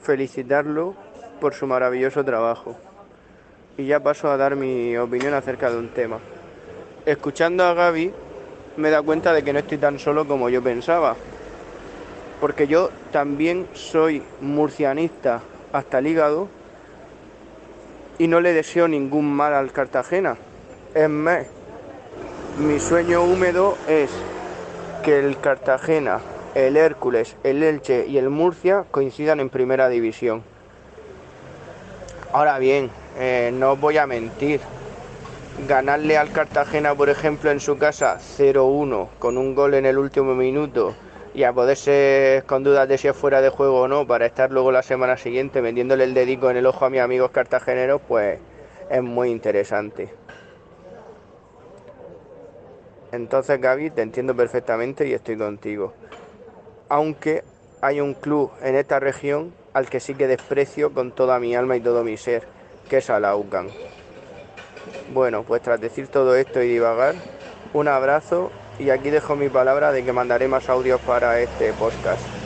felicitarlo 0.02 0.96
por 1.40 1.54
su 1.54 1.68
maravilloso 1.68 2.24
trabajo. 2.24 2.76
Y 3.78 3.86
ya 3.86 4.00
paso 4.00 4.30
a 4.30 4.38
dar 4.38 4.56
mi 4.56 4.98
opinión 4.98 5.34
acerca 5.34 5.70
de 5.70 5.78
un 5.78 5.90
tema. 5.90 6.20
Escuchando 7.06 7.64
a 7.64 7.74
Gaby, 7.74 8.14
me 8.78 8.90
da 8.90 9.02
cuenta 9.02 9.34
de 9.34 9.44
que 9.44 9.54
no 9.54 9.60
estoy 9.60 9.78
tan 9.78 10.00
solo 10.00 10.28
como 10.28 10.50
yo 10.50 10.62
pensaba. 10.62 11.16
Porque 12.40 12.68
yo 12.68 12.90
también 13.12 13.68
soy 13.74 14.24
murcianista 14.42 15.42
hasta 15.72 16.00
el 16.00 16.08
hígado 16.08 16.48
y 18.18 18.28
no 18.28 18.40
le 18.40 18.54
deseo 18.54 18.88
ningún 18.88 19.34
mal 19.34 19.54
al 19.54 19.72
Cartagena. 19.72 20.38
Es 20.94 21.10
más, 21.10 21.46
mi 22.60 22.80
sueño 22.80 23.24
húmedo 23.24 23.78
es 23.88 24.12
que 25.02 25.20
el 25.20 25.40
Cartagena, 25.40 26.20
el 26.54 26.78
Hércules, 26.78 27.36
el 27.44 27.64
Elche 27.64 28.06
y 28.08 28.18
el 28.18 28.30
Murcia 28.30 28.86
coincidan 28.92 29.40
en 29.40 29.50
primera 29.50 29.90
división. 29.90 30.44
Ahora 32.32 32.60
bien, 32.60 32.90
eh, 33.18 33.52
no 33.54 33.74
os 33.74 33.80
voy 33.80 33.98
a 33.98 34.06
mentir. 34.06 34.62
Ganarle 35.68 36.18
al 36.18 36.32
Cartagena, 36.32 36.96
por 36.96 37.10
ejemplo, 37.10 37.52
en 37.52 37.60
su 37.60 37.78
casa 37.78 38.20
0-1 38.20 39.10
con 39.20 39.38
un 39.38 39.56
gol 39.56 39.74
en 39.74 39.86
el 39.86 39.98
último 39.98 40.36
minuto 40.36 40.94
y 41.34 41.44
a 41.44 41.54
poderse 41.54 42.44
con 42.46 42.64
dudas 42.64 42.88
de 42.88 42.98
si 42.98 43.08
es 43.08 43.16
fuera 43.16 43.42
de 43.42 43.50
juego 43.50 43.82
o 43.82 43.88
no 43.88 44.06
para 44.06 44.26
estar 44.26 44.52
luego 44.52 44.72
la 44.72 44.84
semana 44.84 45.18
siguiente 45.18 45.62
vendiéndole 45.62 46.04
el 46.04 46.14
dedico 46.14 46.50
en 46.50 46.58
el 46.58 46.66
ojo 46.66 46.86
a 46.86 46.90
mis 46.90 47.02
amigos 47.02 47.32
cartageneros, 47.32 48.02
pues 48.08 48.40
es 48.90 49.02
muy 49.04 49.30
interesante. 49.30 50.14
Entonces, 53.12 53.60
Gaby, 53.60 53.90
te 53.92 54.02
entiendo 54.02 54.36
perfectamente 54.36 55.08
y 55.08 55.14
estoy 55.14 55.38
contigo. 55.38 55.94
Aunque 56.90 57.44
hay 57.82 58.00
un 58.00 58.14
club 58.14 58.52
en 58.62 58.76
esta 58.76 59.00
región 59.00 59.54
al 59.74 59.90
que 59.90 60.00
sí 60.00 60.16
que 60.16 60.28
desprecio 60.28 60.94
con 60.94 61.12
toda 61.12 61.40
mi 61.40 61.56
alma 61.56 61.76
y 61.76 61.82
todo 61.82 62.04
mi 62.04 62.18
ser, 62.18 62.44
que 62.90 62.98
es 62.98 63.10
Alaucan. 63.10 63.68
Bueno, 65.14 65.44
pues 65.44 65.62
tras 65.62 65.80
decir 65.80 66.08
todo 66.08 66.36
esto 66.36 66.62
y 66.62 66.68
divagar, 66.68 67.16
un 67.74 67.88
abrazo 67.88 68.52
y 68.80 68.90
aquí 68.90 69.10
dejo 69.10 69.36
mi 69.36 69.50
palabra 69.50 69.92
de 69.92 70.04
que 70.04 70.14
mandaré 70.14 70.48
más 70.48 70.70
audios 70.70 71.00
para 71.02 71.40
este 71.40 71.74
podcast. 71.74 72.41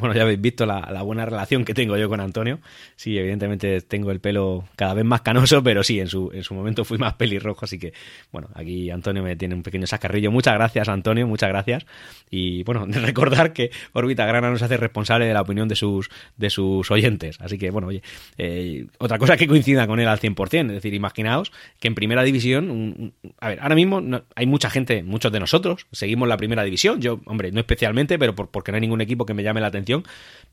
Bueno, 0.00 0.14
ya 0.14 0.22
habéis 0.22 0.40
visto 0.40 0.64
la, 0.66 1.02
buena 1.02 1.26
relación 1.26 1.64
que 1.64 1.74
tengo 1.74 1.96
yo 1.96 2.08
con 2.08 2.20
Antonio. 2.20 2.58
Sí, 2.96 3.18
evidentemente 3.18 3.82
tengo 3.82 4.10
el 4.10 4.20
pelo 4.20 4.64
cada 4.76 4.94
vez 4.94 5.04
más 5.04 5.20
canoso, 5.20 5.62
pero 5.62 5.82
sí, 5.82 6.00
en 6.00 6.08
su, 6.08 6.30
en 6.32 6.42
su 6.42 6.54
momento 6.54 6.84
fui 6.84 6.96
más 6.96 7.14
pelirrojo, 7.14 7.64
así 7.64 7.78
que, 7.78 7.92
bueno, 8.32 8.48
aquí 8.54 8.90
Antonio 8.90 9.22
me 9.22 9.36
tiene 9.36 9.54
un 9.54 9.62
pequeño 9.62 9.86
sacarrillo. 9.86 10.30
Muchas 10.30 10.54
gracias, 10.54 10.88
Antonio, 10.88 11.26
muchas 11.26 11.50
gracias. 11.50 11.84
Y 12.30 12.62
bueno, 12.62 12.86
recordar 12.88 13.52
que 13.52 13.70
Órbita 13.92 14.24
Grana 14.24 14.50
nos 14.50 14.62
hace 14.62 14.76
responsable 14.76 15.26
de 15.26 15.34
la 15.34 15.42
opinión 15.42 15.68
de 15.68 15.76
sus, 15.76 16.08
de 16.36 16.48
sus 16.48 16.90
oyentes. 16.90 17.36
Así 17.40 17.58
que, 17.58 17.70
bueno, 17.70 17.88
oye, 17.88 18.02
eh, 18.38 18.86
otra 18.98 19.18
cosa 19.18 19.36
que 19.36 19.46
coincida 19.46 19.86
con 19.86 20.00
él 20.00 20.08
al 20.08 20.18
100%, 20.18 20.66
es 20.68 20.72
decir, 20.72 20.94
imaginaos 20.94 21.52
que 21.78 21.88
en 21.88 21.94
primera 21.94 22.22
división, 22.22 23.12
a 23.38 23.48
ver, 23.48 23.60
ahora 23.60 23.74
mismo 23.74 24.02
hay 24.34 24.46
mucha 24.46 24.70
gente, 24.70 25.02
muchos 25.02 25.30
de 25.30 25.40
nosotros, 25.40 25.86
seguimos 25.92 26.26
la 26.26 26.38
primera 26.38 26.64
división. 26.64 27.00
Yo, 27.00 27.20
hombre, 27.26 27.52
no 27.52 27.60
especialmente, 27.60 28.18
pero 28.18 28.34
porque 28.34 28.72
no 28.72 28.76
hay 28.76 28.80
ningún 28.80 29.00
equipo 29.00 29.26
que 29.26 29.34
me 29.34 29.42
llame 29.42 29.60
la 29.60 29.66
atención 29.66 29.89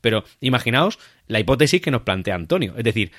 pero 0.00 0.24
imaginaos 0.40 0.98
la 1.26 1.40
hipótesis 1.40 1.80
que 1.80 1.90
nos 1.90 2.02
plantea 2.02 2.34
Antonio, 2.34 2.74
es 2.76 2.84
decir, 2.84 3.12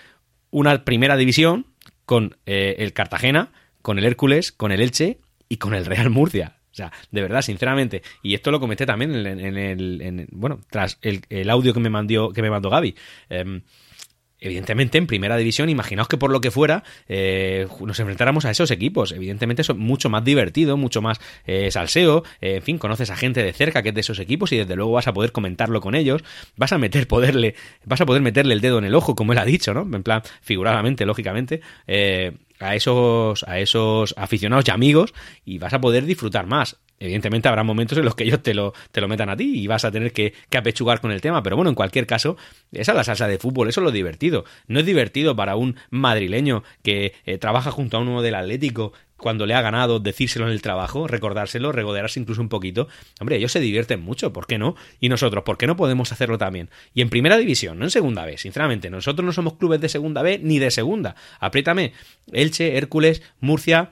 una 0.51 0.83
primera 0.83 1.17
división 1.17 1.65
con 2.05 2.37
eh, 2.45 2.77
el 2.79 2.93
Cartagena 2.93 3.51
con 3.81 3.97
el 3.97 4.05
Hércules, 4.05 4.51
con 4.51 4.71
el 4.71 4.81
Elche 4.81 5.19
y 5.47 5.57
con 5.57 5.73
el 5.73 5.85
Real 5.85 6.09
Murcia. 6.09 6.57
O 6.71 6.75
sea, 6.75 6.91
de 7.11 7.21
verdad, 7.21 7.41
sinceramente. 7.41 8.03
Y 8.21 8.35
esto 8.35 8.51
lo 8.51 8.59
comenté 8.59 8.85
también 8.85 9.13
en, 9.15 9.57
el. 9.57 10.27
bueno, 10.31 10.61
tras 10.69 10.99
el, 11.01 11.49
audio 11.49 11.73
que 11.73 11.79
me 11.79 11.89
mandó, 11.89 12.31
que 12.31 12.41
me 12.41 12.49
mandó 12.49 12.69
Gaby. 12.69 12.95
Em, 13.29 13.61
evidentemente 14.39 14.97
en 14.97 15.07
primera 15.07 15.37
división, 15.37 15.69
imaginaos 15.69 16.07
que 16.07 16.17
por 16.17 16.31
lo 16.31 16.41
que 16.41 16.51
fuera 16.51 16.83
eh, 17.07 17.67
nos 17.81 17.99
enfrentáramos 17.99 18.45
a 18.45 18.51
esos 18.51 18.71
equipos. 18.71 19.11
Evidentemente 19.11 19.61
es 19.61 19.75
mucho 19.75 20.09
más 20.09 20.23
divertido, 20.23 20.77
mucho 20.77 21.01
más 21.01 21.19
eh, 21.45 21.71
salseo, 21.71 22.23
eh, 22.41 22.55
en 22.55 22.61
fin, 22.61 22.77
conoces 22.77 23.09
a 23.09 23.15
gente 23.15 23.43
de 23.43 23.53
cerca 23.53 23.81
que 23.83 23.89
es 23.89 23.95
de 23.95 24.01
esos 24.01 24.19
equipos 24.19 24.51
y 24.51 24.57
desde 24.57 24.75
luego 24.75 24.91
vas 24.91 25.07
a 25.07 25.13
poder 25.13 25.31
comentarlo 25.31 25.81
con 25.81 25.95
ellos, 25.95 26.23
vas 26.55 26.73
a 26.73 26.77
meter 26.77 27.07
poderle, 27.07 27.55
vas 27.85 28.01
a 28.01 28.05
poder 28.05 28.21
meterle 28.21 28.53
el 28.53 28.61
dedo 28.61 28.77
en 28.77 28.85
el 28.85 28.95
ojo, 28.95 29.15
como 29.15 29.33
él 29.33 29.39
ha 29.39 29.45
dicho, 29.45 29.73
¿no? 29.73 29.81
En 29.81 30.03
plan, 30.03 30.21
figuradamente, 30.41 31.05
lógicamente, 31.05 31.61
a 32.59 32.75
esos, 32.75 33.43
a 33.43 33.59
esos 33.59 34.13
aficionados 34.17 34.65
y 34.67 34.71
amigos 34.71 35.13
y 35.45 35.57
vas 35.59 35.73
a 35.73 35.81
poder 35.81 36.05
disfrutar 36.05 36.45
más. 36.45 36.77
Evidentemente 36.99 37.47
habrá 37.47 37.63
momentos 37.63 37.97
en 37.97 38.05
los 38.05 38.15
que 38.15 38.25
ellos 38.25 38.43
te 38.43 38.53
lo, 38.53 38.73
te 38.91 39.01
lo 39.01 39.07
metan 39.07 39.29
a 39.29 39.37
ti 39.37 39.59
y 39.59 39.67
vas 39.67 39.85
a 39.85 39.91
tener 39.91 40.11
que, 40.11 40.33
apechugar 40.55 40.99
con 40.99 41.11
el 41.11 41.21
tema, 41.21 41.41
pero 41.41 41.55
bueno, 41.55 41.69
en 41.69 41.75
cualquier 41.75 42.05
caso, 42.05 42.35
esa 42.71 42.91
es 42.91 42.95
la 42.95 43.03
salsa 43.03 43.27
de 43.27 43.37
fútbol, 43.37 43.69
eso 43.69 43.79
es 43.79 43.85
lo 43.85 43.91
divertido. 43.91 44.43
No 44.67 44.79
es 44.79 44.85
divertido 44.85 45.35
para 45.35 45.55
un 45.55 45.77
madrileño 45.89 46.63
que 46.83 47.13
eh, 47.25 47.37
trabaja 47.37 47.71
junto 47.71 47.97
a 47.97 48.01
uno 48.01 48.21
del 48.21 48.35
Atlético 48.35 48.91
cuando 49.19 49.45
le 49.45 49.53
ha 49.53 49.61
ganado, 49.61 49.99
decírselo 49.99 50.47
en 50.47 50.53
el 50.53 50.61
trabajo, 50.61 51.07
recordárselo, 51.07 51.71
regodearse 51.71 52.19
incluso 52.19 52.41
un 52.41 52.49
poquito. 52.49 52.87
Hombre, 53.19 53.35
ellos 53.35 53.51
se 53.51 53.59
divierten 53.59 54.01
mucho, 54.01 54.33
¿por 54.33 54.47
qué 54.47 54.57
no? 54.57 54.75
Y 54.99 55.09
nosotros, 55.09 55.43
¿por 55.43 55.57
qué 55.57 55.67
no 55.67 55.75
podemos 55.75 56.11
hacerlo 56.11 56.37
también? 56.37 56.69
Y 56.93 57.01
en 57.01 57.09
primera 57.09 57.37
división, 57.37 57.77
no 57.77 57.85
en 57.85 57.91
segunda 57.91 58.25
B, 58.25 58.37
sinceramente, 58.37 58.89
nosotros 58.89 59.25
no 59.25 59.33
somos 59.33 59.53
clubes 59.55 59.81
de 59.81 59.89
segunda 59.89 60.21
B 60.21 60.39
ni 60.41 60.57
de 60.57 60.71
segunda. 60.71 61.15
Apriétame, 61.39 61.93
Elche, 62.31 62.77
Hércules, 62.77 63.21
Murcia, 63.39 63.91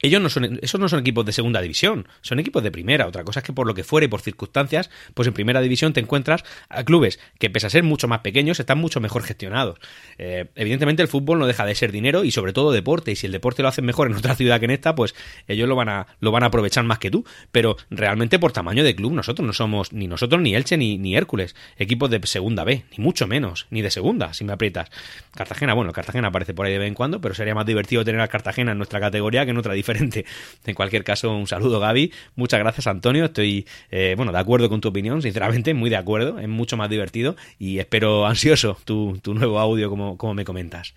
ellos 0.00 0.20
no 0.20 0.28
son, 0.28 0.58
esos 0.62 0.78
no 0.78 0.88
son 0.88 1.00
equipos 1.00 1.24
de 1.24 1.32
segunda 1.32 1.60
división, 1.62 2.06
son 2.20 2.38
equipos 2.38 2.62
de 2.62 2.70
primera. 2.70 3.06
Otra 3.06 3.24
cosa 3.24 3.40
es 3.40 3.44
que 3.44 3.52
por 3.52 3.66
lo 3.66 3.74
que 3.74 3.82
fuere 3.82 4.08
por 4.08 4.20
circunstancias, 4.20 4.90
pues 5.14 5.26
en 5.26 5.34
primera 5.34 5.60
división 5.60 5.92
te 5.92 6.00
encuentras 6.00 6.44
a 6.68 6.84
clubes 6.84 7.18
que, 7.38 7.48
pese 7.48 7.66
a 7.66 7.70
ser 7.70 7.82
mucho 7.82 8.06
más 8.06 8.20
pequeños, 8.20 8.60
están 8.60 8.78
mucho 8.78 9.00
mejor 9.00 9.22
gestionados. 9.22 9.78
Eh, 10.18 10.46
evidentemente, 10.54 11.02
el 11.02 11.08
fútbol 11.08 11.38
no 11.38 11.46
deja 11.46 11.64
de 11.64 11.74
ser 11.74 11.92
dinero 11.92 12.24
y 12.24 12.30
sobre 12.30 12.52
todo 12.52 12.72
deporte. 12.72 13.12
Y 13.12 13.16
si 13.16 13.26
el 13.26 13.32
deporte 13.32 13.62
lo 13.62 13.68
hacen 13.68 13.86
mejor 13.86 14.10
en 14.10 14.16
otra 14.16 14.34
ciudad 14.34 14.58
que 14.58 14.66
en 14.66 14.72
esta, 14.72 14.94
pues 14.94 15.14
ellos 15.48 15.68
lo 15.68 15.76
van 15.76 15.88
a, 15.88 16.06
lo 16.20 16.30
van 16.30 16.42
a 16.42 16.46
aprovechar 16.46 16.84
más 16.84 16.98
que 16.98 17.10
tú. 17.10 17.24
Pero 17.50 17.76
realmente, 17.90 18.38
por 18.38 18.52
tamaño 18.52 18.84
de 18.84 18.94
club, 18.94 19.12
nosotros 19.12 19.46
no 19.46 19.54
somos 19.54 19.92
ni 19.92 20.08
nosotros, 20.08 20.42
ni 20.42 20.54
Elche, 20.54 20.76
ni, 20.76 20.98
ni 20.98 21.16
Hércules, 21.16 21.56
equipos 21.78 22.10
de 22.10 22.20
segunda 22.26 22.64
B, 22.64 22.84
ni 22.96 23.02
mucho 23.02 23.26
menos, 23.26 23.66
ni 23.70 23.80
de 23.80 23.90
segunda, 23.90 24.34
si 24.34 24.44
me 24.44 24.52
aprietas. 24.52 24.90
Cartagena, 25.34 25.72
bueno, 25.72 25.92
Cartagena 25.92 26.28
aparece 26.28 26.52
por 26.52 26.66
ahí 26.66 26.72
de 26.72 26.78
vez 26.78 26.88
en 26.88 26.94
cuando, 26.94 27.20
pero 27.20 27.34
sería 27.34 27.54
más 27.54 27.64
divertido 27.64 28.04
tener 28.04 28.20
a 28.20 28.28
Cartagena 28.28 28.72
en 28.72 28.78
nuestra 28.78 29.00
categoría 29.00 29.44
que 29.44 29.52
en 29.52 29.58
otra 29.58 29.72
diferente 29.72 29.85
en 29.94 30.74
cualquier 30.74 31.04
caso, 31.04 31.34
un 31.34 31.46
saludo, 31.46 31.80
Gaby. 31.80 32.12
Muchas 32.34 32.60
gracias, 32.60 32.86
Antonio. 32.86 33.26
Estoy, 33.26 33.66
eh, 33.90 34.14
bueno, 34.16 34.32
de 34.32 34.38
acuerdo 34.38 34.68
con 34.68 34.80
tu 34.80 34.88
opinión, 34.88 35.22
sinceramente, 35.22 35.74
muy 35.74 35.90
de 35.90 35.96
acuerdo. 35.96 36.38
Es 36.38 36.48
mucho 36.48 36.76
más 36.76 36.90
divertido 36.90 37.36
y 37.58 37.78
espero 37.78 38.26
ansioso 38.26 38.78
tu, 38.84 39.20
nuevo 39.26 39.58
audio, 39.58 39.88
como, 39.90 40.16
como 40.16 40.34
me 40.34 40.44
comentas. 40.44 40.94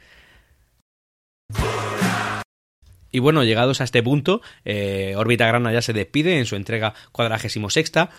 Y 3.11 3.19
bueno, 3.19 3.43
llegados 3.43 3.81
a 3.81 3.83
este 3.83 4.03
punto, 4.03 4.41
eh, 4.65 5.13
Órbita 5.17 5.47
Grana 5.47 5.73
ya 5.73 5.81
se 5.81 5.93
despide 5.93 6.37
en 6.37 6.45
su 6.45 6.55
entrega 6.55 6.93
cuadragésimo 7.11 7.69
sexta. 7.69 8.11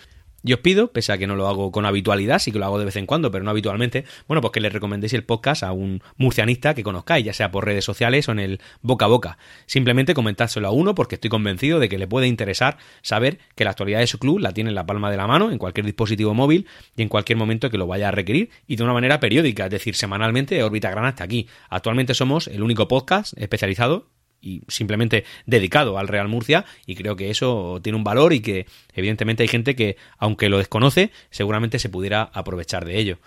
Y 0.43 0.53
os 0.53 0.59
pido, 0.59 0.91
pese 0.91 1.13
a 1.13 1.17
que 1.17 1.27
no 1.27 1.35
lo 1.35 1.47
hago 1.47 1.71
con 1.71 1.85
habitualidad, 1.85 2.39
sí 2.39 2.51
que 2.51 2.59
lo 2.59 2.65
hago 2.65 2.79
de 2.79 2.85
vez 2.85 2.95
en 2.95 3.05
cuando, 3.05 3.31
pero 3.31 3.43
no 3.43 3.51
habitualmente, 3.51 4.05
bueno, 4.27 4.41
pues 4.41 4.51
que 4.51 4.59
le 4.59 4.69
recomendéis 4.69 5.13
el 5.13 5.23
podcast 5.23 5.63
a 5.63 5.71
un 5.71 6.01
murcianista 6.17 6.73
que 6.73 6.83
conozcáis, 6.83 7.25
ya 7.25 7.33
sea 7.33 7.51
por 7.51 7.65
redes 7.65 7.85
sociales 7.85 8.27
o 8.27 8.31
en 8.31 8.39
el 8.39 8.61
boca 8.81 9.05
a 9.05 9.07
boca. 9.07 9.37
Simplemente 9.65 10.13
comentárselo 10.13 10.67
a 10.67 10.71
uno 10.71 10.95
porque 10.95 11.15
estoy 11.15 11.29
convencido 11.29 11.79
de 11.79 11.89
que 11.89 11.97
le 11.97 12.07
puede 12.07 12.27
interesar 12.27 12.77
saber 13.01 13.39
que 13.55 13.63
la 13.63 13.71
actualidad 13.71 13.99
de 13.99 14.07
su 14.07 14.17
club 14.17 14.39
la 14.39 14.53
tiene 14.53 14.69
en 14.69 14.75
la 14.75 14.85
palma 14.85 15.11
de 15.11 15.17
la 15.17 15.27
mano, 15.27 15.51
en 15.51 15.57
cualquier 15.57 15.85
dispositivo 15.85 16.33
móvil 16.33 16.67
y 16.95 17.03
en 17.03 17.09
cualquier 17.09 17.37
momento 17.37 17.69
que 17.69 17.77
lo 17.77 17.87
vaya 17.87 18.07
a 18.07 18.11
requerir 18.11 18.49
y 18.67 18.75
de 18.75 18.83
una 18.83 18.93
manera 18.93 19.19
periódica, 19.19 19.65
es 19.65 19.71
decir, 19.71 19.95
semanalmente 19.95 20.63
Órbita 20.63 20.89
Grana 20.89 21.09
hasta 21.09 21.23
aquí. 21.23 21.47
Actualmente 21.69 22.13
somos 22.13 22.47
el 22.47 22.63
único 22.63 22.87
podcast 22.87 23.37
especializado 23.37 24.07
y 24.41 24.63
simplemente 24.67 25.23
dedicado 25.45 25.97
al 25.97 26.07
Real 26.07 26.27
Murcia 26.27 26.65
y 26.85 26.95
creo 26.95 27.15
que 27.15 27.29
eso 27.29 27.79
tiene 27.83 27.97
un 27.97 28.03
valor 28.03 28.33
y 28.33 28.41
que 28.41 28.65
evidentemente 28.93 29.43
hay 29.43 29.49
gente 29.49 29.75
que 29.75 29.97
aunque 30.17 30.49
lo 30.49 30.57
desconoce 30.57 31.11
seguramente 31.29 31.79
se 31.79 31.89
pudiera 31.89 32.23
aprovechar 32.33 32.85
de 32.85 32.97
ello. 32.97 33.19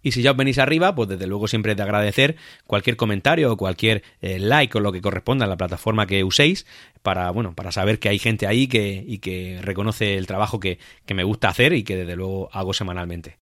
Y 0.00 0.12
si 0.12 0.22
ya 0.22 0.30
os 0.30 0.36
venís 0.36 0.58
arriba, 0.58 0.94
pues 0.94 1.08
desde 1.08 1.26
luego 1.26 1.48
siempre 1.48 1.74
de 1.74 1.82
agradecer 1.82 2.36
cualquier 2.66 2.96
comentario 2.96 3.52
o 3.52 3.56
cualquier 3.56 4.04
eh, 4.20 4.38
like 4.38 4.78
o 4.78 4.80
lo 4.80 4.92
que 4.92 5.00
corresponda 5.00 5.44
a 5.44 5.48
la 5.48 5.56
plataforma 5.56 6.06
que 6.06 6.22
uséis 6.22 6.66
para, 7.02 7.30
bueno, 7.30 7.54
para 7.54 7.72
saber 7.72 7.98
que 7.98 8.08
hay 8.08 8.18
gente 8.18 8.46
ahí 8.46 8.68
que, 8.68 9.04
y 9.06 9.18
que 9.18 9.58
reconoce 9.62 10.16
el 10.16 10.26
trabajo 10.26 10.60
que, 10.60 10.78
que 11.04 11.14
me 11.14 11.24
gusta 11.24 11.48
hacer 11.48 11.72
y 11.72 11.82
que 11.82 11.96
desde 11.96 12.16
luego 12.16 12.48
hago 12.52 12.74
semanalmente. 12.74 13.38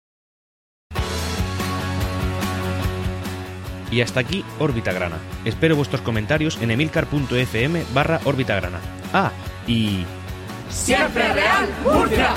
Y 3.93 4.01
hasta 4.01 4.21
aquí 4.21 4.45
Órbita 4.59 4.93
Grana. 4.93 5.19
Espero 5.45 5.77
vuestros 5.77 6.01
comentarios 6.01 6.59
en 6.61 6.73
emilcar.fm 6.73 7.85
barra 7.95 8.21
Órbita 8.25 8.57
Grana. 8.57 8.81
Ah, 9.13 9.31
y... 9.67 10.05
¡Siempre 10.71 11.31
Real 11.33 11.69
Murcia! 11.85 12.35